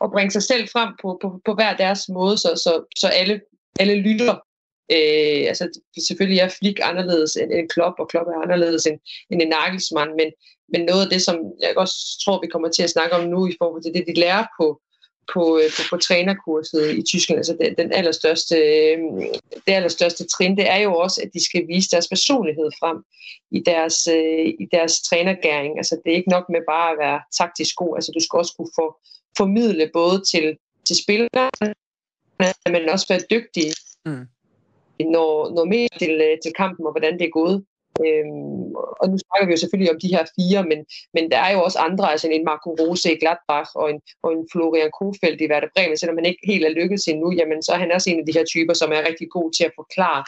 at 0.04 0.10
bringe 0.10 0.30
sig 0.30 0.42
selv 0.42 0.68
frem 0.68 0.88
på, 1.02 1.18
på, 1.22 1.40
på 1.44 1.54
hver 1.54 1.76
deres 1.76 2.08
måde, 2.08 2.38
så, 2.38 2.48
så, 2.48 2.84
så 2.96 3.08
alle, 3.08 3.40
alle 3.80 3.94
lytter. 3.94 4.45
Øh, 4.92 5.42
altså 5.50 5.80
selvfølgelig 6.08 6.40
er 6.40 6.48
Flick 6.48 6.78
anderledes 6.82 7.36
end 7.36 7.52
en 7.52 7.68
Klopp, 7.68 7.96
og 7.98 8.08
Klopp 8.08 8.28
er 8.28 8.42
anderledes 8.42 8.86
end, 8.86 8.98
end 9.30 9.42
en 9.42 9.48
Nagelsmann, 9.48 10.10
men, 10.16 10.28
men 10.72 10.80
noget 10.90 11.02
af 11.04 11.10
det, 11.10 11.22
som 11.22 11.36
jeg 11.62 11.72
også 11.76 11.96
tror, 12.24 12.40
vi 12.40 12.46
kommer 12.46 12.70
til 12.70 12.82
at 12.82 12.90
snakke 12.90 13.16
om 13.16 13.28
nu 13.28 13.46
i 13.46 13.56
forhold 13.58 13.82
til 13.82 13.94
det, 13.94 14.04
de 14.06 14.20
lærer 14.20 14.46
på, 14.60 14.80
på, 15.32 15.58
øh, 15.58 15.70
på, 15.76 15.82
på 15.90 15.96
trænerkurset 15.96 16.98
i 16.98 17.02
Tyskland. 17.02 17.38
Altså 17.38 17.56
den, 17.60 17.74
den 17.78 17.92
allerstørste, 17.92 18.56
øh, 18.56 18.98
det 19.66 19.72
allerstørste 19.78 20.24
trin, 20.26 20.56
det 20.56 20.70
er 20.70 20.76
jo 20.76 20.96
også, 20.96 21.20
at 21.24 21.30
de 21.34 21.44
skal 21.44 21.68
vise 21.68 21.90
deres 21.90 22.08
personlighed 22.08 22.70
frem 22.80 22.98
i 23.50 23.60
deres, 23.66 24.06
øh, 24.06 24.46
i 24.62 24.66
deres 24.72 24.92
trænergæring. 25.08 25.76
Altså 25.76 26.00
det 26.04 26.12
er 26.12 26.16
ikke 26.16 26.34
nok 26.36 26.44
med 26.48 26.60
bare 26.68 26.92
at 26.92 26.98
være 26.98 27.20
taktisk 27.38 27.76
god. 27.76 27.96
Altså 27.96 28.12
du 28.14 28.20
skal 28.20 28.36
også 28.38 28.54
kunne 28.56 28.74
få, 28.80 28.86
formidle 29.36 29.90
både 29.92 30.22
til, 30.30 30.56
til 30.86 30.96
spillerne, 31.02 31.74
men 32.74 32.88
også 32.88 33.06
være 33.08 33.28
dygtig, 33.30 33.66
mm 34.06 34.26
når, 35.04 35.54
noget 35.54 35.68
mere 35.68 35.88
til, 35.98 36.20
øh, 36.26 36.38
til 36.42 36.52
kampen 36.56 36.86
og 36.86 36.92
hvordan 36.92 37.18
det 37.18 37.26
er 37.26 37.30
gået. 37.30 37.64
Øhm, 38.04 38.66
og 39.00 39.06
nu 39.10 39.16
snakker 39.24 39.46
vi 39.46 39.54
jo 39.54 39.62
selvfølgelig 39.62 39.92
om 39.94 40.00
de 40.04 40.14
her 40.14 40.24
fire, 40.36 40.60
men, 40.70 40.80
men 41.14 41.24
der 41.32 41.40
er 41.46 41.52
jo 41.56 41.60
også 41.66 41.78
andre, 41.88 42.04
altså 42.12 42.26
en 42.28 42.44
Marco 42.50 42.70
Rose 42.80 43.08
i 43.12 43.20
Gladbach 43.22 43.70
og 43.80 43.86
en, 43.92 43.98
og 44.24 44.30
en 44.34 44.42
Florian 44.52 44.90
Kofeld 44.98 45.40
i 45.40 45.50
Werder 45.50 45.70
Bremen, 45.74 45.98
selvom 45.98 46.18
han 46.18 46.30
ikke 46.30 46.44
helt 46.52 46.64
er 46.66 46.76
lykkedes 46.78 47.06
endnu, 47.12 47.28
jamen 47.38 47.60
så 47.62 47.70
er 47.72 47.80
han 47.84 47.92
også 47.96 48.08
en 48.10 48.20
af 48.20 48.26
de 48.26 48.36
her 48.38 48.46
typer, 48.52 48.74
som 48.74 48.90
er 48.96 49.08
rigtig 49.08 49.28
god 49.36 49.48
til 49.56 49.64
at 49.68 49.76
forklare, 49.80 50.22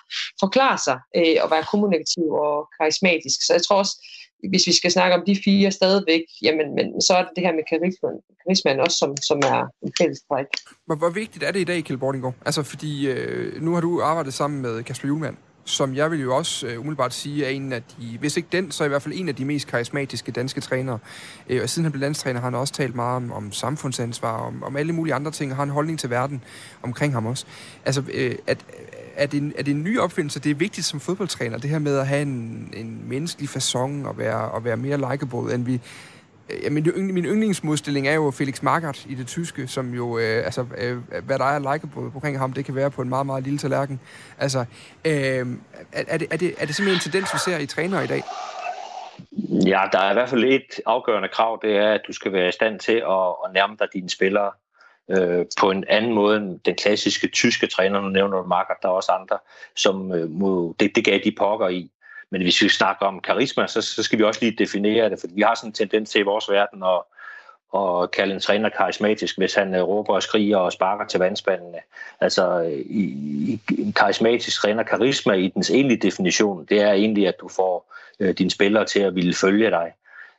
forklare 0.45 0.79
sig 0.87 0.99
øh, 1.19 1.37
og 1.43 1.49
være 1.55 1.71
kommunikativ 1.73 2.27
og 2.47 2.57
karismatisk. 2.79 3.39
Så 3.47 3.53
jeg 3.57 3.65
tror 3.65 3.79
også, 3.85 3.95
hvis 4.51 4.67
vi 4.67 4.73
skal 4.73 4.91
snakke 4.91 5.17
om 5.19 5.23
de 5.27 5.37
fire 5.45 5.71
stadigvæk, 5.71 6.25
jamen, 6.43 6.75
men 6.75 6.87
så 7.01 7.13
er 7.19 7.23
det 7.23 7.33
det 7.37 7.45
her 7.47 7.55
med 7.59 7.65
karisman, 7.71 8.19
karisman 8.43 8.81
også, 8.81 8.97
som, 9.03 9.11
som 9.29 9.39
er 9.39 9.61
en 9.83 9.93
fælles 9.99 10.21
træk. 10.29 10.47
Hvor, 10.87 10.97
hvor 10.97 11.11
vigtigt 11.11 11.45
er 11.45 11.53
det 11.53 11.61
i 11.61 11.65
dag, 11.65 11.85
Kjell 11.85 11.99
Bordinggaard? 11.99 12.35
Altså, 12.47 12.63
fordi 12.63 13.09
øh, 13.11 13.63
nu 13.63 13.75
har 13.75 13.81
du 13.81 14.03
arbejdet 14.03 14.35
sammen 14.35 14.63
med 14.63 14.83
Kasper 14.83 15.09
Julemand, 15.09 15.37
som 15.69 15.95
jeg 15.95 16.11
vil 16.11 16.21
jo 16.21 16.37
også 16.37 16.67
øh, 16.67 16.81
umiddelbart 16.81 17.15
sige 17.15 17.45
er 17.45 17.49
en 17.49 17.73
af 17.73 17.83
de, 17.83 18.19
hvis 18.21 18.37
ikke 18.37 18.49
den, 18.53 18.71
så 18.71 18.85
i 18.85 18.89
hvert 18.89 19.03
fald 19.03 19.15
en 19.17 19.29
af 19.29 19.35
de 19.35 19.45
mest 19.45 19.67
karismatiske 19.69 20.33
danske 20.33 20.61
trænere. 20.61 20.99
Øh, 21.49 21.63
og 21.63 21.69
siden 21.69 21.85
han 21.85 21.93
blev 21.93 22.01
landstræner, 22.01 22.41
har 22.41 22.47
han 22.47 22.55
også 22.55 22.75
talt 22.75 22.95
meget 22.95 23.17
om, 23.17 23.33
om 23.33 23.53
samfundsansvar, 23.53 24.39
om, 24.39 24.63
om 24.63 24.77
alle 24.77 24.93
mulige 24.93 25.15
andre 25.15 25.31
ting, 25.31 25.51
og 25.53 25.57
har 25.57 25.63
en 25.63 25.71
holdning 25.71 25.99
til 25.99 26.11
verden 26.11 26.45
omkring 26.83 27.13
ham 27.13 27.27
også. 27.27 27.47
Altså, 27.85 28.03
øh, 28.15 28.35
at, 28.47 28.59
er, 29.17 29.27
det 29.27 29.43
en, 29.43 29.53
er 29.59 29.63
det 29.63 29.71
en 29.71 29.83
ny 29.83 29.99
opfindelse? 29.99 30.41
Det 30.41 30.51
er 30.51 30.55
vigtigt 30.55 30.87
som 30.87 31.01
fodboldtræner, 31.01 31.59
det 31.59 31.71
her 31.71 31.79
med 31.79 31.99
at 31.99 32.07
have 32.07 32.23
en, 32.23 32.73
en 32.77 33.03
menneskelig 33.09 33.51
façon 33.51 34.07
og 34.09 34.19
være, 34.19 34.51
og 34.51 34.65
være 34.65 34.77
mere 34.77 34.97
likeable, 34.97 35.55
end 35.55 35.65
vi 35.65 35.81
Øh, 36.51 36.65
ja, 36.65 36.71
min, 36.71 37.15
min 37.15 37.25
yndlingsmodstilling 37.25 38.09
er 38.09 38.15
jo 38.15 38.31
Felix 38.31 38.63
Magath 38.63 39.11
i 39.11 39.15
det 39.15 39.27
tyske, 39.27 39.67
som 39.67 39.95
jo, 39.95 40.19
øh, 40.19 40.45
altså, 40.45 40.67
øh, 40.79 40.97
hvad 41.27 41.39
der 41.39 41.45
er 41.45 41.73
like 41.73 41.87
på, 41.87 42.11
omkring 42.15 42.39
ham, 42.39 42.53
det 42.53 42.65
kan 42.65 42.75
være 42.75 42.91
på 42.91 43.03
en 43.03 43.09
meget, 43.09 43.27
meget 43.27 43.45
lille 43.45 43.59
tallerken. 43.59 44.01
Altså, 44.39 44.65
øh, 45.05 45.13
er, 45.13 45.45
er, 45.93 46.19
det, 46.19 46.29
er, 46.31 46.37
det, 46.37 46.55
er 46.59 46.67
det 46.67 46.75
simpelthen 46.75 46.95
en 46.95 47.13
tendens, 47.13 47.35
vi 47.35 47.39
ser 47.39 47.59
i 47.59 47.67
trænere 47.67 48.05
i 48.05 48.07
dag? 48.07 48.23
Ja, 49.67 49.83
der 49.93 49.99
er 49.99 50.11
i 50.11 50.15
hvert 50.15 50.29
fald 50.29 50.45
et 50.45 50.81
afgørende 50.87 51.29
krav, 51.29 51.59
det 51.63 51.77
er, 51.77 51.93
at 51.93 52.01
du 52.09 52.13
skal 52.13 52.33
være 52.33 52.49
i 52.49 52.53
stand 52.53 52.81
til 52.81 52.93
at, 52.93 53.29
at 53.45 53.53
nærme 53.55 53.77
dig 53.79 53.89
dine 53.93 54.11
spillere 54.11 54.51
øh, 55.11 55.47
på 55.61 55.71
en 55.71 55.85
anden 55.89 56.15
måde 56.15 56.37
end 56.37 56.61
den 56.61 56.75
klassiske 56.75 57.29
tyske 57.29 57.67
træner, 57.67 58.01
nu 58.01 58.09
nævner 58.09 58.37
du 58.37 58.49
Magath, 58.49 58.81
der 58.83 58.89
er 58.89 58.93
også 58.93 59.13
andre, 59.13 59.39
som 59.77 60.13
øh, 60.13 60.31
må, 60.31 60.77
det, 60.81 60.97
det 60.97 61.05
gav 61.05 61.19
de 61.25 61.35
pokker 61.39 61.69
i. 61.69 61.91
Men 62.31 62.43
hvis 62.43 62.63
vi 62.63 62.69
snakker 62.69 63.07
om 63.07 63.21
karisma, 63.21 63.67
så, 63.67 63.83
så 63.83 64.03
skal 64.03 64.19
vi 64.19 64.25
også 64.25 64.41
lige 64.43 64.57
definere 64.59 65.11
det, 65.11 65.21
for 65.21 65.27
vi 65.31 65.43
har 65.43 65.55
sådan 65.55 65.69
en 65.69 65.73
tendens 65.73 66.11
til 66.11 66.21
i 66.21 66.25
vores 66.25 66.51
verden 66.51 66.83
at, 66.83 67.01
at 67.81 68.11
kalde 68.11 68.35
en 68.35 68.41
træner 68.41 68.69
karismatisk, 68.69 69.39
hvis 69.39 69.55
han 69.55 69.75
øh, 69.75 69.83
råber 69.83 70.15
og 70.15 70.23
skriger 70.23 70.57
og 70.57 70.73
sparker 70.73 71.07
til 71.07 71.21
vandspandene. 71.21 71.79
Altså 72.21 72.61
i, 72.87 73.03
i, 73.49 73.61
en 73.79 73.93
karismatisk 73.93 74.61
træner, 74.61 74.83
karisma 74.83 75.33
i 75.33 75.49
dens 75.49 75.71
egentlige 75.71 76.01
definition, 76.01 76.65
det 76.65 76.81
er 76.81 76.93
egentlig, 76.93 77.29
at 77.29 77.41
du 77.41 77.49
får 77.49 77.95
øh, 78.21 78.35
dine 78.39 78.51
spillere 78.51 78.85
til 78.85 79.01
at 79.01 79.15
ville 79.15 79.35
følge 79.35 79.71
dig. 79.71 79.93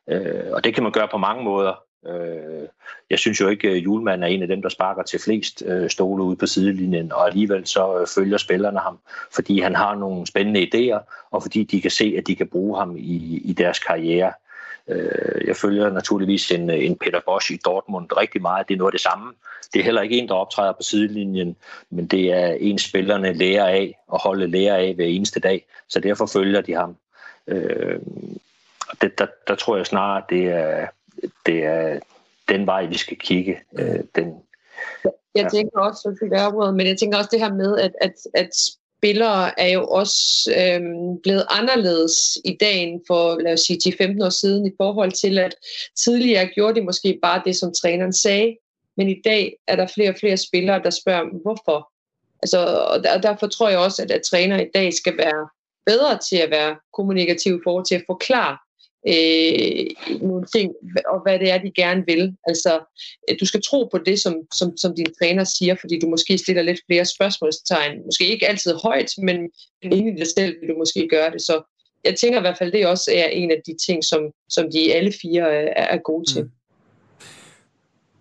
Øh, 0.07 0.51
og 0.51 0.63
det 0.63 0.73
kan 0.73 0.83
man 0.83 0.91
gøre 0.91 1.07
på 1.07 1.17
mange 1.17 1.43
måder. 1.43 1.88
Øh, 2.07 2.67
jeg 3.09 3.19
synes 3.19 3.41
jo 3.41 3.47
ikke, 3.47 3.69
at 3.69 3.77
Julemand 3.77 4.23
er 4.23 4.27
en 4.27 4.41
af 4.41 4.47
dem, 4.47 4.61
der 4.61 4.69
sparker 4.69 5.03
til 5.03 5.19
flest 5.19 5.63
øh, 5.65 5.89
stole 5.89 6.23
ude 6.23 6.35
på 6.35 6.45
sidelinjen, 6.45 7.11
og 7.11 7.27
alligevel 7.27 7.67
så 7.67 7.99
øh, 7.99 8.07
følger 8.07 8.37
spillerne 8.37 8.79
ham, 8.79 8.99
fordi 9.35 9.59
han 9.59 9.75
har 9.75 9.95
nogle 9.95 10.27
spændende 10.27 10.69
idéer, 10.73 11.27
og 11.31 11.41
fordi 11.41 11.63
de 11.63 11.81
kan 11.81 11.91
se, 11.91 12.15
at 12.17 12.27
de 12.27 12.35
kan 12.35 12.47
bruge 12.47 12.77
ham 12.77 12.97
i, 12.97 13.41
i 13.45 13.53
deres 13.53 13.79
karriere. 13.79 14.33
Øh, 14.87 15.47
jeg 15.47 15.55
følger 15.55 15.89
naturligvis 15.89 16.51
en, 16.51 16.69
øh, 16.69 16.85
en 16.85 16.95
Peter 16.95 17.19
Bosch 17.25 17.51
i 17.51 17.59
Dortmund 17.65 18.07
rigtig 18.17 18.41
meget. 18.41 18.67
Det 18.67 18.73
er 18.73 18.77
noget 18.77 18.91
af 18.91 18.97
det 18.97 19.01
samme. 19.01 19.33
Det 19.73 19.79
er 19.79 19.83
heller 19.83 20.01
ikke 20.01 20.17
en, 20.17 20.27
der 20.27 20.33
optræder 20.33 20.71
på 20.71 20.83
sidelinjen, 20.83 21.55
men 21.89 22.07
det 22.07 22.33
er 22.33 22.47
en, 22.47 22.79
spillerne 22.79 23.33
lærer 23.33 23.67
af 23.67 23.97
og 24.07 24.21
holde 24.21 24.47
lærer 24.47 24.75
af 24.75 24.93
hver 24.93 25.05
eneste 25.05 25.39
dag. 25.39 25.65
Så 25.87 25.99
derfor 25.99 26.25
følger 26.25 26.61
de 26.61 26.73
ham. 26.73 26.95
Øh, 27.47 27.99
det, 29.01 29.19
der, 29.19 29.27
der 29.47 29.55
tror 29.55 29.77
jeg 29.77 29.85
snarere, 29.85 30.23
det 30.29 30.45
er, 30.45 30.87
det 31.45 31.63
er 31.63 31.99
den 32.49 32.65
vej, 32.65 32.85
vi 32.85 32.97
skal 32.97 33.17
kigge. 33.17 33.59
Øh, 33.79 33.99
den, 34.15 34.33
jeg 35.35 35.43
ja. 35.43 35.49
tænker 35.49 35.79
også, 35.79 36.17
at 36.67 36.75
men 36.75 36.87
jeg 36.87 36.97
tænker 36.97 37.17
også 37.17 37.29
det 37.31 37.39
her 37.39 37.53
med, 37.53 37.77
at, 37.77 37.91
at, 38.01 38.13
at 38.33 38.49
spillere 38.99 39.59
er 39.59 39.67
jo 39.67 39.87
også 39.87 40.53
øhm, 40.57 41.21
blevet 41.23 41.45
anderledes 41.49 42.37
i 42.45 42.57
dagen 42.59 43.01
for, 43.07 43.39
lad 43.39 43.53
os 43.53 43.59
sige, 43.59 43.93
10-15 44.01 44.25
år 44.25 44.29
siden 44.29 44.67
i 44.67 44.71
forhold 44.77 45.11
til, 45.11 45.37
at 45.39 45.55
tidligere 46.05 46.45
gjorde 46.45 46.79
de 46.79 46.85
måske 46.85 47.19
bare 47.21 47.41
det, 47.45 47.55
som 47.55 47.73
træneren 47.73 48.13
sagde, 48.13 48.57
men 48.97 49.09
i 49.09 49.21
dag 49.25 49.55
er 49.67 49.75
der 49.75 49.87
flere 49.87 50.09
og 50.09 50.15
flere 50.19 50.37
spillere, 50.37 50.83
der 50.83 50.89
spørger, 50.89 51.41
hvorfor? 51.41 51.91
Altså, 52.43 52.59
og 52.91 53.03
der, 53.03 53.21
derfor 53.21 53.47
tror 53.47 53.69
jeg 53.69 53.79
også, 53.79 54.01
at, 54.03 54.11
at 54.11 54.21
træner 54.21 54.59
i 54.59 54.69
dag 54.73 54.93
skal 54.93 55.17
være 55.17 55.49
bedre 55.85 56.17
til 56.29 56.37
at 56.37 56.51
være 56.51 56.77
kommunikativ 56.93 57.55
i 57.55 57.63
forhold 57.63 57.85
til 57.85 57.95
at 57.95 58.03
forklare 58.07 58.57
øh, 59.07 59.85
nogle 60.21 60.45
ting, 60.55 60.73
og 61.13 61.21
hvad 61.23 61.39
det 61.39 61.51
er, 61.51 61.57
de 61.57 61.71
gerne 61.75 62.03
vil. 62.07 62.35
Altså, 62.47 62.79
øh, 63.29 63.35
du 63.39 63.45
skal 63.45 63.61
tro 63.61 63.87
på 63.91 63.97
det, 63.97 64.19
som, 64.19 64.35
som, 64.53 64.77
som 64.77 64.95
din 64.95 65.13
træner 65.19 65.43
siger, 65.43 65.75
fordi 65.79 65.99
du 65.99 66.09
måske 66.09 66.37
stiller 66.37 66.61
lidt 66.61 66.81
flere 66.85 67.05
spørgsmålstegn. 67.05 68.05
Måske 68.05 68.27
ikke 68.27 68.47
altid 68.47 68.73
højt, 68.73 69.11
men 69.17 69.37
inde 69.81 70.11
i 70.11 70.15
dig 70.15 70.27
selv 70.37 70.55
vil 70.61 70.69
du 70.69 70.77
måske 70.77 71.07
gøre 71.07 71.31
det. 71.31 71.41
Så 71.41 71.61
jeg 72.03 72.15
tænker 72.15 72.39
i 72.39 72.41
hvert 72.41 72.57
fald, 72.57 72.71
det 72.71 72.87
også 72.87 73.11
er 73.15 73.27
en 73.27 73.51
af 73.51 73.61
de 73.65 73.77
ting, 73.85 74.03
som, 74.03 74.31
som 74.49 74.71
de 74.71 74.93
alle 74.93 75.13
fire 75.21 75.53
er, 75.53 75.95
er 75.95 75.97
gode 75.97 76.33
til. 76.33 76.43
Mm. 76.43 76.51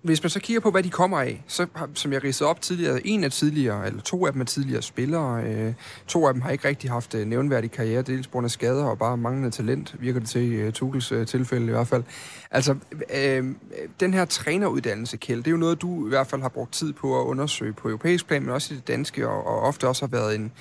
Hvis 0.03 0.23
man 0.23 0.31
så 0.31 0.41
kigger 0.41 0.61
på, 0.61 0.71
hvad 0.71 0.83
de 0.83 0.91
kommer 0.91 1.21
af, 1.21 1.45
så 1.47 1.67
som 1.95 2.13
jeg 2.13 2.25
ridsede 2.25 2.51
op 2.51 2.61
tidligere, 2.61 3.07
en 3.07 3.25
af 3.25 3.33
tidligere, 3.33 3.87
eller 3.87 4.01
to 4.01 4.27
af 4.27 4.33
dem 4.33 4.41
er 4.41 4.45
tidligere 4.45 4.83
spillere. 4.83 5.45
Øh, 5.45 5.75
to 6.07 6.27
af 6.27 6.35
dem 6.35 6.43
har 6.43 6.51
ikke 6.51 6.69
rigtig 6.69 6.91
haft 6.91 7.15
øh, 7.15 7.27
nævnværdig 7.27 7.71
karriere, 7.71 8.03
dels 8.03 8.27
på 8.27 8.33
grund 8.33 8.45
af 8.45 8.51
skader 8.51 8.85
og 8.85 8.99
bare 8.99 9.17
manglende 9.17 9.51
talent, 9.51 9.97
virker 10.01 10.21
det 10.21 10.29
til 10.29 10.43
i 10.43 10.55
øh, 10.55 10.73
Tukels 10.73 11.13
øh, 11.13 11.27
tilfælde 11.27 11.67
i 11.67 11.71
hvert 11.71 11.87
fald. 11.87 12.03
Altså, 12.51 12.77
øh, 13.15 13.55
den 14.01 14.15
her 14.15 14.25
træneruddannelse, 14.25 15.17
Kjeld, 15.17 15.39
det 15.39 15.47
er 15.47 15.51
jo 15.51 15.57
noget, 15.57 15.83
du 15.83 16.07
i 16.07 16.09
hvert 16.09 16.27
fald 16.27 16.43
har 16.43 16.49
brugt 16.49 16.73
tid 16.73 16.93
på 16.93 17.21
at 17.21 17.25
undersøge 17.25 17.73
på 17.73 17.89
europæisk 17.89 18.27
plan, 18.27 18.43
men 18.43 18.51
også 18.51 18.75
i 18.75 18.77
det 18.77 18.89
danske, 18.89 19.29
og, 19.29 19.47
og 19.47 19.61
ofte 19.61 19.89
også 19.89 20.03
har 20.03 20.11
været 20.11 20.35
en, 20.35 20.53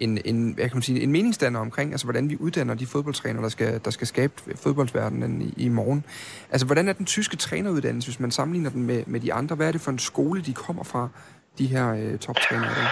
en, 0.00 0.18
en, 0.24 0.52
hvad 0.52 0.68
kan 0.68 0.76
man 0.76 0.82
sige, 0.82 1.00
en 1.00 1.12
meningsdanner 1.12 1.60
omkring, 1.60 1.92
altså 1.92 2.06
hvordan 2.06 2.30
vi 2.30 2.36
uddanner 2.40 2.74
de 2.74 2.86
fodboldtrænere, 2.86 3.42
der 3.42 3.48
skal, 3.48 3.80
der 3.84 3.90
skal 3.90 4.06
skabe 4.06 4.32
fodboldsverdenen 4.56 5.42
i, 5.42 5.54
i 5.56 5.68
morgen. 5.68 6.04
Altså 6.50 6.66
hvordan 6.66 6.88
er 6.88 6.92
den 6.92 7.06
tyske 7.06 7.36
træneruddannelse, 7.36 8.08
hvis 8.08 8.20
man 8.20 8.30
sammenligner 8.30 8.70
den 8.70 8.82
med, 8.82 9.02
med 9.06 9.20
de 9.20 9.32
andre? 9.32 9.56
Hvad 9.56 9.68
er 9.68 9.72
det 9.72 9.80
for 9.80 9.90
en 9.90 9.98
skole, 9.98 10.42
de 10.42 10.54
kommer 10.54 10.84
fra, 10.84 11.08
de 11.58 11.66
her 11.66 11.94
øh, 11.94 12.18
toptrænere 12.18 12.74
der? 12.74 12.88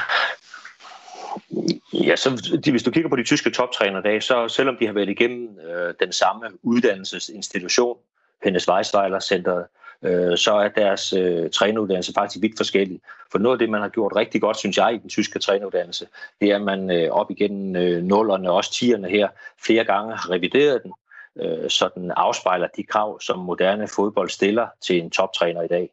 Ja, 1.92 2.16
så 2.16 2.60
de, 2.64 2.70
hvis 2.70 2.82
du 2.82 2.90
kigger 2.90 3.10
på 3.10 3.16
de 3.16 3.24
tyske 3.24 3.50
toptrænere 3.50 3.98
i 3.98 4.02
dag, 4.02 4.22
så 4.22 4.48
selvom 4.48 4.76
de 4.80 4.86
har 4.86 4.92
været 4.92 5.08
igennem 5.08 5.58
øh, 5.58 5.94
den 6.00 6.12
samme 6.12 6.46
uddannelsesinstitution, 6.62 7.96
Hennes 8.44 8.68
Weisweiler 8.68 9.20
Center, 9.20 9.64
øh, 10.02 10.36
så 10.38 10.52
er 10.54 10.68
deres 10.68 11.12
øh, 11.12 11.50
træneruddannelse 11.50 12.12
faktisk 12.12 12.42
vidt 12.42 12.56
forskellig. 12.56 13.00
For 13.32 13.38
noget 13.38 13.54
af 13.54 13.58
det, 13.58 13.70
man 13.70 13.80
har 13.80 13.88
gjort 13.88 14.16
rigtig 14.16 14.40
godt, 14.40 14.56
synes 14.56 14.76
jeg, 14.76 14.94
i 14.94 14.98
den 14.98 15.08
tyske 15.08 15.38
træneruddannelse, 15.38 16.06
det 16.40 16.50
er, 16.50 16.56
at 16.56 16.62
man 16.62 16.90
øh, 16.90 17.10
op 17.10 17.30
igennem 17.30 17.76
øh, 17.76 18.02
nullerne 18.02 18.50
og 18.50 18.56
også 18.56 18.72
tierne 18.72 19.08
her 19.08 19.28
flere 19.64 19.84
gange 19.84 20.16
har 20.16 20.30
revideret 20.30 20.82
den, 20.82 20.92
øh, 21.36 21.70
så 21.70 21.90
den 21.94 22.10
afspejler 22.10 22.68
de 22.76 22.82
krav, 22.82 23.20
som 23.20 23.38
moderne 23.38 23.88
fodbold 23.88 24.28
stiller 24.28 24.66
til 24.80 24.98
en 24.98 25.10
toptræner 25.10 25.62
i 25.62 25.68
dag. 25.68 25.90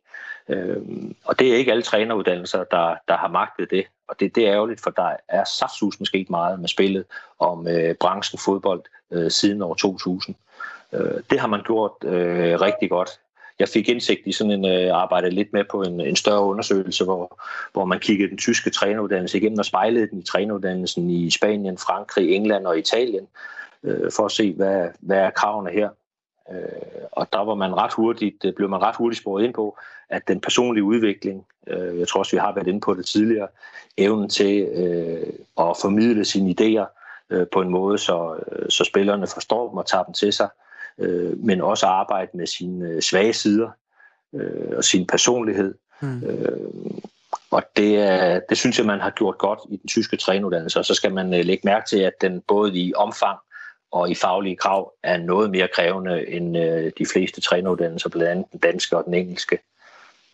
Øh, 0.49 0.77
og 1.25 1.39
det 1.39 1.51
er 1.51 1.55
ikke 1.55 1.71
alle 1.71 1.83
træneruddannelser, 1.83 2.63
der, 2.63 2.95
der 3.07 3.17
har 3.17 3.27
magtet 3.27 3.71
det. 3.71 3.85
Og 4.07 4.19
det, 4.19 4.35
det 4.35 4.47
er 4.47 4.53
ærgerligt, 4.53 4.81
for 4.81 4.89
der 4.89 5.15
er 5.29 5.43
saftsus 5.43 5.97
sket 6.03 6.29
meget 6.29 6.59
med 6.59 6.67
spillet 6.67 7.05
om 7.39 7.67
øh, 7.67 7.95
branchen 7.95 8.39
fodbold 8.39 8.83
øh, 9.11 9.31
siden 9.31 9.61
år 9.61 9.73
2000. 9.73 10.35
Øh, 10.93 11.21
det 11.29 11.39
har 11.39 11.47
man 11.47 11.63
gjort 11.63 11.91
øh, 12.03 12.61
rigtig 12.61 12.89
godt. 12.89 13.09
Jeg 13.59 13.69
fik 13.69 13.89
indsigt 13.89 14.21
i 14.25 14.31
sådan 14.31 14.51
en 14.51 14.65
øh, 14.65 14.95
arbejde 14.95 15.29
lidt 15.29 15.53
med 15.53 15.63
på 15.71 15.81
en, 15.81 16.01
en 16.01 16.15
større 16.15 16.43
undersøgelse, 16.43 17.03
hvor, 17.03 17.41
hvor 17.73 17.85
man 17.85 17.99
kiggede 17.99 18.29
den 18.29 18.37
tyske 18.37 18.69
træneruddannelse 18.69 19.37
igennem 19.37 19.59
og 19.59 19.65
spejlede 19.65 20.07
den 20.07 20.19
i 20.19 20.23
træneruddannelsen 20.23 21.09
i 21.09 21.29
Spanien, 21.29 21.77
Frankrig, 21.77 22.35
England 22.35 22.67
og 22.67 22.77
Italien, 22.77 23.27
øh, 23.83 24.11
for 24.11 24.25
at 24.25 24.31
se, 24.31 24.53
hvad, 24.53 24.87
hvad 24.99 25.17
er 25.17 25.29
kravene 25.29 25.71
her. 25.71 25.89
Øh, 26.51 27.05
og 27.11 27.33
der 27.33 27.39
var 27.39 27.55
man 27.55 27.75
ret 27.77 27.93
hurtigt, 27.93 28.45
øh, 28.45 28.53
blev 28.53 28.69
man 28.69 28.81
ret 28.81 28.95
hurtigt 28.95 29.21
sporet 29.21 29.43
ind 29.43 29.53
på, 29.53 29.77
at 30.09 30.27
den 30.27 30.41
personlige 30.41 30.83
udvikling, 30.83 31.45
øh, 31.67 31.99
jeg 31.99 32.07
tror 32.07 32.19
også, 32.19 32.31
vi 32.31 32.39
har 32.39 32.53
været 32.53 32.67
inde 32.67 32.81
på 32.81 32.93
det 32.93 33.05
tidligere, 33.05 33.47
evnen 33.97 34.29
til 34.29 34.61
øh, 34.61 35.33
at 35.57 35.77
formidle 35.81 36.25
sine 36.25 36.55
idéer 36.59 36.85
øh, 37.29 37.47
på 37.51 37.61
en 37.61 37.69
måde, 37.69 37.97
så, 37.97 38.39
øh, 38.51 38.69
så 38.69 38.83
spillerne 38.83 39.27
forstår 39.27 39.69
dem 39.69 39.77
og 39.77 39.85
tager 39.85 40.03
dem 40.03 40.13
til 40.13 40.33
sig, 40.33 40.49
øh, 40.53 40.64
men 41.37 41.61
også 41.61 41.85
arbejde 41.85 42.31
med 42.33 42.47
sine 42.47 42.89
øh, 42.89 43.01
svage 43.01 43.33
sider 43.33 43.69
øh, 44.35 44.77
og 44.77 44.83
sin 44.83 45.07
personlighed. 45.07 45.75
Mm. 46.01 46.23
Øh, 46.23 46.59
og 47.51 47.63
det, 47.75 47.99
er, 47.99 48.39
det 48.49 48.57
synes 48.57 48.77
jeg, 48.77 48.85
man 48.85 48.99
har 48.99 49.09
gjort 49.09 49.37
godt 49.37 49.59
i 49.69 49.77
den 49.77 49.87
tyske 49.87 50.17
trænuddannelse, 50.17 50.79
og 50.79 50.85
så 50.85 50.93
skal 50.93 51.13
man 51.13 51.33
øh, 51.33 51.45
lægge 51.45 51.61
mærke 51.65 51.87
til, 51.89 51.99
at 51.99 52.13
den 52.21 52.41
både 52.47 52.77
i 52.77 52.93
omfang 52.95 53.39
og 53.91 54.11
i 54.11 54.15
faglige 54.15 54.55
krav 54.55 54.93
er 55.03 55.17
noget 55.17 55.51
mere 55.51 55.67
krævende 55.73 56.27
end 56.27 56.57
øh, 56.57 56.91
de 56.97 57.05
fleste 57.13 57.41
træneruddannelser, 57.41 58.09
blandt 58.09 58.27
andet 58.27 58.45
den 58.51 58.59
danske 58.59 58.97
og 58.97 59.05
den 59.05 59.13
engelske. 59.13 59.59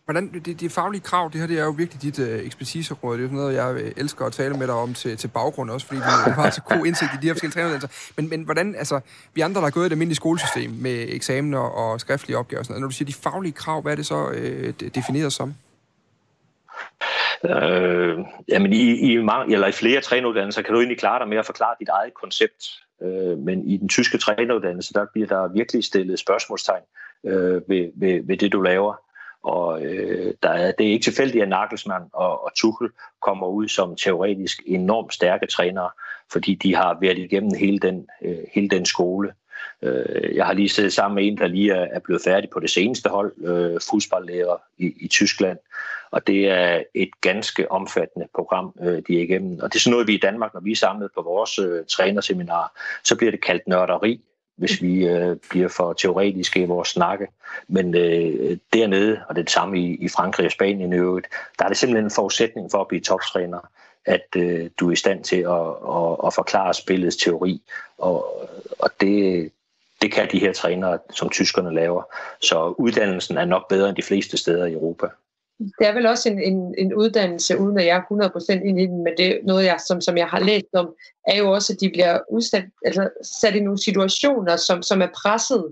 Hvordan, 0.04 0.42
det, 0.44 0.60
det 0.60 0.72
faglige 0.72 1.00
krav, 1.00 1.30
det 1.32 1.40
her 1.40 1.46
det 1.46 1.58
er 1.58 1.64
jo 1.64 1.70
virkelig 1.70 2.02
dit 2.02 2.18
øh, 2.18 2.46
ekspertiseråd. 2.46 3.18
Det 3.18 3.24
er 3.24 3.28
sådan 3.28 3.38
noget, 3.38 3.54
jeg 3.54 3.74
øh, 3.74 3.92
elsker 3.96 4.24
at 4.24 4.32
tale 4.32 4.54
med 4.54 4.66
dig 4.66 4.74
om 4.74 4.94
til, 4.94 5.16
til 5.16 5.28
baggrund 5.28 5.70
også, 5.70 5.86
fordi 5.86 5.98
vi 5.98 6.32
har 6.32 6.50
så 6.50 6.62
god 6.62 6.86
indsigt 6.86 7.10
i 7.14 7.16
de 7.22 7.26
her 7.26 7.34
forskellige 7.34 7.54
træneruddannelser. 7.54 8.12
Men, 8.16 8.28
men 8.28 8.42
hvordan, 8.42 8.74
altså, 8.74 9.00
vi 9.34 9.40
andre, 9.40 9.60
der 9.60 9.66
har 9.66 9.70
gået 9.70 9.82
i 9.82 9.88
det 9.88 9.92
almindelige 9.92 10.16
skolesystem 10.16 10.70
med 10.70 11.06
eksamener 11.08 11.58
og 11.58 12.00
skriftlige 12.00 12.38
opgaver 12.38 12.58
og 12.58 12.64
sådan 12.64 12.72
noget, 12.72 12.80
når 12.80 12.88
du 12.88 12.94
siger 12.94 13.06
de 13.06 13.14
faglige 13.14 13.52
krav, 13.52 13.82
hvad 13.82 13.92
er 13.92 13.96
det 13.96 14.06
så 14.06 14.30
øh, 14.30 14.72
defineret 14.94 15.32
som? 15.32 15.54
Øh, 17.44 18.18
jamen 18.48 18.72
i, 18.72 19.12
i, 19.12 19.16
mange, 19.22 19.54
eller 19.54 19.66
i 19.66 19.72
flere 19.72 20.00
træneruddannelser 20.00 20.62
kan 20.62 20.74
du 20.74 20.80
egentlig 20.80 20.98
klare 20.98 21.18
dig 21.18 21.28
med 21.28 21.38
at 21.38 21.46
forklare 21.46 21.74
dit 21.80 21.88
eget 21.88 22.14
koncept. 22.14 22.64
Øh, 23.02 23.38
men 23.38 23.68
i 23.68 23.76
den 23.76 23.88
tyske 23.88 24.18
træneruddannelse, 24.18 24.94
der 24.94 25.06
bliver 25.12 25.26
der 25.26 25.52
virkelig 25.52 25.84
stillet 25.84 26.18
spørgsmålstegn 26.18 26.82
øh, 27.26 27.54
ved, 27.68 27.90
ved, 27.96 28.26
ved 28.26 28.36
det, 28.36 28.52
du 28.52 28.60
laver. 28.60 28.94
Og 29.42 29.82
øh, 29.82 30.34
der 30.42 30.48
er, 30.48 30.72
det 30.72 30.86
er 30.86 30.90
ikke 30.90 31.04
tilfældigt, 31.04 31.42
at 31.42 31.48
Nagelsmann 31.48 32.04
og, 32.12 32.44
og 32.44 32.50
Tuchel 32.54 32.90
kommer 33.22 33.46
ud 33.46 33.68
som 33.68 33.96
teoretisk 33.96 34.62
enormt 34.66 35.14
stærke 35.14 35.46
trænere, 35.46 35.90
fordi 36.32 36.54
de 36.54 36.74
har 36.74 36.98
været 37.00 37.18
igennem 37.18 37.50
hele 37.58 37.78
den, 37.78 38.06
øh, 38.22 38.38
hele 38.54 38.68
den 38.68 38.86
skole. 38.86 39.32
Øh, 39.82 40.36
jeg 40.36 40.46
har 40.46 40.52
lige 40.52 40.68
siddet 40.68 40.92
sammen 40.92 41.14
med 41.14 41.26
en, 41.26 41.38
der 41.38 41.46
lige 41.46 41.72
er, 41.72 41.88
er 41.92 41.98
blevet 41.98 42.22
færdig 42.24 42.50
på 42.50 42.60
det 42.60 42.70
seneste 42.70 43.08
hold, 43.08 43.32
øh, 43.44 43.80
fodboldlærer 43.90 44.56
i, 44.78 44.94
i 45.00 45.08
Tyskland, 45.08 45.58
og 46.10 46.26
det 46.26 46.48
er 46.48 46.82
et 46.94 47.10
ganske 47.20 47.72
omfattende 47.72 48.28
program, 48.34 48.74
øh, 48.82 49.02
de 49.08 49.18
er 49.18 49.22
igennem. 49.22 49.58
Og 49.62 49.72
det 49.72 49.78
er 49.78 49.80
sådan 49.80 49.90
noget, 49.90 50.06
vi 50.06 50.14
i 50.14 50.20
Danmark, 50.20 50.54
når 50.54 50.60
vi 50.60 50.72
er 50.72 50.76
samlet 50.76 51.10
på 51.14 51.22
vores 51.22 51.58
øh, 51.58 51.84
trænerseminar, 51.90 52.72
så 53.04 53.16
bliver 53.16 53.30
det 53.30 53.44
kaldt 53.44 53.68
nørderi, 53.68 54.20
hvis 54.62 54.82
vi 54.82 55.06
øh, 55.06 55.36
bliver 55.50 55.68
for 55.68 55.92
teoretiske 55.92 56.62
i 56.62 56.64
vores 56.64 56.88
snakke. 56.88 57.28
Men 57.68 57.94
øh, 57.96 58.58
dernede, 58.72 59.20
og 59.28 59.34
det 59.34 59.40
er 59.40 59.44
det 59.44 59.52
samme 59.52 59.78
i, 59.78 59.94
i 59.94 60.08
Frankrig 60.08 60.46
og 60.46 60.52
Spanien 60.52 60.92
i 60.92 60.96
øvrigt, 60.96 61.26
der 61.58 61.64
er 61.64 61.68
det 61.68 61.76
simpelthen 61.76 62.04
en 62.04 62.10
forudsætning 62.10 62.70
for 62.70 62.78
at 62.78 62.88
blive 62.88 63.00
toptræner, 63.00 63.58
at 64.06 64.26
øh, 64.36 64.70
du 64.80 64.88
er 64.88 64.92
i 64.92 64.96
stand 64.96 65.24
til 65.24 65.36
at, 65.36 65.66
at, 65.98 66.16
at 66.26 66.34
forklare 66.34 66.74
spillets 66.74 67.16
teori. 67.16 67.62
Og, 67.98 68.48
og 68.78 68.90
det, 69.00 69.50
det 70.02 70.12
kan 70.12 70.28
de 70.32 70.38
her 70.38 70.52
trænere, 70.52 70.98
som 71.10 71.30
tyskerne 71.30 71.74
laver. 71.74 72.02
Så 72.40 72.74
uddannelsen 72.78 73.38
er 73.38 73.44
nok 73.44 73.68
bedre 73.68 73.88
end 73.88 73.96
de 73.96 74.02
fleste 74.02 74.36
steder 74.36 74.66
i 74.66 74.72
Europa 74.72 75.06
det 75.58 75.86
er 75.86 75.94
vel 75.94 76.06
også 76.06 76.28
en, 76.28 76.42
en, 76.42 76.74
en 76.78 76.94
uddannelse, 76.94 77.58
uden 77.58 77.78
at 77.78 77.86
jeg 77.86 77.96
er 77.96 78.28
100% 78.60 78.68
ind 78.68 78.80
i 78.80 78.86
den, 78.86 79.04
men 79.04 79.12
det 79.16 79.26
er 79.26 79.38
noget, 79.44 79.64
jeg, 79.64 79.80
som, 79.88 80.00
som 80.00 80.16
jeg 80.16 80.26
har 80.26 80.40
læst 80.40 80.74
om, 80.74 80.94
er 81.26 81.36
jo 81.36 81.50
også, 81.50 81.72
at 81.72 81.80
de 81.80 81.90
bliver 81.90 82.18
udsat, 82.32 82.64
altså, 82.84 83.08
sat 83.40 83.54
i 83.54 83.60
nogle 83.60 83.82
situationer, 83.82 84.56
som, 84.56 84.82
som 84.82 85.02
er 85.02 85.08
presset, 85.22 85.64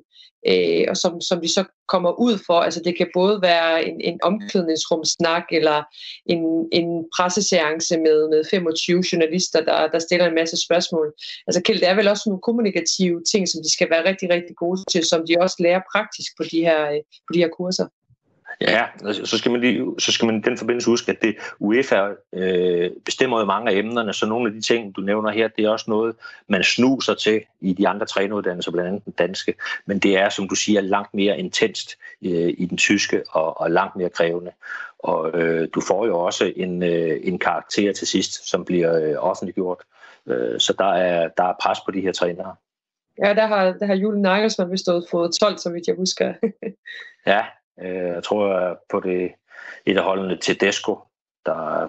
øh, 0.47 0.85
og 0.89 0.97
som, 0.97 1.21
som 1.21 1.41
de 1.41 1.55
så 1.55 1.65
kommer 1.89 2.21
ud 2.21 2.39
for. 2.47 2.61
Altså 2.61 2.81
det 2.85 2.97
kan 2.99 3.09
både 3.15 3.43
være 3.43 3.85
en, 3.89 4.01
en 4.01 4.19
omklædningsrumsnak, 4.23 5.45
eller 5.51 5.83
en, 6.27 6.43
en 6.73 6.89
presseseance 7.17 7.99
med, 7.99 8.29
med 8.29 8.45
25 8.51 9.05
journalister, 9.13 9.61
der, 9.61 9.89
der 9.89 9.99
stiller 9.99 10.27
en 10.27 10.35
masse 10.35 10.57
spørgsmål. 10.67 11.13
Altså 11.47 11.63
Kjeld, 11.63 11.81
det 11.81 11.89
er 11.89 11.95
vel 11.95 12.09
også 12.09 12.23
nogle 12.27 12.43
kommunikative 12.43 13.23
ting, 13.33 13.49
som 13.49 13.63
de 13.65 13.73
skal 13.73 13.91
være 13.91 14.09
rigtig, 14.09 14.31
rigtig 14.31 14.57
gode 14.57 14.79
til, 14.93 15.05
som 15.05 15.21
de 15.29 15.37
også 15.41 15.57
lærer 15.59 15.81
praktisk 15.93 16.31
på 16.37 16.43
de 16.53 16.61
her, 16.69 16.81
øh, 16.93 17.01
på 17.27 17.31
de 17.35 17.39
her 17.39 17.49
kurser. 17.59 17.87
Ja, 18.61 18.85
altså, 19.05 19.27
så 19.27 19.39
skal 19.39 19.51
man, 19.51 19.61
lige, 19.61 19.87
så 19.99 20.13
skal 20.13 20.27
man 20.27 20.37
i 20.37 20.41
den 20.41 20.59
forbindelse 20.59 20.91
huske, 20.91 21.13
at 21.13 21.23
det 21.23 21.37
UEFA 21.59 22.09
øh, 22.33 22.91
bestemmer 23.05 23.41
jo 23.41 23.45
mange 23.45 23.71
af 23.71 23.77
emnerne, 23.77 24.13
så 24.13 24.27
nogle 24.27 24.49
af 24.49 24.53
de 24.53 24.61
ting, 24.61 24.97
du 24.97 25.01
nævner 25.01 25.31
her, 25.31 25.49
det 25.49 25.65
er 25.65 25.71
også 25.71 25.85
noget, 25.89 26.17
man 26.49 26.65
snuser 26.65 27.15
til 27.15 27.43
i 27.61 27.73
de 27.73 27.89
andre 27.89 28.07
træneruddannelser, 28.07 28.73
blandt 28.73 28.89
andet 28.89 29.05
den 29.05 29.13
danske, 29.13 29.55
men 29.87 29.99
det 29.99 30.19
er, 30.19 30.29
som 30.29 30.49
du 30.49 30.55
siger, 30.55 30.81
langt 30.81 31.15
mere 31.15 31.39
intenst 31.39 31.99
øh, 32.25 32.55
i 32.59 32.67
den 32.67 32.77
tyske 32.77 33.23
og, 33.31 33.61
og 33.61 33.71
langt 33.71 33.97
mere 33.97 34.11
krævende. 34.11 34.51
Og 34.99 35.41
øh, 35.41 35.69
du 35.75 35.81
får 35.81 36.07
jo 36.07 36.19
også 36.19 36.53
en, 36.57 36.83
øh, 36.83 37.21
en 37.23 37.39
karakter 37.39 37.93
til 37.93 38.07
sidst, 38.07 38.51
som 38.51 38.65
bliver 38.65 39.11
øh, 39.11 39.15
offentliggjort, 39.19 39.79
øh, 40.27 40.61
så 40.61 40.75
der 40.79 40.93
er, 40.93 41.29
der 41.29 41.45
er 41.45 41.55
pres 41.63 41.79
på 41.87 41.91
de 41.91 42.01
her 42.01 42.13
trænere. 42.13 42.55
Ja, 43.19 43.35
der 43.35 43.47
har, 43.47 43.73
der 43.73 43.87
har 43.87 43.95
Julen 43.95 44.23
Nagelsmann 44.23 44.73
vist 44.73 44.83
stået 44.83 45.07
fået 45.11 45.35
12, 45.41 45.59
så 45.59 45.71
vidt 45.71 45.87
jeg 45.87 45.97
husker. 45.97 46.35
ja, 47.27 47.45
Øh, 47.83 48.09
jeg 48.15 48.23
tror 48.23 48.79
på 48.91 49.01
det 49.01 49.33
et 49.87 49.97
af 49.97 50.05
holdene 50.05 50.37
til 50.37 50.61
Desco, 50.61 50.99
der 51.47 51.89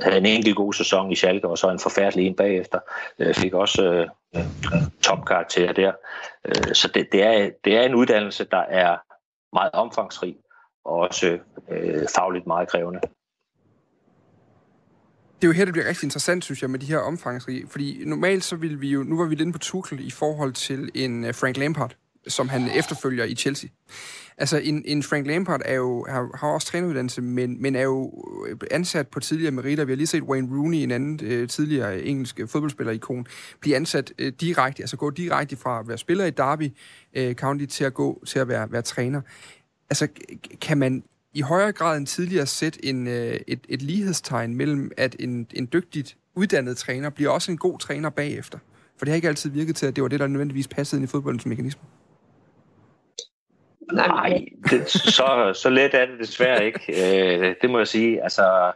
havde 0.00 0.18
en 0.18 0.26
enkelt 0.26 0.56
god 0.56 0.72
sæson 0.72 1.12
i 1.12 1.14
Schalke, 1.14 1.48
og 1.48 1.58
så 1.58 1.70
en 1.70 1.78
forfærdelig 1.78 2.26
en 2.26 2.36
bagefter. 2.36 2.78
Øh, 3.18 3.34
fik 3.34 3.54
også 3.54 4.06
øh, 4.36 4.42
topkarakter 5.02 5.72
der. 5.72 5.92
Øh, 6.44 6.74
så 6.74 6.88
det, 6.94 7.08
det, 7.12 7.22
er, 7.22 7.50
det 7.64 7.76
er 7.76 7.82
en 7.82 7.94
uddannelse, 7.94 8.44
der 8.44 8.58
er 8.68 8.96
meget 9.52 9.70
omfangsrig, 9.72 10.36
og 10.84 10.94
også 10.94 11.38
øh, 11.68 12.06
fagligt 12.14 12.46
meget 12.46 12.68
krævende. 12.68 13.00
Det 15.36 15.44
er 15.44 15.48
jo 15.48 15.52
her, 15.52 15.64
det 15.64 15.74
bliver 15.74 15.88
rigtig 15.88 16.04
interessant, 16.04 16.44
synes 16.44 16.62
jeg, 16.62 16.70
med 16.70 16.78
de 16.78 16.86
her 16.86 16.98
omfangsrige. 16.98 17.68
Fordi 17.68 18.04
normalt 18.06 18.44
så 18.44 18.56
ville 18.56 18.78
vi 18.78 18.88
jo, 18.88 19.02
nu 19.02 19.18
var 19.18 19.24
vi 19.24 19.36
inde 19.40 19.52
på 19.52 19.58
Tuchel 19.58 20.06
i 20.06 20.10
forhold 20.10 20.52
til 20.52 20.90
en 20.94 21.24
øh, 21.24 21.34
Frank 21.34 21.56
Lampard, 21.56 21.96
som 22.28 22.48
han 22.48 22.70
efterfølger 22.74 23.24
i 23.24 23.34
Chelsea. 23.34 23.70
Altså, 24.38 24.58
en, 24.58 24.82
en 24.84 25.02
Frank 25.02 25.26
Lampard 25.26 25.60
er 25.64 25.74
jo, 25.74 26.06
har, 26.08 26.30
har 26.34 26.48
også 26.48 26.66
træneruddannelse, 26.66 27.22
men, 27.22 27.62
men 27.62 27.76
er 27.76 27.82
jo 27.82 28.24
øh, 28.48 28.56
ansat 28.70 29.08
på 29.08 29.20
tidligere 29.20 29.50
meritter. 29.52 29.84
Vi 29.84 29.92
har 29.92 29.96
lige 29.96 30.06
set 30.06 30.22
Wayne 30.22 30.56
Rooney, 30.56 30.78
en 30.78 30.90
anden 30.90 31.20
øh, 31.22 31.48
tidligere 31.48 32.02
engelsk 32.02 32.40
øh, 32.40 32.48
fodboldspiller-ikon, 32.48 33.26
blive 33.60 33.76
ansat 33.76 34.12
øh, 34.18 34.32
direkte, 34.40 34.82
altså 34.82 34.96
gå 34.96 35.10
direkte 35.10 35.56
fra 35.56 35.80
at 35.80 35.88
være 35.88 35.98
spiller 35.98 36.24
i 36.24 36.30
Derby 36.30 36.72
øh, 37.14 37.34
County 37.34 37.64
til 37.64 37.84
at 37.84 37.94
gå 37.94 38.22
til 38.26 38.38
at 38.38 38.48
være, 38.48 38.72
være 38.72 38.82
træner. 38.82 39.20
Altså, 39.90 40.08
kan 40.60 40.78
man 40.78 41.02
i 41.34 41.40
højere 41.40 41.72
grad 41.72 41.96
end 41.96 42.06
tidligere 42.06 42.46
sætte 42.46 42.84
en, 42.84 43.06
øh, 43.06 43.40
et, 43.46 43.60
et 43.68 43.82
lighedstegn 43.82 44.54
mellem, 44.54 44.90
at 44.96 45.16
en, 45.18 45.46
en 45.54 45.68
dygtigt 45.72 46.16
uddannet 46.34 46.76
træner 46.76 47.10
bliver 47.10 47.30
også 47.30 47.50
en 47.50 47.58
god 47.58 47.78
træner 47.78 48.10
bagefter? 48.10 48.58
For 48.98 49.04
det 49.04 49.08
har 49.08 49.16
ikke 49.16 49.28
altid 49.28 49.50
virket 49.50 49.76
til, 49.76 49.86
at 49.86 49.96
det 49.96 50.02
var 50.02 50.08
det, 50.08 50.20
der 50.20 50.26
nødvendigvis 50.26 50.68
passede 50.68 51.00
ind 51.00 51.08
i 51.08 51.10
fodboldens 51.10 51.46
mekanismer. 51.46 51.84
Nej, 53.92 54.44
det, 54.70 54.90
så, 54.90 55.52
så 55.54 55.70
let 55.70 55.94
er 55.94 56.06
det 56.06 56.18
desværre 56.18 56.66
ikke. 56.66 56.80
Øh, 56.88 57.54
det 57.62 57.70
må 57.70 57.78
jeg 57.78 57.88
sige. 57.88 58.22
Altså, 58.22 58.72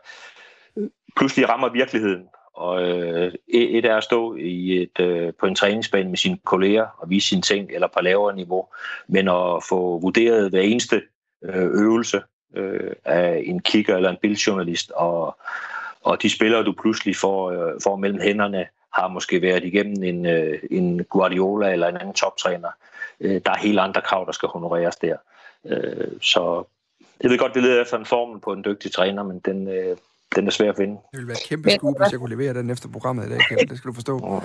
pludselig 1.16 1.48
rammer 1.48 1.68
virkeligheden, 1.68 2.26
Og 2.54 2.82
øh, 2.82 3.32
et 3.48 3.84
er 3.84 3.96
at 3.96 4.04
stå 4.04 4.36
i 4.36 4.82
et, 4.82 5.00
øh, 5.00 5.32
på 5.40 5.46
en 5.46 5.54
træningsbane 5.54 6.08
med 6.08 6.16
sine 6.16 6.38
kolleger 6.44 6.86
og 6.98 7.10
vise 7.10 7.28
sine 7.28 7.42
ting, 7.42 7.70
eller 7.72 7.88
på 7.88 8.00
lavere 8.02 8.36
niveau, 8.36 8.66
men 9.08 9.28
at 9.28 9.64
få 9.68 9.98
vurderet 9.98 10.50
hver 10.50 10.60
eneste 10.60 11.02
øh, 11.44 11.64
øvelse 11.64 12.22
øh, 12.56 12.92
af 13.04 13.42
en 13.46 13.60
kigger 13.60 13.96
eller 13.96 14.10
en 14.10 14.16
bildjournalist, 14.22 14.90
og, 14.90 15.38
og 16.00 16.22
de 16.22 16.30
spillere, 16.30 16.64
du 16.64 16.72
pludselig 16.72 17.16
får, 17.16 17.50
øh, 17.50 17.72
får 17.84 17.96
mellem 17.96 18.20
hænderne, 18.20 18.66
har 18.92 19.08
måske 19.08 19.42
været 19.42 19.64
igennem 19.64 20.02
en, 20.02 20.26
øh, 20.26 20.58
en 20.70 21.04
Guardiola 21.04 21.72
eller 21.72 21.88
en 21.88 21.96
anden 21.96 22.14
toptræner. 22.14 22.70
Øh, 23.20 23.40
der 23.46 23.50
er 23.50 23.58
helt 23.58 23.78
andre 23.78 24.00
krav, 24.00 24.26
der 24.26 24.32
skal 24.32 24.48
honoreres 24.48 24.96
der. 24.96 25.16
Øh, 25.64 26.08
så 26.22 26.64
jeg 27.22 27.30
ved 27.30 27.38
godt, 27.38 27.54
det 27.54 27.62
leder 27.62 27.82
efter 27.82 27.98
en 27.98 28.06
formel 28.06 28.40
på 28.40 28.52
en 28.52 28.64
dygtig 28.64 28.92
træner, 28.92 29.22
men 29.22 29.38
den, 29.38 29.66
den 30.36 30.46
er 30.46 30.50
svær 30.50 30.68
at 30.68 30.76
finde. 30.76 30.92
Det 30.92 31.18
ville 31.18 31.28
være 31.28 31.36
et 31.36 31.48
kæmpe 31.48 31.70
skub, 31.70 31.98
hvis 31.98 32.12
jeg 32.12 32.20
kunne 32.20 32.36
levere 32.36 32.54
den 32.54 32.70
efter 32.70 32.88
programmet 32.88 33.26
i 33.26 33.30
dag, 33.30 33.38
Kjeld. 33.48 33.68
Det 33.68 33.78
skal 33.78 33.88
du 33.88 33.94
forstå. 33.94 34.42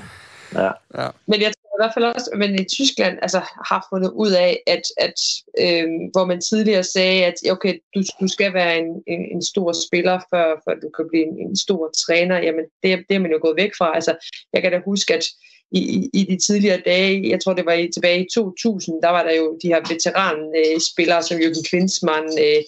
Ja. 0.54 0.72
ja. 0.96 1.10
Men 1.26 1.42
jeg 1.42 1.52
tror 1.58 1.65
i 1.76 1.80
hvert 1.82 1.94
fald 1.94 2.06
også, 2.06 2.30
men 2.42 2.60
i 2.60 2.66
Tyskland 2.78 3.16
altså, 3.22 3.40
har 3.70 3.88
fundet 3.92 4.12
ud 4.24 4.32
af, 4.32 4.64
at, 4.68 4.86
at 4.98 5.20
øh, 5.64 5.88
hvor 6.14 6.26
man 6.26 6.42
tidligere 6.42 6.84
sagde, 6.84 7.26
at 7.26 7.34
okay, 7.52 7.74
du, 7.96 8.00
du 8.22 8.28
skal 8.28 8.54
være 8.54 8.78
en, 8.78 8.90
en, 9.08 9.22
en 9.36 9.44
stor 9.52 9.70
spiller, 9.88 10.20
før, 10.32 10.46
før 10.66 10.76
du 10.84 10.90
kan 10.98 11.06
blive 11.10 11.26
en, 11.28 11.36
en 11.48 11.56
stor 11.56 11.92
træner, 12.06 12.38
jamen 12.38 12.66
det, 12.84 12.90
det 13.10 13.16
er 13.16 13.20
man 13.20 13.32
jo 13.32 13.40
gået 13.42 13.58
væk 13.58 13.72
fra. 13.78 13.96
Altså, 13.96 14.14
jeg 14.54 14.62
kan 14.62 14.72
da 14.72 14.80
huske, 14.86 15.14
at 15.14 15.26
i, 15.72 15.80
i, 15.98 16.10
i 16.14 16.24
de 16.32 16.38
tidligere 16.48 16.82
dage, 16.86 17.30
jeg 17.30 17.40
tror 17.42 17.54
det 17.54 17.66
var 17.66 17.74
i, 17.74 17.90
tilbage 17.94 18.26
i 18.26 18.28
2000, 18.34 19.02
der 19.02 19.10
var 19.10 19.24
der 19.24 19.36
jo 19.36 19.60
de 19.64 19.68
her 19.68 19.82
veteranspillere, 19.94 21.24
som 21.24 21.38
Jürgen 21.38 21.70
Klinsmann, 21.70 22.28
øh, 22.46 22.62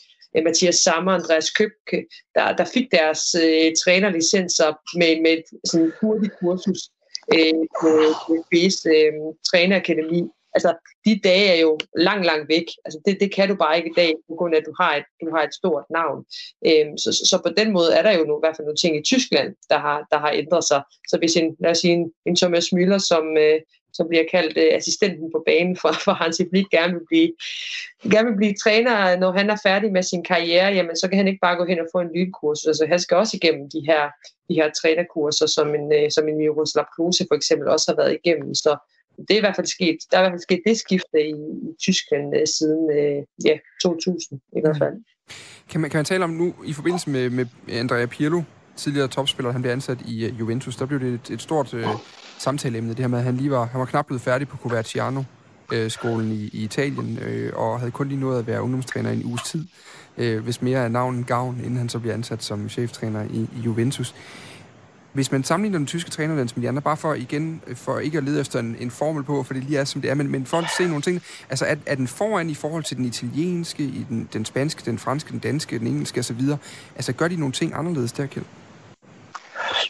Mathias 0.43 0.75
Sammer 0.75 1.11
og 1.11 1.17
Andreas 1.17 1.49
Købke, 1.49 2.05
der, 2.35 2.55
der 2.55 2.65
fik 2.65 2.87
deres 2.91 3.21
øh, 3.35 3.71
trænerlicenser 3.83 4.69
med, 4.99 5.21
med 5.21 5.37
sådan 5.65 5.85
en 5.85 5.93
hurtig 6.01 6.31
kursus 6.39 6.79
øh, 7.35 7.63
på, 7.79 7.89
på 8.25 8.31
FB's 8.45 8.79
øh, 8.95 9.13
trænerakademi. 9.49 10.21
Altså, 10.57 10.71
de 11.05 11.19
dage 11.23 11.47
er 11.55 11.59
jo 11.67 11.79
langt, 11.97 12.25
langt 12.25 12.49
væk. 12.49 12.67
Altså, 12.85 12.99
det, 13.05 13.17
det 13.19 13.29
kan 13.35 13.49
du 13.49 13.55
bare 13.55 13.77
ikke 13.77 13.89
i 13.89 13.99
dag, 14.01 14.13
på 14.29 14.35
grund 14.35 14.53
af, 14.53 14.59
at 14.59 14.65
du 14.65 14.73
har 14.79 14.95
et, 14.95 15.05
du 15.25 15.29
har 15.35 15.43
et 15.43 15.53
stort 15.53 15.85
navn. 15.89 16.19
Øhm, 16.67 16.97
så, 16.97 17.09
så, 17.17 17.23
så, 17.31 17.35
på 17.45 17.51
den 17.59 17.69
måde 17.77 17.93
er 17.97 18.01
der 18.01 18.13
jo 18.17 18.23
nu, 18.23 18.33
i 18.37 18.43
hvert 18.43 18.55
fald 18.55 18.67
nogle 18.67 18.83
ting 18.83 18.93
i 18.97 19.07
Tyskland, 19.11 19.49
der 19.69 19.79
har, 19.85 19.97
der 20.11 20.17
har 20.23 20.31
ændret 20.41 20.63
sig. 20.71 20.81
Så 21.09 21.15
hvis 21.17 21.35
en, 21.35 21.55
lad 21.59 21.71
os 21.71 21.77
sige, 21.77 21.93
en, 21.93 22.11
en 22.25 22.35
Thomas 22.35 22.67
Müller, 22.75 22.99
som, 23.11 23.23
øh, 23.37 23.59
som 23.93 24.07
bliver 24.07 24.23
kaldt 24.31 24.57
øh, 24.57 24.69
assistenten 24.79 25.31
på 25.31 25.43
banen 25.45 25.75
for, 25.81 25.91
for 26.05 26.11
Hansi 26.11 26.43
Flick, 26.49 26.69
gerne 26.69 26.93
vil, 26.93 27.05
blive, 27.07 27.31
gerne 28.11 28.29
vil 28.29 28.37
blive 28.37 28.55
træner, 28.63 29.17
når 29.17 29.31
han 29.31 29.49
er 29.49 29.57
færdig 29.63 29.91
med 29.91 30.03
sin 30.03 30.23
karriere, 30.23 30.73
jamen 30.77 30.95
så 30.95 31.07
kan 31.07 31.17
han 31.17 31.27
ikke 31.27 31.45
bare 31.47 31.57
gå 31.57 31.65
hen 31.65 31.79
og 31.79 31.87
få 31.93 31.99
en 31.99 32.13
lynkurs. 32.15 32.65
Altså 32.65 32.85
han 32.89 32.99
skal 32.99 33.17
også 33.17 33.37
igennem 33.37 33.69
de 33.69 33.81
her, 33.89 34.03
de 34.49 34.53
her 34.59 34.69
trænerkurser, 34.81 35.45
som 35.45 35.67
en, 35.75 35.93
øh, 35.97 36.11
som 36.11 36.27
en 36.27 36.37
Miroslav 36.37 36.85
Klose 36.95 37.25
for 37.29 37.35
eksempel 37.35 37.67
også 37.67 37.85
har 37.91 37.95
været 38.01 38.17
igennem. 38.19 38.53
Så 38.55 38.71
det 39.17 39.31
er 39.31 39.37
i 39.37 39.45
hvert 39.45 39.55
fald 39.55 39.67
sket, 39.67 39.97
der 40.11 40.17
er 40.17 40.21
i 40.21 40.23
hvert 40.23 40.35
fald 40.37 40.47
sket 40.49 40.61
det 40.67 40.77
skifte 40.77 41.19
i, 41.33 41.37
i 41.67 41.69
Tyskland 41.81 42.35
øh, 42.37 42.47
siden 42.57 42.83
øh, 42.97 43.23
ja, 43.45 43.55
2000 43.83 44.39
i 44.57 44.61
hvert 44.63 44.77
fald. 44.77 44.93
Mm. 44.93 45.03
Kan 45.69 45.81
man, 45.81 45.89
kan 45.89 45.97
man 45.97 46.05
tale 46.05 46.23
om 46.23 46.29
nu, 46.29 46.53
i 46.65 46.73
forbindelse 46.73 47.09
med, 47.09 47.29
med 47.29 47.45
Andrea 47.69 48.05
Pirlo, 48.05 48.41
tidligere 48.75 49.07
topspiller, 49.07 49.51
han 49.51 49.61
blev 49.61 49.71
ansat 49.71 49.97
i 50.01 50.25
øh, 50.25 50.39
Juventus, 50.39 50.75
der 50.75 50.85
blev 50.85 50.99
det 50.99 51.13
et, 51.13 51.29
et 51.29 51.41
stort 51.41 51.73
øh, 51.73 51.87
samtaleemne, 52.37 52.89
det 52.89 52.99
her 52.99 53.07
med, 53.07 53.19
at 53.19 53.25
han 53.25 53.37
lige 53.37 53.51
var, 53.51 53.65
han 53.65 53.79
var 53.79 53.85
knap 53.85 54.05
blevet 54.05 54.21
færdig 54.21 54.47
på 54.47 54.57
Coverciano, 54.57 55.23
øh, 55.73 55.91
skolen 55.91 56.31
i, 56.31 56.49
i 56.53 56.63
Italien, 56.63 57.19
øh, 57.19 57.51
og 57.55 57.79
havde 57.79 57.91
kun 57.91 58.07
lige 58.07 58.19
nået 58.19 58.39
at 58.39 58.47
være 58.47 58.61
ungdomstræner 58.61 59.11
i 59.11 59.13
en 59.13 59.25
uges 59.25 59.41
tid, 59.41 59.65
øh, 60.17 60.43
hvis 60.43 60.61
mere 60.61 60.79
er 60.79 60.87
navnen 60.87 61.23
gavn, 61.23 61.59
inden 61.63 61.77
han 61.77 61.89
så 61.89 61.99
bliver 61.99 62.13
ansat 62.13 62.43
som 62.43 62.69
cheftræner 62.69 63.23
i, 63.23 63.49
i 63.57 63.59
Juventus. 63.65 64.15
Hvis 65.13 65.31
man 65.31 65.43
sammenligner 65.43 65.77
den 65.77 65.87
tyske 65.87 66.09
trænerlands 66.09 66.55
med 66.55 66.63
de 66.63 66.69
andre, 66.69 66.81
bare 66.81 66.97
for 66.97 67.13
igen, 67.13 67.61
for 67.75 67.99
ikke 67.99 68.17
at 68.17 68.23
lede 68.23 68.41
efter 68.41 68.59
en, 68.59 68.75
en 68.79 68.91
formel 68.91 69.23
på, 69.23 69.43
for 69.43 69.53
det 69.53 69.63
lige 69.63 69.79
er, 69.79 69.83
som 69.83 70.01
det 70.01 70.11
er, 70.11 70.13
men, 70.13 70.31
men 70.31 70.45
for 70.45 70.57
at 70.57 70.65
se 70.77 70.87
nogle 70.87 71.01
ting, 71.01 71.21
altså 71.49 71.65
er, 71.65 71.75
er 71.85 71.95
den 71.95 72.07
foran 72.07 72.49
i 72.49 72.53
forhold 72.53 72.83
til 72.83 72.97
den 72.97 73.05
italienske, 73.05 73.83
i 73.83 74.05
den, 74.09 74.29
den 74.33 74.45
spanske, 74.45 74.81
den 74.85 74.97
franske, 74.97 75.31
den 75.31 75.39
danske, 75.39 75.79
den 75.79 75.87
engelske 75.87 76.19
osv., 76.19 76.41
altså 76.95 77.13
gør 77.13 77.27
de 77.27 77.35
nogle 77.35 77.51
ting 77.51 77.73
anderledes 77.75 78.11
der, 78.11 78.25
Kjell? 78.25 78.45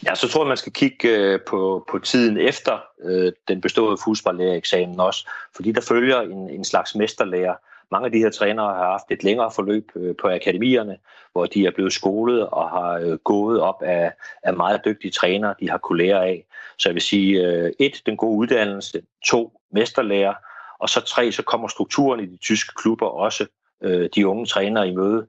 Ja, 0.06 0.14
så 0.14 0.28
tror 0.28 0.42
jeg, 0.42 0.48
man 0.48 0.56
skal 0.56 0.72
kigge 0.72 1.08
øh, 1.08 1.40
på, 1.46 1.84
på 1.90 1.98
tiden 1.98 2.38
efter 2.38 2.78
øh, 3.02 3.32
den 3.48 3.60
beståede 3.60 3.98
fodboldlærereksamen 4.04 5.00
også, 5.00 5.28
fordi 5.56 5.72
der 5.72 5.80
følger 5.80 6.20
en, 6.20 6.50
en 6.50 6.64
slags 6.64 6.94
mesterlærer. 6.94 7.54
Mange 7.90 8.06
af 8.06 8.12
de 8.12 8.18
her 8.18 8.30
trænere 8.30 8.74
har 8.74 8.90
haft 8.90 9.04
et 9.10 9.24
længere 9.24 9.50
forløb 9.54 9.90
øh, 9.96 10.16
på 10.16 10.28
akademierne, 10.28 10.96
hvor 11.32 11.46
de 11.46 11.66
er 11.66 11.70
blevet 11.70 11.92
skolet 11.92 12.46
og 12.46 12.70
har 12.70 12.92
øh, 12.92 13.18
gået 13.18 13.60
op 13.60 13.82
af, 13.82 14.12
af 14.42 14.54
meget 14.54 14.80
dygtige 14.84 15.10
trænere, 15.10 15.54
de 15.60 15.70
har 15.70 15.78
kunne 15.78 15.98
lære 15.98 16.26
af. 16.26 16.44
Så 16.78 16.88
jeg 16.88 16.94
vil 16.94 17.02
sige, 17.02 17.46
øh, 17.46 17.72
et, 17.78 18.02
den 18.06 18.16
gode 18.16 18.38
uddannelse, 18.38 19.02
to, 19.26 19.60
mesterlærer, 19.72 20.34
og 20.78 20.88
så 20.88 21.00
tre, 21.00 21.32
så 21.32 21.42
kommer 21.42 21.68
strukturen 21.68 22.20
i 22.20 22.26
de 22.26 22.36
tyske 22.36 22.72
klubber 22.76 23.06
også 23.06 23.46
øh, 23.82 24.08
de 24.14 24.26
unge 24.26 24.46
trænere 24.46 24.88
i 24.88 24.96
møde. 24.96 25.26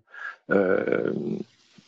Øh, 0.51 1.13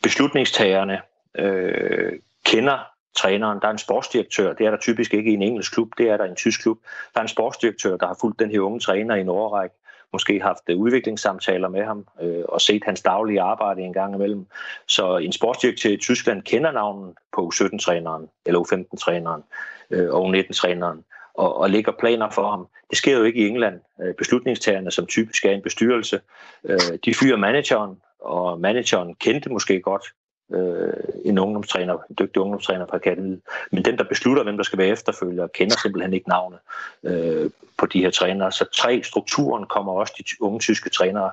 beslutningstagerne, 0.02 1.00
øh, 1.38 2.12
kender 2.44 2.78
træneren. 3.16 3.60
Der 3.60 3.66
er 3.66 3.72
en 3.72 3.78
sportsdirektør, 3.78 4.52
det 4.52 4.66
er 4.66 4.70
der 4.70 4.78
typisk 4.78 5.14
ikke 5.14 5.30
i 5.30 5.34
en 5.34 5.42
engelsk 5.42 5.72
klub, 5.72 5.88
det 5.98 6.10
er 6.10 6.16
der 6.16 6.24
i 6.24 6.28
en 6.28 6.36
tysk 6.36 6.62
klub. 6.62 6.78
Der 7.14 7.20
er 7.20 7.22
en 7.22 7.28
sportsdirektør, 7.28 7.96
der 7.96 8.06
har 8.06 8.16
fulgt 8.20 8.38
den 8.38 8.50
her 8.50 8.60
unge 8.60 8.80
træner 8.80 9.14
i 9.14 9.20
en 9.20 9.28
overrække, 9.28 9.76
måske 10.12 10.40
haft 10.40 10.62
øh, 10.68 10.78
udviklingssamtaler 10.78 11.68
med 11.68 11.84
ham 11.84 12.06
øh, 12.22 12.44
og 12.48 12.60
set 12.60 12.82
hans 12.84 13.02
daglige 13.02 13.40
arbejde 13.40 13.82
en 13.82 13.92
gang 13.92 14.14
imellem. 14.14 14.46
Så 14.86 15.16
en 15.16 15.32
sportsdirektør 15.32 15.90
i 15.90 15.96
Tyskland 15.96 16.42
kender 16.42 16.72
navnen 16.72 17.16
på 17.32 17.50
U17-træneren, 17.54 18.28
eller 18.46 18.60
U15-træneren 18.60 19.44
øh, 19.90 20.14
og 20.14 20.28
U19-træneren, 20.28 21.04
og, 21.34 21.56
og 21.56 21.70
lægger 21.70 21.92
planer 21.92 22.30
for 22.30 22.50
ham. 22.50 22.68
Det 22.90 22.98
sker 22.98 23.18
jo 23.18 23.24
ikke 23.24 23.40
i 23.40 23.48
England. 23.48 23.80
Øh, 24.02 24.14
beslutningstagerne, 24.14 24.90
som 24.90 25.06
typisk 25.06 25.44
er 25.44 25.50
en 25.50 25.62
bestyrelse, 25.62 26.20
øh, 26.64 26.78
de 27.04 27.14
fyrer 27.14 27.36
manageren, 27.36 28.00
og 28.20 28.60
manageren 28.60 29.14
kendte 29.14 29.50
måske 29.50 29.80
godt 29.80 30.04
øh, 30.52 30.92
en 31.24 31.38
ungdomstræner, 31.38 31.94
en 32.10 32.16
dygtig 32.18 32.42
ungdomstræner 32.42 32.86
fra 32.86 32.96
akademiet. 32.96 33.40
Men 33.70 33.84
den, 33.84 33.98
der 33.98 34.04
beslutter, 34.04 34.42
hvem 34.42 34.56
der 34.56 34.64
skal 34.64 34.78
være 34.78 34.88
efterfølger, 34.88 35.46
kender 35.46 35.76
simpelthen 35.76 36.14
ikke 36.14 36.28
navnet 36.28 36.58
øh, 37.02 37.50
på 37.78 37.86
de 37.86 38.00
her 38.00 38.10
trænere. 38.10 38.52
Så 38.52 38.64
tre, 38.74 39.02
strukturen 39.02 39.66
kommer 39.66 39.92
også 39.92 40.14
de 40.18 40.24
unge 40.40 40.60
tyske 40.60 40.90
trænere 40.90 41.30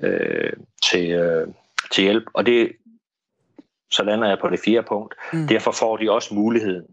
øh, 0.00 0.52
til, 0.82 1.10
øh, 1.10 1.48
til 1.92 2.04
hjælp. 2.04 2.24
Og 2.32 2.46
det, 2.46 2.72
så 3.90 4.02
lander 4.02 4.28
jeg 4.28 4.38
på 4.38 4.48
det 4.48 4.60
fjerde 4.64 4.86
punkt. 4.86 5.14
Mm. 5.32 5.46
Derfor 5.46 5.72
får 5.72 5.96
de 5.96 6.10
også 6.10 6.34
muligheden. 6.34 6.86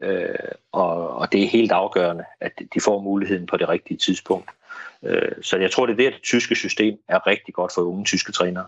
Øh, 0.00 0.34
og, 0.72 1.16
og 1.16 1.32
det 1.32 1.42
er 1.42 1.48
helt 1.48 1.72
afgørende, 1.72 2.24
at 2.40 2.52
de 2.74 2.80
får 2.80 3.00
muligheden 3.00 3.46
på 3.46 3.56
det 3.56 3.68
rigtige 3.68 3.96
tidspunkt. 3.96 4.50
Øh, 5.02 5.32
så 5.42 5.56
jeg 5.56 5.70
tror, 5.70 5.86
det 5.86 5.92
er 5.92 5.96
det, 5.96 6.06
at 6.06 6.12
det 6.12 6.22
tyske 6.22 6.54
system 6.54 6.98
er 7.08 7.26
rigtig 7.26 7.54
godt 7.54 7.72
for 7.74 7.82
unge 7.82 8.04
tyske 8.04 8.32
trænere. 8.32 8.66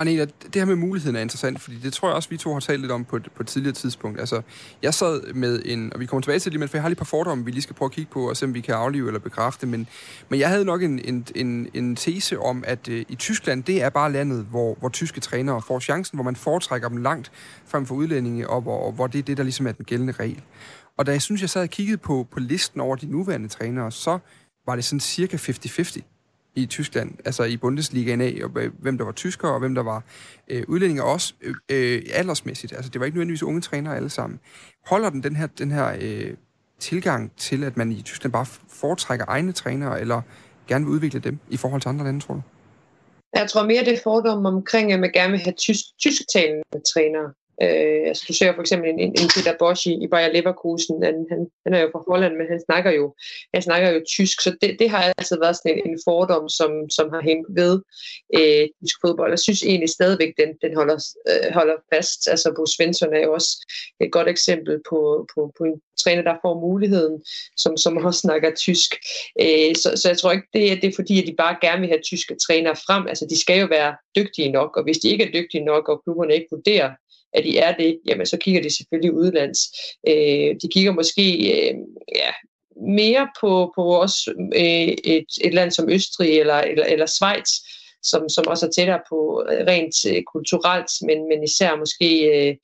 Anela, 0.00 0.24
det 0.24 0.54
her 0.54 0.64
med 0.64 0.76
muligheden 0.76 1.16
er 1.16 1.20
interessant, 1.20 1.60
fordi 1.60 1.78
det 1.78 1.92
tror 1.92 2.08
jeg 2.08 2.16
også, 2.16 2.28
vi 2.28 2.36
to 2.36 2.52
har 2.52 2.60
talt 2.60 2.80
lidt 2.80 2.92
om 2.92 3.04
på 3.04 3.16
et, 3.16 3.28
på 3.36 3.42
et 3.42 3.46
tidligere 3.46 3.74
tidspunkt. 3.74 4.20
Altså, 4.20 4.42
jeg 4.82 4.94
sad 4.94 5.32
med 5.32 5.62
en, 5.64 5.92
og 5.92 6.00
vi 6.00 6.06
kommer 6.06 6.20
tilbage 6.22 6.38
til 6.38 6.52
det, 6.52 6.60
men 6.60 6.68
for 6.68 6.76
jeg 6.76 6.82
har 6.82 6.88
lige 6.88 6.94
et 6.94 6.98
par 6.98 7.04
fordomme, 7.04 7.44
vi 7.44 7.50
lige 7.50 7.62
skal 7.62 7.76
prøve 7.76 7.86
at 7.86 7.92
kigge 7.92 8.10
på, 8.12 8.28
og 8.28 8.36
se 8.36 8.46
om 8.46 8.54
vi 8.54 8.60
kan 8.60 8.74
aflive 8.74 9.06
eller 9.06 9.20
bekræfte, 9.20 9.66
men, 9.66 9.86
men 10.28 10.40
jeg 10.40 10.48
havde 10.48 10.64
nok 10.64 10.82
en, 10.82 10.98
en, 11.04 11.26
en, 11.34 11.68
en 11.74 11.96
tese 11.96 12.38
om, 12.38 12.64
at 12.66 12.88
øh, 12.88 13.04
i 13.08 13.14
Tyskland, 13.14 13.64
det 13.64 13.82
er 13.82 13.88
bare 13.88 14.12
landet, 14.12 14.46
hvor, 14.50 14.76
hvor 14.80 14.88
tyske 14.88 15.20
trænere 15.20 15.62
får 15.62 15.80
chancen, 15.80 16.16
hvor 16.16 16.24
man 16.24 16.36
foretrækker 16.36 16.88
dem 16.88 16.96
langt 16.96 17.32
frem 17.66 17.86
for 17.86 17.94
udlændinge, 17.94 18.50
og 18.50 18.60
hvor, 18.60 18.78
og 18.78 18.92
hvor 18.92 19.06
det 19.06 19.18
er 19.18 19.22
det, 19.22 19.36
der 19.36 19.42
ligesom 19.42 19.66
er 19.66 19.72
den 19.72 19.84
gældende 19.84 20.12
regel. 20.12 20.42
Og 20.96 21.06
da 21.06 21.12
jeg 21.12 21.22
synes, 21.22 21.40
jeg 21.40 21.50
sad 21.50 21.62
og 21.62 21.70
kiggede 21.70 21.98
på, 21.98 22.26
på 22.30 22.40
listen 22.40 22.80
over 22.80 22.96
de 22.96 23.06
nuværende 23.06 23.48
trænere, 23.48 23.92
så 23.92 24.18
var 24.66 24.74
det 24.74 24.84
sådan 24.84 25.00
cirka 25.00 25.36
50-50 25.36 26.00
i 26.54 26.66
Tyskland, 26.66 27.14
altså 27.24 27.44
i 27.44 27.56
Bundesligaen 27.56 28.20
af, 28.20 28.40
og 28.44 28.50
hvem 28.78 28.98
der 28.98 29.04
var 29.04 29.12
tyskere, 29.12 29.52
og 29.52 29.58
hvem 29.58 29.74
der 29.74 29.82
var 29.82 30.04
øh, 30.48 30.64
udlændinge, 30.68 31.04
også 31.04 31.34
øh, 31.42 31.54
øh, 31.68 32.02
aldersmæssigt. 32.12 32.72
Altså 32.72 32.90
det 32.90 33.00
var 33.00 33.06
ikke 33.06 33.16
nødvendigvis 33.16 33.42
unge 33.42 33.60
trænere 33.60 33.96
alle 33.96 34.10
sammen. 34.10 34.40
Holder 34.86 35.10
den 35.10 35.22
den 35.22 35.36
her, 35.36 35.46
den 35.46 35.70
her 35.70 35.96
øh, 36.00 36.34
tilgang 36.78 37.32
til, 37.36 37.64
at 37.64 37.76
man 37.76 37.92
i 37.92 38.02
Tyskland 38.02 38.32
bare 38.32 38.46
foretrækker 38.68 39.24
egne 39.28 39.52
trænere, 39.52 40.00
eller 40.00 40.22
gerne 40.68 40.84
vil 40.84 40.94
udvikle 40.94 41.20
dem 41.20 41.38
i 41.50 41.56
forhold 41.56 41.80
til 41.80 41.88
andre 41.88 42.04
lande, 42.04 42.20
tror 42.20 42.34
du? 42.34 42.42
Jeg 43.34 43.50
tror 43.50 43.66
mere, 43.66 43.84
det 43.84 43.92
er 43.92 44.02
fordom 44.02 44.46
omkring, 44.46 44.92
at 44.92 45.00
man 45.00 45.12
gerne 45.12 45.30
vil 45.30 45.40
have 45.40 45.54
tysk, 45.54 45.84
tysktalende 45.98 46.64
trænere. 46.94 47.32
Øh, 47.62 48.02
altså, 48.10 48.24
du 48.28 48.32
ser 48.32 48.54
for 48.54 48.60
eksempel 48.60 48.88
en, 48.90 48.98
en 49.00 49.28
Peter 49.34 49.54
Bosch 49.58 49.86
i, 49.86 49.92
i 50.04 50.06
Bayer 50.12 50.32
Leverkusen, 50.32 51.02
han, 51.02 51.16
han, 51.30 51.40
han 51.64 51.74
er 51.74 51.80
jo 51.80 51.88
fra 51.92 52.04
Holland, 52.08 52.34
men 52.36 52.46
han 52.52 52.60
snakker 52.66 52.90
jo, 52.90 53.14
han 53.54 53.62
snakker 53.62 53.88
jo 53.90 54.00
tysk, 54.16 54.40
så 54.40 54.50
det, 54.60 54.76
det 54.78 54.90
har 54.90 55.02
altid 55.18 55.36
været 55.40 55.56
sådan 55.56 55.78
en, 55.78 55.90
en 55.90 55.98
fordom, 56.06 56.48
som, 56.48 56.70
som 56.90 57.06
har 57.14 57.22
hængt 57.28 57.48
ved 57.60 57.74
øh, 58.38 58.64
tysk 58.80 58.96
fodbold. 59.04 59.30
Jeg 59.30 59.38
synes 59.38 59.62
egentlig 59.62 59.90
stadigvæk, 59.98 60.32
den, 60.40 60.50
den 60.64 60.72
holder, 60.76 60.98
øh, 61.30 61.52
holder 61.58 61.76
fast. 61.94 62.20
Altså, 62.32 62.52
Bo 62.56 62.66
Svensson 62.66 63.14
er 63.14 63.22
jo 63.26 63.32
også 63.32 63.50
et 64.00 64.12
godt 64.12 64.28
eksempel 64.28 64.74
på, 64.90 65.26
på, 65.34 65.52
på 65.58 65.64
en 65.64 65.76
træner, 66.02 66.22
der 66.22 66.36
får 66.44 66.60
muligheden, 66.60 67.22
som, 67.56 67.76
som 67.76 67.96
også 67.96 68.20
snakker 68.20 68.54
tysk. 68.54 68.90
Øh, 69.40 69.74
så, 69.82 69.88
så 70.00 70.08
jeg 70.08 70.18
tror 70.18 70.32
ikke, 70.32 70.48
det 70.52 70.72
er, 70.72 70.76
det 70.80 70.88
er 70.88 70.98
fordi, 71.00 71.22
at 71.22 71.26
de 71.28 71.34
bare 71.38 71.56
gerne 71.60 71.80
vil 71.80 71.88
have 71.88 72.02
tyske 72.10 72.34
trænere 72.46 72.76
frem. 72.86 73.06
Altså, 73.06 73.26
de 73.30 73.40
skal 73.40 73.60
jo 73.60 73.66
være 73.66 73.96
dygtige 74.16 74.52
nok, 74.52 74.76
og 74.76 74.82
hvis 74.84 74.98
de 74.98 75.08
ikke 75.08 75.24
er 75.24 75.32
dygtige 75.32 75.64
nok, 75.64 75.88
og 75.88 76.02
klubberne 76.02 76.34
ikke 76.34 76.48
vurderer, 76.50 76.90
at 77.32 77.44
de 77.44 77.58
er 77.58 77.76
det, 77.76 78.00
jamen 78.06 78.26
så 78.26 78.36
kigger 78.36 78.62
de 78.62 78.76
selvfølgelig 78.76 79.12
udlands. 79.12 79.58
Øh, 80.08 80.56
de 80.62 80.68
kigger 80.72 80.92
måske 80.92 81.26
øh, 81.52 81.74
ja, 82.16 82.32
mere 82.86 83.28
på, 83.40 83.72
på 83.76 83.82
også 83.82 84.34
øh, 84.56 84.94
et, 85.14 85.26
et 85.44 85.54
land 85.54 85.70
som 85.70 85.90
Østrig 85.90 86.40
eller, 86.40 86.60
eller, 86.60 86.84
eller 86.84 87.06
Schweiz, 87.06 87.50
som, 88.02 88.28
som 88.28 88.44
også 88.46 88.66
er 88.66 88.70
tættere 88.70 89.00
på 89.08 89.44
øh, 89.50 89.66
rent 89.66 89.96
øh, 90.08 90.22
kulturelt, 90.32 90.90
men, 91.02 91.28
men 91.28 91.42
især 91.44 91.76
måske 91.76 92.08
øh, 92.34 92.56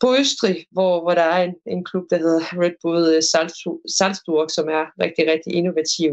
på 0.00 0.16
Østrig, 0.16 0.66
hvor, 0.70 1.00
hvor 1.02 1.14
der 1.14 1.22
er 1.22 1.44
en, 1.44 1.54
en 1.66 1.84
klub, 1.84 2.04
der 2.10 2.18
hedder 2.18 2.40
Red 2.62 2.76
Bull 2.82 3.04
øh, 3.14 3.22
Salzburg, 3.98 4.50
som 4.50 4.68
er 4.68 4.84
rigtig, 5.04 5.24
rigtig 5.32 5.52
innovativ 5.52 6.12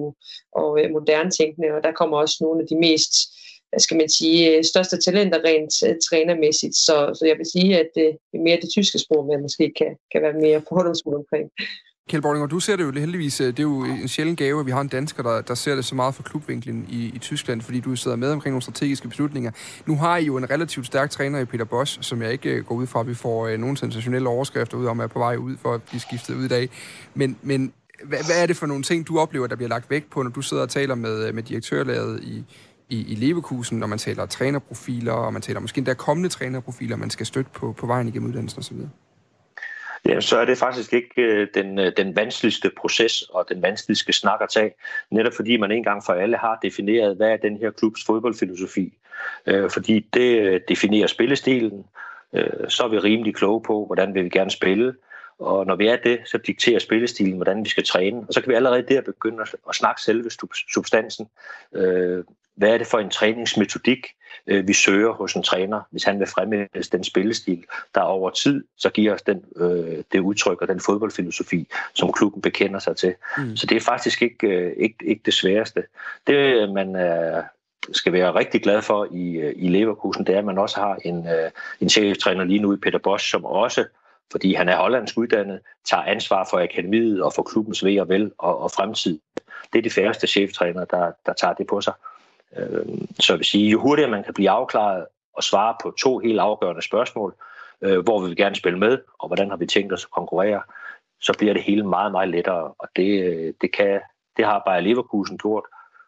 og 0.60 0.70
øh, 0.80 0.92
moderne 0.92 1.32
tænkende, 1.32 1.70
og 1.76 1.84
der 1.84 1.92
kommer 1.92 2.18
også 2.18 2.38
nogle 2.42 2.62
af 2.62 2.68
de 2.68 2.78
mest 2.88 3.14
hvad 3.70 3.80
skal 3.80 3.98
man 3.98 4.10
sige, 4.10 4.58
øh, 4.58 4.64
største 4.64 4.98
talenter 5.06 5.40
rent 5.46 5.74
øh, 5.88 5.96
trænermæssigt. 6.10 6.76
Så, 6.76 6.96
så 7.20 7.24
jeg 7.26 7.38
vil 7.38 7.48
sige, 7.56 7.80
at 7.80 7.92
øh, 7.98 8.12
det 8.32 8.38
er 8.40 8.44
mere 8.48 8.60
det 8.62 8.70
tyske 8.70 9.00
sprog, 9.00 9.28
man 9.28 9.42
måske 9.42 9.74
kan, 9.80 9.92
kan 10.12 10.22
være 10.22 10.34
mere 10.34 10.62
fordomsfuld 10.70 11.16
omkring. 11.16 11.50
Kjeld 12.10 12.22
Bordinger, 12.22 12.48
du 12.48 12.60
ser 12.60 12.76
det 12.76 12.84
jo 12.84 12.92
heldigvis, 12.92 13.38
det 13.38 13.60
er 13.60 13.64
jo 13.64 13.84
en 13.84 14.08
sjælden 14.08 14.36
gave, 14.36 14.60
at 14.60 14.66
vi 14.66 14.72
har 14.72 14.82
en 14.82 14.88
dansker, 14.88 15.24
der, 15.24 15.42
der 15.42 15.56
ser 15.56 15.76
det 15.76 15.86
så 15.86 15.96
meget 15.96 16.16
fra 16.16 16.24
klubvinklen 16.24 16.88
i, 16.90 17.12
i 17.16 17.20
Tyskland, 17.20 17.62
fordi 17.62 17.80
du 17.80 17.96
sidder 17.96 18.18
med 18.18 18.32
omkring 18.32 18.54
nogle 18.54 18.62
strategiske 18.62 19.08
beslutninger. 19.08 19.52
Nu 19.86 19.96
har 19.96 20.18
I 20.18 20.26
jo 20.26 20.38
en 20.38 20.50
relativt 20.50 20.86
stærk 20.86 21.10
træner 21.10 21.40
i 21.40 21.46
Peter 21.46 21.66
Bosch, 21.66 21.98
som 22.02 22.22
jeg 22.22 22.32
ikke 22.32 22.64
går 22.64 22.76
ud 22.76 22.88
fra, 22.88 23.00
at 23.00 23.08
vi 23.08 23.14
får 23.14 23.50
uh, 23.50 23.60
nogle 23.60 23.78
sensationelle 23.78 24.30
overskrifter 24.30 24.78
ud 24.78 24.86
om, 24.86 25.00
at 25.00 25.10
på 25.12 25.20
vej 25.20 25.36
ud 25.36 25.58
for 25.62 25.74
at 25.74 25.84
blive 25.84 26.00
skiftet 26.00 26.36
ud 26.36 26.46
i 26.46 26.48
dag. 26.48 26.70
Men, 27.14 27.38
men 27.42 27.74
hvad, 28.04 28.20
hvad 28.26 28.42
er 28.42 28.46
det 28.46 28.58
for 28.58 28.66
nogle 28.66 28.84
ting, 28.84 29.08
du 29.08 29.20
oplever, 29.20 29.48
der 29.48 29.56
bliver 29.56 29.70
lagt 29.70 29.90
vægt 29.90 30.10
på, 30.10 30.24
når 30.24 30.30
du 30.30 30.42
sidder 30.42 30.64
og 30.64 30.70
taler 30.70 30.96
med, 30.96 31.34
med 31.34 31.44
direktørlaget 31.44 32.24
i, 32.24 32.44
i, 32.90 33.12
i 33.12 33.16
Leverkusen, 33.16 33.80
når 33.80 33.88
man 33.88 33.98
taler 33.98 34.26
trænerprofiler, 34.26 35.14
og 35.14 35.34
man 35.34 35.42
taler 35.42 35.60
måske 35.60 35.78
endda 35.78 35.94
kommende 35.94 36.30
trænerprofiler, 36.30 36.96
man 36.96 37.10
skal 37.10 37.26
støtte 37.26 37.52
på, 37.54 37.74
på 37.74 37.88
vejen 37.88 38.08
igennem 38.08 38.30
uddannelsen 38.30 38.60
osv.? 38.60 38.78
Ja, 40.06 40.22
så 40.22 40.38
er 40.38 40.46
det 40.46 40.58
faktisk 40.58 40.94
ikke 40.94 41.22
øh, 41.22 41.48
den, 41.54 41.80
øh, 41.80 41.92
den 41.98 42.16
vanskeligste 42.16 42.72
proces 42.78 43.22
og 43.22 43.46
den 43.50 43.62
vanskeligste 43.62 44.14
snak 44.14 44.40
at 44.42 44.50
tage, 44.50 44.72
netop 45.12 45.34
fordi 45.34 45.58
man 45.58 45.72
en 45.72 45.84
gang 45.84 46.04
for 46.06 46.14
alle 46.14 46.38
har 46.38 46.60
defineret, 46.64 47.16
hvad 47.16 47.30
er 47.30 47.38
den 47.38 47.58
her 47.58 47.72
klubs 47.72 48.06
fodboldfilosofi. 48.06 48.98
Øh, 49.46 49.70
fordi 49.70 50.00
det 50.14 50.40
øh, 50.40 50.62
definerer 50.68 51.08
spillestilen, 51.08 51.86
øh, 52.34 52.70
så 52.70 52.84
er 52.84 52.88
vi 52.88 53.00
rimelig 53.00 53.36
kloge 53.36 53.62
på, 53.64 53.86
hvordan 53.86 54.14
vil 54.14 54.24
vi 54.24 54.30
gerne 54.30 54.52
spille, 54.52 54.94
og 55.40 55.66
når 55.66 55.76
vi 55.76 55.88
er 55.88 55.96
det, 55.96 56.20
så 56.26 56.38
dikterer 56.38 56.80
spillestilen, 56.80 57.36
hvordan 57.36 57.64
vi 57.64 57.70
skal 57.70 57.84
træne. 57.84 58.20
Og 58.28 58.34
så 58.34 58.42
kan 58.42 58.50
vi 58.50 58.56
allerede 58.56 58.86
der 58.88 59.02
begynde 59.02 59.46
at 59.70 59.76
snakke 59.76 60.02
selve 60.02 60.30
substansen. 60.74 61.28
Øh, 61.74 62.24
hvad 62.58 62.70
er 62.70 62.78
det 62.78 62.88
for 62.88 63.00
en 63.00 63.10
træningsmetodik, 63.10 64.08
øh, 64.48 64.68
vi 64.68 64.74
søger 64.74 65.12
hos 65.14 65.34
en 65.34 65.44
træner, 65.44 65.82
hvis 65.92 66.04
han 66.04 66.20
vil 66.20 66.28
fremme 66.28 66.68
den 66.92 67.04
spillestil, 67.04 67.64
der 67.96 68.02
over 68.02 68.30
tid 68.30 68.64
så 68.78 68.90
giver 68.90 69.14
os 69.14 69.22
den, 69.22 69.44
øh, 69.56 70.04
det 70.12 70.20
udtryk 70.20 70.62
og 70.62 70.68
den 70.68 70.80
fodboldfilosofi, 70.80 71.68
som 71.94 72.12
klubben 72.12 72.42
bekender 72.42 72.80
sig 72.80 72.96
til. 72.96 73.16
Mm. 73.38 73.56
Så 73.56 73.68
det 73.68 73.76
er 73.76 73.82
faktisk 73.82 74.22
ikke, 74.22 74.48
øh, 74.48 74.74
ikke, 74.78 74.96
ikke 75.02 75.22
det 75.26 75.34
sværeste. 75.34 75.84
Det, 76.28 76.70
man 76.74 76.96
er, 76.96 77.44
skal 77.92 78.14
være 78.14 78.36
rigtig 78.36 78.64
glad 78.64 78.82
for 78.82 79.08
i, 79.12 79.32
øh, 79.32 79.54
i 79.56 79.68
Leverkusen, 79.68 80.28
det 80.28 80.36
er, 80.36 80.40
at 80.40 80.46
man 80.46 80.58
også 80.58 80.80
har 80.80 80.96
en, 81.06 81.28
øh, 81.28 81.52
en 81.82 81.90
cheftræner 81.90 82.44
lige 82.44 82.60
nu 82.60 82.74
i 82.74 82.78
Peter 82.78 83.00
Bosch, 83.00 83.32
som 83.32 83.46
også 83.46 83.86
fordi 84.32 84.54
han 84.54 84.70
er 84.70 84.78
hollandsk 84.78 85.18
uddannet, 85.18 85.60
tager 85.86 86.04
ansvar 86.04 86.48
for 86.50 86.60
akademiet 86.60 87.24
og 87.24 87.34
for 87.34 87.44
klubbens 87.44 87.86
ved 87.86 88.00
og 88.00 88.10
vel 88.10 88.32
og, 88.38 88.60
og 88.60 88.72
fremtid. 88.72 89.20
Det 89.74 89.80
er 89.80 89.84
de 89.84 89.90
færreste 89.90 90.28
cheftræner, 90.28 90.86
der, 90.86 91.12
der 91.26 91.34
tager 91.34 91.54
det 91.54 91.68
på 91.68 91.82
sig. 91.82 91.94
Øh, 92.58 92.86
så 93.20 93.34
jeg 93.34 93.38
vil 93.38 93.46
sige, 93.46 93.70
jo 93.70 93.82
hurtigere 93.82 94.12
man 94.12 94.24
kan 94.24 94.34
blive 94.34 94.50
afklaret 94.50 95.06
og 95.34 95.44
svare 95.44 95.76
på 95.84 95.92
to 95.92 96.20
helt 96.20 96.40
afgørende 96.40 96.82
spørgsmål, 96.82 97.36
øh, 97.82 98.00
hvor 98.00 98.22
vil 98.22 98.30
vi 98.30 98.36
gerne 98.36 98.56
spille 98.56 98.80
med, 98.80 98.98
og 99.20 99.28
hvordan 99.28 99.50
har 99.50 99.58
vi 99.58 99.66
tænkt 99.66 99.94
os 99.94 100.06
at 100.06 100.12
konkurrere, 100.12 100.62
så 101.22 101.34
bliver 101.38 101.54
det 101.54 101.64
hele 101.64 101.84
meget, 101.88 102.12
meget 102.12 102.30
lettere. 102.30 102.74
Og 102.80 102.88
det, 102.96 103.24
øh, 103.24 103.54
det, 103.62 103.72
kan, 103.74 104.00
det 104.38 104.46
har 104.46 104.64
bare 104.66 104.82
Leverkusen 104.82 105.38
gjort, 105.38 105.64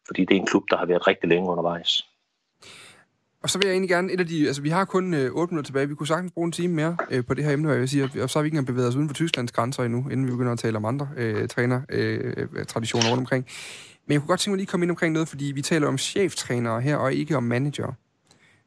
fordi 0.08 0.26
det 0.26 0.36
er 0.36 0.40
en 0.40 0.46
klub, 0.46 0.64
der 0.70 0.78
har 0.78 0.86
været 0.86 1.08
rigtig 1.08 1.30
længe 1.30 1.50
undervejs. 1.50 2.06
Og 3.44 3.50
så 3.50 3.58
vil 3.58 3.66
jeg 3.66 3.74
egentlig 3.74 3.90
gerne, 3.90 4.14
et 4.14 4.20
af 4.20 4.28
de, 4.28 4.48
altså 4.48 4.62
vi 4.62 4.70
har 4.70 4.86
kun 4.86 5.14
øh, 5.14 5.32
8 5.32 5.54
minutter 5.54 5.68
tilbage, 5.68 5.88
vi 5.88 5.96
kunne 5.96 6.08
sagtens 6.08 6.32
bruge 6.32 6.46
en 6.46 6.52
time 6.52 6.74
mere 6.74 6.98
øh, 7.12 7.26
på 7.26 7.34
det 7.34 7.44
her 7.44 7.54
emne, 7.54 7.68
og 7.68 7.74
jeg 7.74 7.82
vil 7.82 7.90
sige, 7.90 8.04
og 8.24 8.30
så 8.30 8.40
har 8.40 8.44
vi 8.44 8.48
ikke 8.48 8.56
engang 8.56 8.68
bevæget 8.68 8.90
os 8.90 8.96
uden 8.96 9.10
for 9.10 9.14
Tysklands 9.14 9.52
grænser 9.52 9.84
endnu, 9.84 10.10
inden 10.12 10.26
vi 10.26 10.32
begynder 10.32 10.52
at 10.52 10.60
tale 10.60 10.78
om 10.78 10.86
andre 10.86 11.10
øh, 11.18 11.48
træner, 11.48 11.82
øh, 11.90 12.48
traditioner 12.68 13.10
rundt 13.10 13.20
omkring. 13.20 13.48
Men 14.10 14.14
jeg 14.14 14.22
kunne 14.22 14.28
godt 14.28 14.40
tænke 14.40 14.52
mig 14.52 14.58
lige 14.58 14.66
at 14.66 14.72
komme 14.72 14.84
ind 14.84 14.92
omkring 14.92 15.14
noget, 15.14 15.28
fordi 15.28 15.46
vi 15.46 15.62
taler 15.62 15.88
om 15.88 15.98
cheftrænere 15.98 16.82
her, 16.82 16.96
og 16.96 17.14
ikke 17.14 17.38
om 17.38 17.44
manager. 17.44 17.94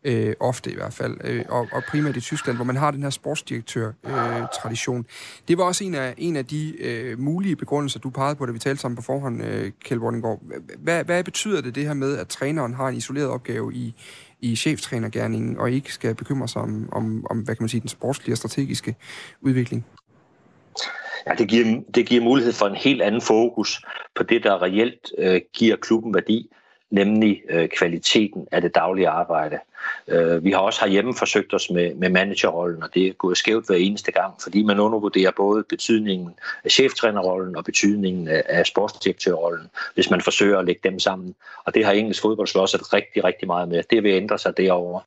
Øh, 0.05 0.35
ofte 0.41 0.73
i 0.73 0.75
hvert 0.75 0.93
fald, 0.93 1.17
øh, 1.25 1.45
og, 1.49 1.69
og 1.73 1.83
primært 1.89 2.17
i 2.17 2.21
Tyskland, 2.21 2.59
hvor 2.59 2.65
man 2.65 2.77
har 2.77 2.91
den 2.91 3.03
her 3.03 3.11
sportsdirektør-tradition. 3.11 4.99
Øh, 4.99 5.05
det 5.49 5.59
var 5.59 5.65
også 5.65 5.85
en 5.85 5.95
af, 5.95 6.15
en 6.19 6.37
af 6.37 6.47
de 6.47 6.83
øh, 6.83 7.19
mulige 7.19 7.57
begrundelser, 7.57 8.01
du 8.01 8.11
pegede 8.11 8.37
på, 8.37 8.47
da 8.47 8.53
vi 8.53 8.59
talte 8.59 8.81
sammen 8.81 8.97
på 8.97 9.03
forhånd, 9.03 9.45
øh, 9.45 9.73
Kjeld 9.85 10.01
Vordinggaard. 10.01 10.43
Hvad, 10.79 11.05
hvad 11.05 11.25
betyder 11.25 11.61
det, 11.61 11.75
det 11.75 11.87
her 11.87 11.95
med, 11.95 12.19
at 12.19 12.29
træneren 12.29 12.75
har 12.75 12.89
en 12.89 12.97
isoleret 12.97 13.29
opgave 13.29 13.75
i, 13.75 13.95
i 14.41 14.57
cheftrænergærningen, 14.57 15.59
og 15.59 15.71
ikke 15.71 15.93
skal 15.93 16.15
bekymre 16.15 16.49
sig 16.49 16.63
om, 16.63 16.89
om, 16.93 17.27
om 17.31 17.39
hvad 17.39 17.55
kan 17.57 17.63
man 17.63 17.69
sige, 17.69 17.81
den 17.81 17.89
sportslige 17.89 18.35
og 18.35 18.39
strategiske 18.39 18.97
udvikling? 19.41 19.87
Ja, 21.27 21.35
det 21.35 21.49
giver, 21.49 21.81
det 21.95 22.07
giver 22.07 22.23
mulighed 22.25 22.53
for 22.53 22.67
en 22.67 22.75
helt 22.75 23.03
anden 23.03 23.21
fokus 23.21 23.83
på 24.15 24.23
det, 24.23 24.45
der 24.45 24.63
reelt 24.63 25.13
øh, 25.19 25.41
giver 25.53 25.77
klubben 25.77 26.15
værdi, 26.15 26.51
nemlig 26.91 27.43
øh, 27.49 27.69
kvaliteten 27.69 28.49
af 28.53 28.63
det 28.63 28.75
daglige 28.75 29.09
arbejde. 29.09 29.59
Øh, 30.09 30.45
vi 30.45 30.51
har 30.51 30.59
også 30.59 30.81
herhjemme 30.81 31.15
forsøgt 31.15 31.55
os 31.55 31.71
med, 31.71 31.95
med 31.95 32.09
managerrollen, 32.09 32.83
og 32.83 32.95
det 32.95 33.07
er 33.07 33.13
gået 33.13 33.37
skævt 33.39 33.67
hver 33.67 33.77
eneste 33.77 34.13
gang, 34.13 34.35
fordi 34.43 34.63
man 34.63 34.81
undervurderer 34.81 35.31
både 35.37 35.65
betydningen 35.69 36.35
af 36.65 36.71
cheftrænerrollen 36.71 37.57
og 37.57 37.65
betydningen 37.65 38.29
af, 38.29 38.43
af 38.49 38.67
sportsdirektørrollen, 38.67 39.71
hvis 39.95 40.11
man 40.11 40.21
forsøger 40.21 40.59
at 40.59 40.65
lægge 40.65 40.81
dem 40.85 40.99
sammen. 40.99 41.35
Og 41.65 41.75
det 41.75 41.85
har 41.85 41.93
engelsk 41.93 42.23
fodbold 42.23 42.49
slået 42.49 42.93
rigtig, 42.93 43.25
rigtig 43.25 43.47
meget 43.47 43.69
med. 43.69 43.83
Det 43.91 44.03
vil 44.03 44.13
ændre 44.13 44.39
sig 44.39 44.57
derovre. 44.57 45.01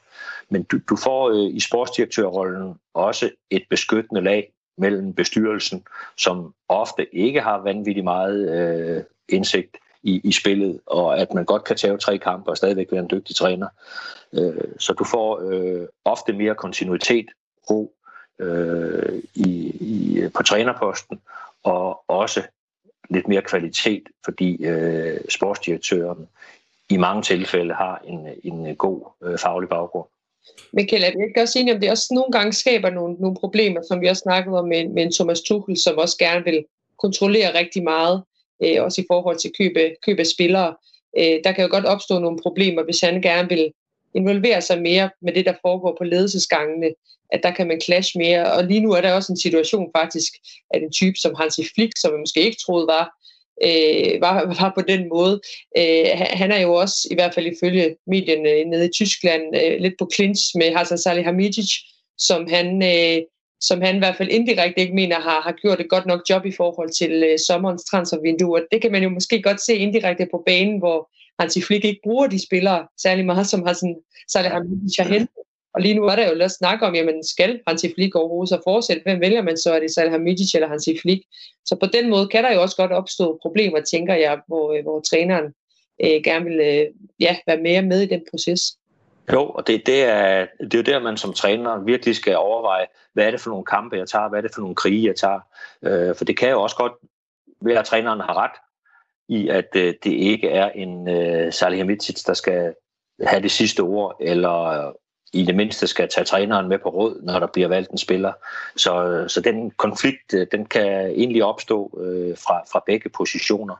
Men 0.49 0.63
du, 0.63 0.79
du 0.89 0.95
får 0.95 1.29
øh, 1.29 1.55
i 1.55 1.59
sportsdirektørrollen 1.59 2.75
også 2.93 3.29
et 3.49 3.63
beskyttende 3.69 4.21
lag, 4.21 4.51
mellem 4.77 5.13
bestyrelsen, 5.13 5.83
som 6.17 6.53
ofte 6.69 7.15
ikke 7.15 7.41
har 7.41 7.57
vanvittigt 7.57 8.03
meget 8.03 8.49
øh, 8.49 9.03
indsigt 9.29 9.77
i, 10.03 10.21
i 10.23 10.31
spillet, 10.31 10.79
og 10.85 11.19
at 11.19 11.33
man 11.33 11.45
godt 11.45 11.63
kan 11.63 11.75
tage 11.75 11.97
tre 11.97 12.17
kampe 12.17 12.49
og 12.49 12.57
stadigvæk 12.57 12.91
være 12.91 13.01
en 13.01 13.09
dygtig 13.11 13.35
træner. 13.35 13.67
Øh, 14.33 14.73
så 14.79 14.93
du 14.93 15.03
får 15.03 15.49
øh, 15.49 15.87
ofte 16.05 16.33
mere 16.33 16.55
kontinuitet, 16.55 17.25
ro 17.69 17.93
øh, 18.39 19.21
i, 19.33 19.49
i, 19.79 20.29
på 20.35 20.43
trænerposten, 20.43 21.21
og 21.63 22.09
også 22.09 22.43
lidt 23.09 23.27
mere 23.27 23.41
kvalitet, 23.41 24.03
fordi 24.25 24.65
øh, 24.65 25.19
sportsdirektøren 25.29 26.27
i 26.89 26.97
mange 26.97 27.21
tilfælde 27.21 27.73
har 27.73 28.01
en, 28.03 28.27
en 28.43 28.75
god 28.75 29.01
øh, 29.23 29.37
faglig 29.37 29.69
baggrund. 29.69 30.07
Michael, 30.73 31.03
er 31.03 31.11
vi 31.17 31.23
ikke 31.27 31.41
også 31.41 31.59
enige 31.59 31.73
om, 31.73 31.79
det 31.81 31.91
også 31.91 32.07
nogle 32.11 32.31
gange 32.31 32.53
skaber 32.53 32.89
nogle, 32.89 33.15
nogle 33.19 33.35
problemer, 33.35 33.81
som 33.87 34.01
vi 34.01 34.07
også 34.07 34.21
snakkede 34.21 34.59
om 34.59 34.67
med, 34.67 34.87
med 34.87 35.03
en 35.03 35.11
Thomas 35.11 35.41
Tuchel, 35.41 35.77
som 35.77 35.97
også 35.97 36.17
gerne 36.17 36.43
vil 36.43 36.65
kontrollere 37.01 37.59
rigtig 37.59 37.83
meget, 37.83 38.23
øh, 38.63 38.83
også 38.83 39.01
i 39.01 39.05
forhold 39.11 39.37
til 39.39 39.51
købe, 39.57 39.95
købe 40.05 40.25
spillere. 40.25 40.75
Øh, 41.19 41.39
der 41.43 41.51
kan 41.51 41.63
jo 41.63 41.69
godt 41.71 41.85
opstå 41.85 42.19
nogle 42.19 42.39
problemer, 42.43 42.83
hvis 42.83 43.01
han 43.01 43.21
gerne 43.21 43.49
vil 43.49 43.71
involvere 44.13 44.61
sig 44.61 44.81
mere 44.81 45.09
med 45.21 45.33
det, 45.33 45.45
der 45.45 45.53
foregår 45.61 45.95
på 45.97 46.03
ledelsesgangene, 46.03 46.89
at 47.29 47.43
der 47.43 47.51
kan 47.51 47.67
man 47.67 47.81
clash 47.81 48.17
mere. 48.17 48.53
Og 48.53 48.63
lige 48.63 48.79
nu 48.79 48.91
er 48.91 49.01
der 49.01 49.13
også 49.13 49.31
en 49.31 49.39
situation 49.39 49.91
faktisk, 49.97 50.33
at 50.73 50.83
en 50.83 50.91
type 50.91 51.17
som 51.17 51.35
Hansi 51.35 51.63
Flick, 51.75 51.93
som 51.97 52.13
vi 52.13 52.19
måske 52.19 52.41
ikke 52.41 52.61
troede 52.65 52.87
var, 52.87 53.11
øh, 53.63 54.21
var, 54.21 54.35
var 54.61 54.71
på 54.75 54.81
den 54.81 55.09
måde. 55.09 55.41
Øh, 55.77 56.05
han 56.13 56.51
er 56.51 56.59
jo 56.59 56.73
også, 56.73 57.07
i 57.11 57.13
hvert 57.13 57.33
fald 57.33 57.45
ifølge 57.45 57.95
medierne 58.07 58.69
nede 58.69 58.85
i 58.85 58.95
Tyskland, 58.95 59.43
øh, 59.55 59.79
lidt 59.79 59.93
på 59.99 60.09
clinch 60.15 60.41
med 60.55 60.75
Hassan 60.75 60.97
Salihamidzic, 60.97 61.71
som 62.17 62.47
han, 62.49 62.83
øh, 62.83 63.21
som 63.61 63.81
han 63.81 63.95
i 63.95 63.99
hvert 63.99 64.17
fald 64.17 64.29
indirekte 64.29 64.81
ikke 64.81 64.95
mener 64.95 65.19
har, 65.19 65.41
har 65.41 65.55
gjort 65.61 65.79
et 65.79 65.89
godt 65.89 66.05
nok 66.05 66.21
job 66.29 66.45
i 66.45 66.51
forhold 66.51 66.89
til 66.89 67.23
øh, 67.23 67.39
sommerens 67.47 67.83
transfervindue. 67.83 68.55
Og 68.55 68.61
det 68.71 68.81
kan 68.81 68.91
man 68.91 69.03
jo 69.03 69.09
måske 69.09 69.41
godt 69.41 69.61
se 69.61 69.75
indirekte 69.75 70.27
på 70.31 70.43
banen, 70.45 70.79
hvor 70.79 71.09
Hansi 71.39 71.61
Flick 71.61 71.85
ikke 71.85 71.99
bruger 72.03 72.27
de 72.27 72.45
spillere 72.47 72.87
særlig 73.01 73.25
meget, 73.25 73.47
som 73.47 73.65
Hassan 73.67 73.95
Salihamidzic 74.31 74.97
har 74.97 75.09
hentet. 75.13 75.44
Og 75.75 75.81
lige 75.81 75.93
nu 75.93 76.03
er 76.03 76.15
der 76.15 76.29
jo 76.29 76.35
lidt 76.35 76.51
snak 76.51 76.81
om, 76.81 76.95
jamen 76.95 77.23
skal 77.23 77.59
Hansi 77.67 77.93
Flick 77.93 78.15
overhovedet 78.15 78.49
så 78.49 78.61
fortsætte? 78.63 79.03
Hvem 79.03 79.21
vælger 79.21 79.41
man 79.41 79.57
så? 79.57 79.73
Er 79.73 79.79
det 79.79 79.91
Salihamidzic 79.91 80.55
eller 80.55 80.67
Hansi 80.67 80.99
Flick? 81.01 81.23
Så 81.65 81.75
på 81.75 81.85
den 81.85 82.09
måde 82.09 82.27
kan 82.27 82.43
der 82.43 82.53
jo 82.53 82.61
også 82.61 82.75
godt 82.75 82.91
opstå 82.91 83.39
problemer, 83.41 83.81
tænker 83.81 84.13
jeg, 84.13 84.39
hvor, 84.47 84.73
øh, 84.73 84.83
hvor 84.83 84.99
træneren 84.99 85.45
øh, 86.03 86.21
gerne 86.23 86.45
vil 86.45 86.59
øh, 86.59 86.85
ja, 87.19 87.37
være 87.47 87.57
mere 87.57 87.81
med 87.81 88.01
i 88.01 88.05
den 88.05 88.21
proces. 88.31 88.61
Jo, 89.33 89.49
og 89.49 89.67
det, 89.67 89.85
det, 89.85 90.03
er, 90.03 90.47
det 90.61 90.73
er 90.73 90.77
jo 90.77 90.83
der, 90.83 90.99
man 90.99 91.17
som 91.17 91.33
træner 91.33 91.83
virkelig 91.83 92.15
skal 92.15 92.37
overveje, 92.37 92.85
hvad 93.13 93.25
er 93.27 93.31
det 93.31 93.41
for 93.41 93.49
nogle 93.49 93.65
kampe, 93.65 93.97
jeg 93.97 94.07
tager, 94.07 94.29
hvad 94.29 94.39
er 94.39 94.41
det 94.41 94.53
for 94.53 94.61
nogle 94.61 94.75
krige, 94.75 95.07
jeg 95.07 95.15
tager. 95.15 95.39
Øh, 95.83 96.15
for 96.15 96.25
det 96.25 96.37
kan 96.37 96.49
jo 96.49 96.61
også 96.61 96.75
godt 96.75 96.93
være, 97.61 97.79
at 97.79 97.85
træneren 97.85 98.19
har 98.19 98.37
ret 98.43 98.57
i, 99.29 99.47
at 99.47 99.67
øh, 99.75 99.93
det 100.03 100.11
ikke 100.11 100.49
er 100.49 100.69
en 100.69 101.09
øh, 101.09 101.53
Salihamidzic, 101.53 102.23
der 102.23 102.33
skal 102.33 102.73
have 103.21 103.41
det 103.41 103.51
sidste 103.51 103.79
ord, 103.79 104.17
eller 104.21 104.91
i 105.35 105.43
det 105.43 105.55
mindste 105.55 105.87
skal 105.87 106.09
tage 106.09 106.25
træneren 106.25 106.67
med 106.69 106.79
på 106.79 106.89
råd, 106.89 107.21
når 107.23 107.39
der 107.39 107.47
bliver 107.47 107.67
valgt 107.67 107.91
en 107.91 107.97
spiller. 107.97 108.33
Så, 108.75 109.25
så 109.27 109.41
den 109.41 109.71
konflikt, 109.71 110.33
øh, 110.33 110.47
den 110.51 110.65
kan 110.65 111.07
egentlig 111.07 111.43
opstå 111.43 111.99
øh, 112.01 112.37
fra, 112.37 112.61
fra 112.71 112.83
begge 112.85 113.09
positioner. 113.09 113.75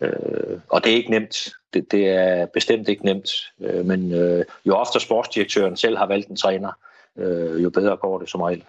Øh, 0.00 0.58
og 0.68 0.84
det 0.84 0.92
er 0.92 0.96
ikke 0.96 1.10
nemt. 1.10 1.48
Det, 1.74 1.92
det 1.92 2.08
er 2.08 2.46
bestemt 2.46 2.88
ikke 2.88 3.04
nemt. 3.04 3.30
Øh, 3.60 3.86
men 3.86 4.12
øh, 4.14 4.44
jo 4.66 4.76
oftere 4.76 5.00
sportsdirektøren 5.00 5.76
selv 5.76 5.96
har 5.96 6.06
valgt 6.06 6.28
en 6.28 6.36
træner, 6.36 6.72
øh, 7.16 7.62
jo 7.62 7.70
bedre 7.70 7.96
går 7.96 8.18
det 8.18 8.30
som 8.30 8.40
regel. 8.40 8.64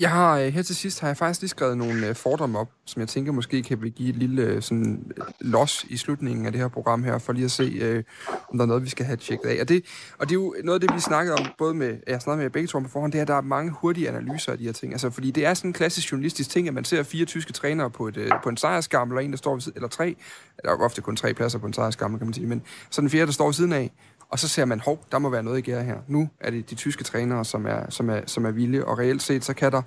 Jeg 0.00 0.10
har 0.10 0.38
øh, 0.38 0.46
her 0.48 0.62
til 0.62 0.76
sidst 0.76 1.00
har 1.00 1.08
jeg 1.08 1.16
faktisk 1.16 1.40
lige 1.40 1.48
skrevet 1.48 1.78
nogle 1.78 2.08
øh, 2.08 2.14
fordomme 2.14 2.58
op, 2.58 2.68
som 2.84 3.00
jeg 3.00 3.08
tænker 3.08 3.32
måske 3.32 3.62
kan 3.62 3.82
vi 3.82 3.90
give 3.90 4.08
et 4.08 4.16
lille 4.16 4.42
øh, 4.42 4.62
sådan 4.62 5.12
los 5.40 5.84
i 5.88 5.96
slutningen 5.96 6.46
af 6.46 6.52
det 6.52 6.60
her 6.60 6.68
program 6.68 7.04
her, 7.04 7.18
for 7.18 7.32
lige 7.32 7.44
at 7.44 7.50
se, 7.50 7.78
øh, 7.80 8.04
om 8.50 8.58
der 8.58 8.64
er 8.64 8.66
noget, 8.66 8.84
vi 8.84 8.88
skal 8.88 9.06
have 9.06 9.16
tjekket 9.16 9.48
af. 9.48 9.60
Og 9.60 9.68
det, 9.68 9.84
og 10.18 10.28
det 10.28 10.34
er 10.34 10.40
jo 10.40 10.54
noget 10.64 10.82
af 10.82 10.88
det, 10.88 10.96
vi 10.96 11.00
snakkede 11.00 11.36
om, 11.36 11.46
både 11.58 11.74
med, 11.74 11.96
jeg 12.06 12.22
snakkede 12.22 12.44
med 12.44 12.50
begge 12.50 12.66
to 12.66 12.80
på 12.80 12.88
forhånd, 12.88 13.12
det 13.12 13.18
er, 13.18 13.22
at 13.22 13.28
der 13.28 13.34
er 13.34 13.40
mange 13.40 13.72
hurtige 13.72 14.08
analyser 14.08 14.52
af 14.52 14.58
de 14.58 14.64
her 14.64 14.72
ting. 14.72 14.92
Altså, 14.92 15.10
fordi 15.10 15.30
det 15.30 15.46
er 15.46 15.54
sådan 15.54 15.68
en 15.68 15.74
klassisk 15.74 16.12
journalistisk 16.12 16.50
ting, 16.50 16.68
at 16.68 16.74
man 16.74 16.84
ser 16.84 17.02
fire 17.02 17.24
tyske 17.24 17.52
trænere 17.52 17.90
på, 17.90 18.08
et, 18.08 18.32
på 18.42 18.48
en 18.48 18.56
sejrskammel, 18.56 19.14
eller 19.14 19.24
en, 19.24 19.30
der 19.30 19.38
står 19.38 19.54
ved 19.54 19.60
siden, 19.60 19.76
eller 19.76 19.88
tre, 19.88 20.16
der 20.64 20.70
er 20.70 20.76
ofte 20.76 21.00
kun 21.00 21.16
tre 21.16 21.34
pladser 21.34 21.58
på 21.58 21.66
en 21.66 21.72
sejrskammel, 21.72 22.18
kan 22.18 22.26
man 22.26 22.34
sige, 22.34 22.46
men 22.46 22.62
så 22.90 23.00
den 23.00 23.10
fjerde, 23.10 23.26
der 23.26 23.32
står 23.32 23.46
ved 23.46 23.54
siden 23.54 23.72
af, 23.72 23.92
og 24.30 24.38
så 24.38 24.48
ser 24.48 24.64
man, 24.64 24.80
hov, 24.80 25.04
der 25.12 25.18
må 25.18 25.30
være 25.30 25.42
noget 25.42 25.58
i 25.58 25.60
gære 25.60 25.84
her. 25.84 25.98
Nu 26.06 26.28
er 26.40 26.50
det 26.50 26.70
de 26.70 26.74
tyske 26.74 27.04
trænere, 27.04 27.44
som 27.44 27.66
er, 27.66 27.90
som 27.90 28.10
er, 28.10 28.20
som 28.26 28.44
er 28.44 28.50
vilde, 28.50 28.84
og 28.84 28.98
reelt 28.98 29.22
set, 29.22 29.44
så 29.44 29.54
kan 29.54 29.72
der 29.72 29.82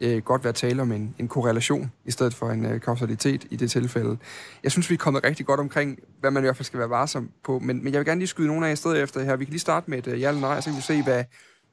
øh, 0.00 0.22
godt 0.22 0.44
være 0.44 0.52
tale 0.52 0.82
om 0.82 0.92
en, 0.92 1.14
en 1.18 1.28
korrelation, 1.28 1.92
i 2.04 2.10
stedet 2.10 2.34
for 2.34 2.50
en 2.50 2.66
øh, 2.66 2.80
kausalitet 2.80 3.46
i 3.50 3.56
det 3.56 3.70
tilfælde. 3.70 4.18
Jeg 4.62 4.72
synes, 4.72 4.90
vi 4.90 4.94
er 4.94 4.98
kommet 4.98 5.24
rigtig 5.24 5.46
godt 5.46 5.60
omkring, 5.60 5.98
hvad 6.20 6.30
man 6.30 6.42
i 6.42 6.46
hvert 6.46 6.56
fald 6.56 6.64
skal 6.64 6.78
være 6.78 6.90
varsom 6.90 7.30
på, 7.44 7.58
men, 7.58 7.84
men 7.84 7.92
jeg 7.92 7.98
vil 7.98 8.06
gerne 8.06 8.18
lige 8.18 8.28
skyde 8.28 8.46
nogle 8.46 8.66
af 8.66 8.70
jer 8.70 8.74
stedet 8.74 9.02
efter 9.02 9.24
her. 9.24 9.36
Vi 9.36 9.44
kan 9.44 9.52
lige 9.52 9.60
starte 9.60 9.90
med 9.90 9.98
et 9.98 10.06
øh, 10.06 10.20
ja 10.20 10.28
eller 10.28 10.40
nej, 10.40 10.60
så 10.60 10.70
kan 10.70 10.76
vi 10.76 10.82
se, 10.82 11.02
hvad, 11.02 11.24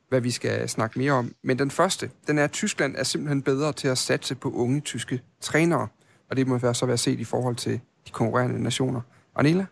hvad 0.09 0.21
vi 0.21 0.31
skal 0.31 0.69
snakke 0.69 0.99
mere 0.99 1.11
om. 1.11 1.31
Men 1.43 1.59
den 1.59 1.71
første, 1.71 2.09
den 2.27 2.37
er, 2.37 2.43
at 2.43 2.51
Tyskland 2.51 2.95
er 2.97 3.03
simpelthen 3.03 3.41
bedre 3.41 3.73
til 3.73 3.87
at 3.87 3.97
satse 3.97 4.35
på 4.35 4.51
unge 4.51 4.81
tyske 4.81 5.21
trænere, 5.41 5.87
og 6.29 6.37
det 6.37 6.47
må 6.47 6.73
så 6.73 6.85
være 6.85 6.97
set 6.97 7.19
i 7.19 7.23
forhold 7.23 7.55
til 7.55 7.79
de 8.07 8.11
konkurrerende 8.11 8.63
nationer. 8.63 9.01
Anela? 9.35 9.65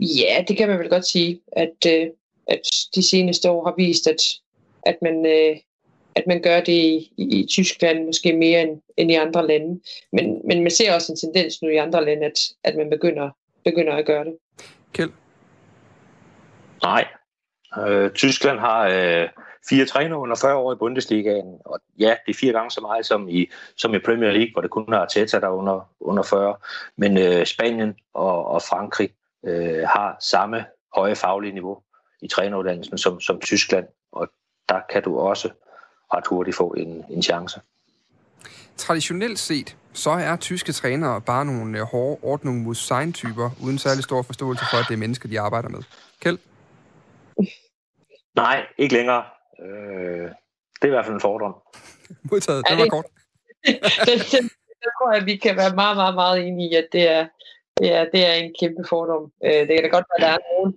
Ja, 0.00 0.44
det 0.48 0.56
kan 0.56 0.68
man 0.68 0.78
vel 0.78 0.88
godt 0.88 1.06
sige, 1.06 1.40
at, 1.52 1.86
øh, 1.86 2.06
at 2.46 2.60
de 2.94 3.08
seneste 3.08 3.50
år 3.50 3.64
har 3.64 3.74
vist, 3.76 4.06
at, 4.06 4.22
at, 4.86 4.96
man, 5.02 5.26
øh, 5.26 5.56
at 6.14 6.26
man 6.26 6.42
gør 6.42 6.60
det 6.60 6.72
i, 6.72 7.12
i, 7.16 7.40
i 7.40 7.46
Tyskland 7.46 8.06
måske 8.06 8.32
mere 8.32 8.62
end, 8.62 8.80
end 8.96 9.10
i 9.10 9.14
andre 9.14 9.46
lande. 9.46 9.80
Men, 10.12 10.40
men 10.44 10.62
man 10.62 10.70
ser 10.70 10.94
også 10.94 11.12
en 11.12 11.18
tendens 11.18 11.62
nu 11.62 11.68
i 11.68 11.76
andre 11.76 12.04
lande, 12.04 12.26
at, 12.26 12.38
at 12.64 12.76
man 12.76 12.90
begynder, 12.90 13.30
begynder 13.64 13.92
at 13.92 14.06
gøre 14.06 14.24
det. 14.24 14.36
Kjeld? 14.92 15.10
Nej. 16.82 17.04
Øh, 17.88 18.10
Tyskland 18.10 18.58
har 18.58 18.88
øh, 18.88 19.28
fire 19.68 19.84
træner 19.84 20.16
under 20.16 20.36
40 20.36 20.56
år 20.56 20.72
i 20.72 20.76
Bundesligaen, 20.76 21.58
og 21.64 21.80
ja, 21.98 22.16
det 22.26 22.34
er 22.34 22.38
fire 22.40 22.52
gange 22.52 22.70
så 22.70 22.80
meget 22.80 23.06
som 23.06 23.28
i, 23.28 23.50
som 23.76 23.94
i 23.94 23.98
Premier 23.98 24.30
League, 24.30 24.52
hvor 24.52 24.60
det 24.60 24.70
kun 24.70 24.92
er 24.92 24.98
Arteta, 24.98 25.40
der 25.40 25.46
er 25.46 25.52
under, 25.52 25.90
under 26.00 26.22
40. 26.22 26.56
Men 26.96 27.18
øh, 27.18 27.46
Spanien 27.46 27.94
og, 28.14 28.46
og 28.46 28.62
Frankrig 28.62 29.10
øh, 29.46 29.88
har 29.88 30.16
samme 30.20 30.66
høje 30.96 31.16
faglige 31.16 31.52
niveau 31.52 31.78
i 32.22 32.28
træneruddannelsen 32.28 32.98
som, 32.98 33.20
som 33.20 33.40
Tyskland, 33.40 33.86
og 34.12 34.28
der 34.68 34.80
kan 34.90 35.02
du 35.02 35.18
også 35.18 35.50
ret 36.14 36.26
hurtigt 36.26 36.56
få 36.56 36.74
en, 36.76 37.04
en 37.10 37.22
chance. 37.22 37.60
Traditionelt 38.76 39.38
set, 39.38 39.76
så 39.92 40.10
er 40.10 40.36
tyske 40.36 40.72
trænere 40.72 41.20
bare 41.20 41.44
nogle 41.44 41.78
øh, 41.78 41.84
hårde 41.84 42.18
ordnung 42.22 42.62
mod 42.62 42.74
sign 42.74 43.12
typer 43.12 43.50
uden 43.62 43.78
særlig 43.78 44.04
stor 44.04 44.22
forståelse 44.22 44.64
for, 44.70 44.76
at 44.76 44.84
det 44.88 44.94
er 44.94 44.98
mennesker, 44.98 45.28
de 45.28 45.40
arbejder 45.40 45.68
med. 45.68 45.82
Kjeld? 46.20 46.38
Nej, 48.34 48.66
ikke 48.78 48.94
længere. 48.94 49.24
Øh, 49.62 50.30
det 50.74 50.82
er 50.82 50.86
i 50.86 50.90
hvert 50.90 51.04
fald 51.04 51.14
en 51.14 51.20
fordom. 51.20 51.54
Modtaget, 52.30 52.64
det 52.70 52.78
var 52.78 52.86
kort. 52.86 53.04
det, 53.66 53.80
det, 54.32 54.42
det 54.82 54.90
tror 54.98 55.12
jeg, 55.14 55.26
vi 55.26 55.36
kan 55.36 55.56
være 55.56 55.74
meget, 55.74 55.96
meget, 55.96 56.14
meget 56.14 56.46
enige 56.46 56.70
i, 56.70 56.74
at 56.74 56.88
det 56.92 57.10
er, 57.10 57.26
Ja, 57.82 58.04
det 58.12 58.26
er 58.26 58.32
en 58.32 58.54
kæmpe 58.60 58.82
fordom. 58.88 59.32
Øh, 59.44 59.60
det 59.68 59.68
kan 59.68 59.82
da 59.82 59.88
godt 59.88 60.04
være, 60.10 60.18
at 60.18 60.22
der 60.22 60.28
er 60.28 60.38
nogle 60.52 60.72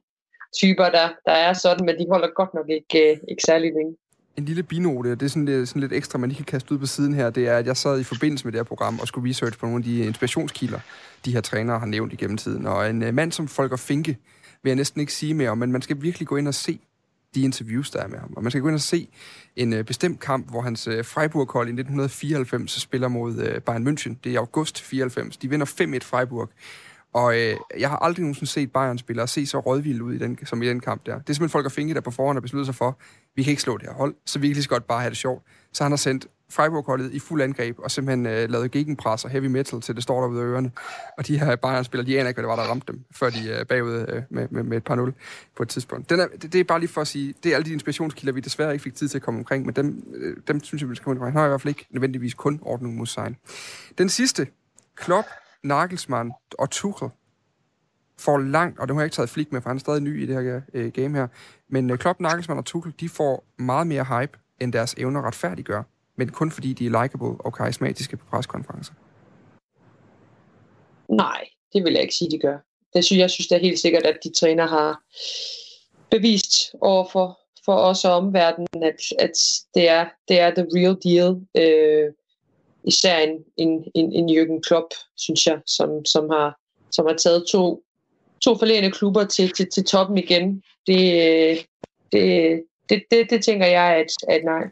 typer, 0.57 0.89
der, 0.89 1.07
der 1.25 1.31
er 1.31 1.53
sådan, 1.53 1.85
men 1.85 1.95
de 1.99 2.05
holder 2.09 2.27
godt 2.35 2.53
nok 2.53 2.69
ikke, 2.69 3.11
øh, 3.11 3.17
ikke 3.27 3.43
særlig 3.45 3.71
længe. 3.73 3.95
En 4.37 4.45
lille 4.45 4.63
binote, 4.63 5.09
det 5.09 5.21
er 5.21 5.27
sådan 5.27 5.45
lidt, 5.45 5.69
sådan 5.69 5.79
lidt 5.79 5.93
ekstra, 5.93 6.17
man 6.17 6.29
lige 6.29 6.37
kan 6.37 6.45
kaste 6.45 6.73
ud 6.73 6.79
på 6.79 6.85
siden 6.85 7.13
her, 7.13 7.29
det 7.29 7.47
er, 7.47 7.57
at 7.57 7.65
jeg 7.65 7.77
sad 7.77 7.99
i 7.99 8.03
forbindelse 8.03 8.45
med 8.45 8.51
det 8.51 8.59
her 8.59 8.63
program 8.63 8.99
og 8.99 9.07
skulle 9.07 9.29
research 9.29 9.59
på 9.59 9.65
nogle 9.65 9.79
af 9.79 9.83
de 9.83 10.05
inspirationskilder, 10.05 10.79
de 11.25 11.33
her 11.33 11.41
trænere 11.41 11.79
har 11.79 11.85
nævnt 11.85 12.13
igennem 12.13 12.37
tiden. 12.37 12.65
Og 12.65 12.89
en 12.89 13.03
øh, 13.03 13.13
mand 13.13 13.31
som 13.31 13.47
Folker 13.47 13.77
Finke 13.77 14.17
vil 14.63 14.69
jeg 14.69 14.75
næsten 14.75 15.01
ikke 15.01 15.13
sige 15.13 15.33
mere 15.33 15.49
om, 15.49 15.57
men 15.57 15.71
man 15.71 15.81
skal 15.81 16.01
virkelig 16.01 16.27
gå 16.27 16.35
ind 16.35 16.47
og 16.47 16.53
se 16.53 16.79
de 17.35 17.41
interviews, 17.41 17.91
der 17.91 18.03
er 18.03 18.07
med 18.07 18.19
ham. 18.19 18.33
Og 18.35 18.43
man 18.43 18.51
skal 18.51 18.61
gå 18.61 18.67
ind 18.67 18.75
og 18.75 18.81
se 18.81 19.09
en 19.55 19.73
øh, 19.73 19.83
bestemt 19.83 20.19
kamp, 20.19 20.49
hvor 20.49 20.61
hans 20.61 20.87
øh, 20.87 21.05
Freiburg-hold 21.05 21.67
i 21.67 21.71
1994 21.71 22.81
spiller 22.81 23.07
mod 23.07 23.37
øh, 23.37 23.61
Bayern 23.61 23.87
München. 23.87 24.15
Det 24.23 24.29
er 24.29 24.33
i 24.33 24.35
august 24.35 24.81
94. 24.81 25.37
De 25.37 25.49
vinder 25.49 25.65
5-1 25.65 25.99
Freiburg. 26.03 26.49
Og 27.13 27.39
øh, 27.39 27.55
jeg 27.79 27.89
har 27.89 27.97
aldrig 27.97 28.23
nogensinde 28.23 28.51
set 28.51 28.71
Bayern-spillere 28.71 29.27
se 29.27 29.45
så 29.45 29.59
rådvilde 29.59 30.03
ud 30.03 30.13
i 30.13 30.17
den, 30.17 30.39
som 30.45 30.63
i 30.63 30.67
den 30.67 30.79
kamp 30.79 31.05
der. 31.05 31.13
Det 31.13 31.29
er 31.29 31.33
simpelthen 31.33 31.49
folk 31.49 31.65
at 31.65 31.71
finde, 31.71 31.93
der 31.93 32.01
på 32.01 32.11
forhånd 32.11 32.35
har 32.35 32.41
besluttet 32.41 32.65
sig 32.65 32.75
for, 32.75 32.97
vi 33.35 33.43
kan 33.43 33.51
ikke 33.51 33.61
slå 33.61 33.77
det 33.77 33.87
her 33.87 33.93
hold, 33.93 34.15
så 34.25 34.39
vi 34.39 34.47
kan 34.47 34.53
lige 34.53 34.63
så 34.63 34.69
godt 34.69 34.87
bare 34.87 34.99
have 34.99 35.09
det 35.09 35.17
sjovt. 35.17 35.43
Så 35.73 35.83
han 35.83 35.91
har 35.91 35.97
sendt 35.97 36.27
Freiburg-holdet 36.51 37.11
i 37.13 37.19
fuld 37.19 37.41
angreb, 37.41 37.79
og 37.79 37.91
simpelthen 37.91 38.25
øh, 38.25 38.49
lavet 38.49 38.71
gegenpres 38.71 39.25
og 39.25 39.31
heavy 39.31 39.45
metal, 39.45 39.81
til 39.81 39.95
det 39.95 40.03
står 40.03 40.21
derude 40.21 40.41
af 40.41 40.45
ørerne. 40.45 40.71
Og 41.17 41.27
de 41.27 41.39
her 41.39 41.55
Bayern-spillere, 41.55 42.07
de 42.07 42.19
aner 42.19 42.29
ikke, 42.29 42.41
hvad 42.41 42.43
det 42.43 42.57
var, 42.57 42.63
der 42.63 42.69
ramte 42.69 42.91
dem, 42.91 43.03
før 43.15 43.29
de 43.29 43.51
er 43.51 43.59
øh, 43.59 43.65
bagud 43.65 44.05
øh, 44.09 44.21
med, 44.29 44.47
med, 44.49 44.63
med 44.63 44.77
et 44.77 44.83
par 44.83 44.95
nul 44.95 45.13
på 45.55 45.63
et 45.63 45.69
tidspunkt. 45.69 46.09
Den 46.09 46.19
er, 46.19 46.27
det, 46.41 46.53
det, 46.53 46.59
er 46.59 46.63
bare 46.63 46.79
lige 46.79 46.89
for 46.89 47.01
at 47.01 47.07
sige, 47.07 47.33
det 47.43 47.51
er 47.51 47.55
alle 47.55 47.65
de 47.65 47.73
inspirationskilder, 47.73 48.33
vi 48.33 48.39
desværre 48.39 48.73
ikke 48.73 48.83
fik 48.83 48.95
tid 48.95 49.07
til 49.07 49.17
at 49.17 49.21
komme 49.21 49.37
omkring, 49.37 49.65
men 49.65 49.75
dem, 49.75 50.03
øh, 50.15 50.37
dem 50.47 50.63
synes 50.63 50.81
jeg, 50.81 50.89
vi 50.89 50.95
skal 50.95 51.03
komme 51.03 51.19
omkring. 51.19 51.33
Han 51.33 51.39
har 51.39 51.47
i 51.47 51.49
hvert 51.49 51.61
fald 51.61 51.69
ikke 51.69 51.87
nødvendigvis 51.89 52.33
kun 52.33 52.59
ordning 52.61 52.95
mod 52.95 53.05
sejl. 53.05 53.35
Den 53.97 54.09
sidste, 54.09 54.47
Klopp, 54.95 55.27
Nagelsmann 55.63 56.31
og 56.57 56.69
Tuchel 56.69 57.09
får 58.19 58.37
langt, 58.37 58.79
og 58.79 58.87
det 58.87 58.95
har 58.95 59.01
jeg 59.01 59.05
ikke 59.05 59.15
taget 59.15 59.29
flik 59.29 59.51
med, 59.51 59.61
for 59.61 59.69
han 59.69 59.77
er 59.77 59.79
stadig 59.79 60.01
ny 60.01 60.23
i 60.23 60.25
det 60.25 60.43
her 60.43 60.61
øh, 60.73 60.91
game 60.91 61.17
her, 61.17 61.27
men 61.67 61.89
øh, 61.89 61.97
Klopp, 61.97 62.19
Nagelsmann 62.19 62.59
og 62.59 62.65
Tuchel, 62.65 62.93
de 62.99 63.09
får 63.09 63.43
meget 63.57 63.87
mere 63.87 64.03
hype, 64.03 64.37
end 64.61 64.73
deres 64.73 64.93
evner 64.97 65.27
retfærdiggør, 65.27 65.83
men 66.15 66.29
kun 66.29 66.51
fordi 66.51 66.73
de 66.73 66.85
er 66.85 67.01
likable 67.01 67.45
og 67.45 67.53
karismatiske 67.53 68.17
på 68.17 68.25
preskonferencer. 68.25 68.93
Nej, 71.09 71.47
det 71.73 71.83
vil 71.83 71.93
jeg 71.93 72.01
ikke 72.01 72.15
sige, 72.15 72.31
de 72.31 72.39
gør. 72.39 72.57
Det 72.93 73.05
synes, 73.05 73.19
jeg 73.19 73.29
synes 73.29 73.47
det 73.47 73.55
er 73.55 73.61
helt 73.61 73.79
sikkert, 73.79 74.03
at 74.03 74.17
de 74.23 74.33
træner 74.39 74.67
har 74.67 75.01
bevist 76.11 76.75
over 76.81 77.09
for, 77.11 77.39
for 77.65 77.75
os 77.75 78.05
og 78.05 78.13
omverdenen, 78.13 78.83
at, 78.83 78.99
at 79.19 79.31
det, 79.75 79.89
er, 79.89 80.05
det 80.27 80.39
er 80.39 80.55
the 80.55 80.65
real 80.75 80.97
deal. 81.03 81.29
Øh, 81.57 82.13
især 82.83 83.17
en, 83.17 83.43
en, 83.57 83.83
en, 83.95 84.13
en 84.13 84.29
Jürgen 84.29 84.61
Klopp, 84.61 84.93
synes 85.17 85.47
jeg, 85.47 85.59
som, 85.65 86.05
som, 86.05 86.29
har, 86.29 86.59
som 86.91 87.05
har 87.05 87.13
taget 87.13 87.45
to 87.51 87.83
to 88.41 88.57
forlærende 88.57 88.91
klubber 88.91 89.23
til, 89.23 89.51
til, 89.51 89.69
til 89.71 89.85
toppen 89.85 90.17
igen, 90.17 90.63
det, 90.87 91.67
det, 92.11 92.63
det, 92.89 93.03
det, 93.11 93.29
det 93.29 93.43
tænker 93.43 93.65
jeg 93.65 93.95
at, 93.95 94.07
at 94.27 94.43
nej. 94.43 94.63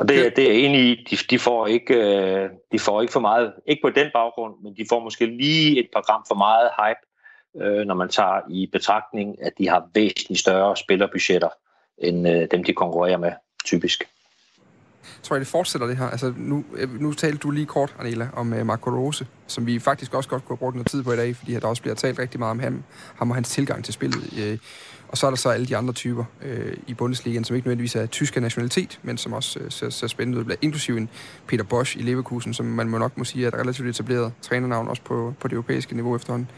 Og 0.00 0.08
det, 0.08 0.36
det 0.36 0.44
er 0.44 0.52
jeg 0.52 0.60
enig 0.60 0.80
i. 0.80 1.04
De, 1.10 1.16
de, 1.30 1.38
får 1.38 1.66
ikke, 1.66 1.94
øh, 1.94 2.50
de 2.72 2.78
får 2.78 3.00
ikke 3.02 3.12
for 3.12 3.20
meget, 3.20 3.52
ikke 3.66 3.82
på 3.82 3.90
den 3.90 4.10
baggrund, 4.14 4.54
men 4.62 4.76
de 4.76 4.86
får 4.88 5.00
måske 5.00 5.26
lige 5.26 5.78
et 5.78 5.88
par 5.92 6.00
gram 6.00 6.24
for 6.28 6.34
meget 6.34 6.70
hype, 6.78 7.04
øh, 7.64 7.86
når 7.86 7.94
man 7.94 8.08
tager 8.08 8.40
i 8.50 8.66
betragtning, 8.72 9.42
at 9.42 9.52
de 9.58 9.68
har 9.68 9.90
væsentligt 9.94 10.40
større 10.40 10.76
spillerbudgetter, 10.76 11.48
end 11.98 12.28
øh, 12.28 12.48
dem, 12.50 12.64
de 12.64 12.72
konkurrerer 12.72 13.16
med, 13.16 13.32
typisk 13.64 14.08
tror 15.22 15.36
jeg, 15.36 15.40
det 15.40 15.48
fortsætter 15.48 15.86
det 15.86 15.96
her. 15.96 16.06
Altså, 16.06 16.32
nu, 16.36 16.64
øh, 16.74 17.00
nu 17.00 17.12
talte 17.12 17.38
du 17.38 17.50
lige 17.50 17.66
kort, 17.66 17.94
Anela, 17.98 18.28
om 18.32 18.52
uh, 18.52 18.66
Marco 18.66 18.90
Rose, 18.90 19.26
som 19.46 19.66
vi 19.66 19.78
faktisk 19.78 20.14
også 20.14 20.28
godt 20.28 20.44
kunne 20.44 20.54
have 20.54 20.58
brugt 20.58 20.74
noget 20.74 20.86
tid 20.86 21.02
på 21.02 21.12
i 21.12 21.16
dag, 21.16 21.36
fordi 21.36 21.52
der 21.52 21.66
også 21.66 21.82
bliver 21.82 21.94
talt 21.94 22.18
rigtig 22.18 22.38
meget 22.38 22.50
om 22.50 22.58
ham, 22.60 22.82
ham 23.14 23.30
og 23.30 23.36
hans 23.36 23.50
tilgang 23.50 23.84
til 23.84 23.94
spillet. 23.94 24.52
Uh, 24.52 24.58
og 25.08 25.18
så 25.18 25.26
er 25.26 25.30
der 25.30 25.36
så 25.36 25.48
alle 25.48 25.66
de 25.66 25.76
andre 25.76 25.92
typer 25.92 26.24
uh, 26.42 26.72
i 26.86 26.94
Bundesligaen, 26.94 27.44
som 27.44 27.56
ikke 27.56 27.68
nødvendigvis 27.68 27.96
er 27.96 28.06
tysk 28.06 28.36
nationalitet, 28.40 29.00
men 29.02 29.18
som 29.18 29.32
også 29.32 29.58
uh, 29.58 29.66
ser, 29.68 29.90
ser 29.90 30.06
spændende 30.06 30.38
ud. 30.38 30.56
Inklusive 30.62 30.98
en 30.98 31.08
Peter 31.46 31.64
Bosch 31.64 31.96
i 31.96 32.02
Leverkusen, 32.02 32.54
som 32.54 32.66
man 32.66 32.88
må 32.88 32.98
nok 32.98 33.18
må 33.18 33.24
sige 33.24 33.44
er 33.44 33.48
et 33.48 33.54
relativt 33.54 33.88
etableret 33.88 34.32
trænernavn 34.42 34.88
også 34.88 35.02
på, 35.02 35.34
på 35.40 35.48
det 35.48 35.54
europæiske 35.54 35.94
niveau 35.94 36.16
efterhånden. 36.16 36.48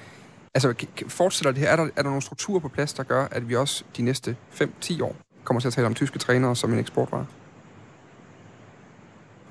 Altså, 0.55 0.75
fortsætter 1.09 1.53
det 1.53 1.61
her? 1.61 1.69
Er 1.69 1.77
der, 1.77 1.85
er 1.85 2.03
der 2.03 2.09
nogle 2.09 2.23
strukturer 2.23 2.61
på 2.61 2.69
plads, 2.69 2.93
der 2.93 3.03
gør, 3.03 3.29
at 3.31 3.49
vi 3.49 3.57
også 3.57 3.85
de 3.97 4.03
næste 4.03 4.37
5-10 4.55 5.03
år 5.03 5.17
kommer 5.45 5.61
til 5.61 5.69
at 5.69 5.75
tale 5.75 5.87
om 5.87 5.95
tyske 5.95 6.19
trænere 6.19 6.57
som 6.57 6.73
en 6.73 6.79
eksportvare? 6.79 7.27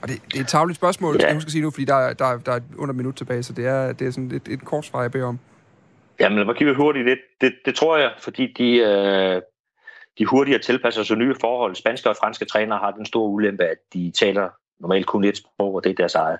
Og 0.02 0.08
det, 0.08 0.22
det 0.32 0.38
er 0.38 0.42
et 0.42 0.48
tavligt 0.48 0.78
spørgsmål, 0.78 1.14
ja. 1.14 1.20
skal 1.20 1.28
jeg 1.28 1.36
huske 1.36 1.48
at 1.48 1.52
sige 1.52 1.62
nu, 1.62 1.72
fordi 1.72 1.86
der, 1.86 2.14
der, 2.14 2.38
der 2.38 2.52
er 2.52 2.60
under 2.78 2.94
et 2.94 2.98
minut 2.98 3.16
tilbage, 3.16 3.44
så 3.44 3.54
det 3.54 3.66
er, 3.66 3.94
det 3.94 4.08
er 4.08 4.12
sådan 4.12 4.32
et, 4.32 4.48
et 4.48 4.66
kort 4.66 4.86
svar, 4.86 5.02
jeg 5.02 5.12
beder 5.12 5.26
om. 5.26 5.40
Jamen, 6.20 6.38
lad 6.38 6.46
mig 6.46 6.56
kigge 6.56 6.76
hurtigt. 6.76 7.06
Det, 7.06 7.18
det, 7.42 7.54
det 7.66 7.76
tror 7.76 7.98
jeg, 7.98 8.12
fordi 8.20 8.54
de, 8.58 8.76
øh, 8.76 9.42
de 10.18 10.26
hurtigere 10.26 10.62
tilpasser 10.62 11.04
sig 11.04 11.18
nye 11.18 11.36
forhold. 11.42 11.76
Spanske 11.76 12.10
og 12.10 12.16
franske 12.16 12.46
trænere 12.46 12.80
har 12.80 12.92
den 12.92 13.06
store 13.06 13.30
ulempe, 13.30 13.64
at 13.64 13.78
de 13.94 14.12
taler 14.20 14.50
normalt 14.80 15.06
kun 15.06 15.24
et 15.24 15.38
sprog, 15.38 15.76
og 15.76 15.84
det 15.84 15.90
er 15.90 15.96
deres 15.96 16.16
eget. 16.16 16.40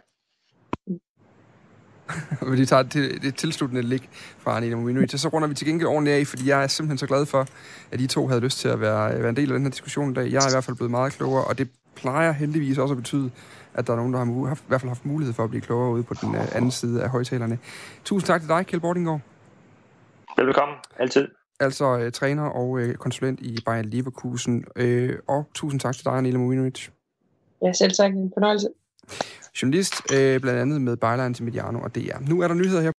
vi 2.60 2.66
tager 2.66 2.84
det, 2.84 3.22
det 3.22 3.36
tilsluttende 3.36 3.82
lig 3.82 4.10
fra 4.40 4.58
Anina 4.58 4.76
Mominovic. 4.76 5.20
Så 5.20 5.28
runder 5.28 5.48
vi 5.48 5.56
til 5.56 5.68
gengæld 5.68 5.88
ordentligt 5.88 6.18
af, 6.18 6.28
fordi 6.28 6.50
jeg 6.50 6.64
er 6.64 6.68
simpelthen 6.68 6.98
så 6.98 7.08
glad 7.08 7.26
for, 7.26 7.46
at 7.92 8.02
I 8.02 8.08
to 8.08 8.28
havde 8.28 8.42
lyst 8.42 8.60
til 8.60 8.68
at 8.68 8.82
være, 8.82 9.20
være 9.20 9.30
en 9.30 9.36
del 9.36 9.52
af 9.52 9.54
den 9.54 9.64
her 9.64 9.72
diskussion 9.72 10.12
i 10.12 10.14
dag. 10.14 10.32
Jeg 10.32 10.38
er 10.38 10.50
i 10.50 10.54
hvert 10.54 10.64
fald 10.64 10.78
blevet 10.78 10.92
meget 10.92 11.14
klogere, 11.14 11.44
og 11.44 11.58
det 11.58 11.70
plejer 12.02 12.32
heldigvis 12.32 12.78
også 12.78 12.94
at 12.94 12.98
betyde, 12.98 13.32
at 13.74 13.88
der 13.88 13.94
er 13.94 13.98
nogen, 13.98 14.14
der 14.14 14.20
har 14.20 14.48
haft, 14.48 14.62
i 14.62 14.68
hvert 14.68 14.82
fald 14.82 14.90
haft 14.90 15.06
mulighed 15.06 15.34
for 15.34 15.44
at 15.44 15.50
blive 15.50 15.62
klogere 15.62 15.92
ude 15.92 16.04
på 16.04 16.14
den 16.22 16.30
uh, 16.30 16.56
anden 16.56 16.72
side 16.72 17.04
af 17.04 17.10
højtalerne. 17.10 17.60
Tusind 18.06 18.28
tak 18.28 18.42
til 18.42 18.50
dig, 18.50 18.66
Kjeld 18.66 18.82
Bordinggaard. 18.82 19.22
Velkommen. 20.38 20.78
Altid. 21.00 21.28
Altså 21.60 22.06
uh, 22.06 22.12
træner 22.12 22.44
og 22.44 22.70
uh, 22.70 22.94
konsulent 22.94 23.40
i 23.40 23.58
Bayern 23.66 23.86
Leverkusen. 23.86 24.66
Uh, 24.82 25.10
og 25.28 25.50
tusind 25.54 25.80
tak 25.80 25.96
til 25.96 26.06
dig, 26.06 26.14
Anila 26.14 26.38
Mominovic. 26.38 26.88
Ja, 27.64 27.74
selv 27.74 27.92
tak. 27.92 28.12
En 28.12 28.32
fornøjelse. 28.36 28.68
Journalist, 29.62 29.94
uh, 30.12 30.42
blandt 30.42 30.60
andet 30.60 30.82
med 30.82 30.98
Bejleren 30.98 31.34
til 31.34 31.44
Mediano 31.44 31.80
og 31.80 31.96
DR. 31.96 32.30
Nu 32.30 32.42
er 32.42 32.48
der 32.48 32.56
nyheder 32.56 32.82
her 32.82 32.92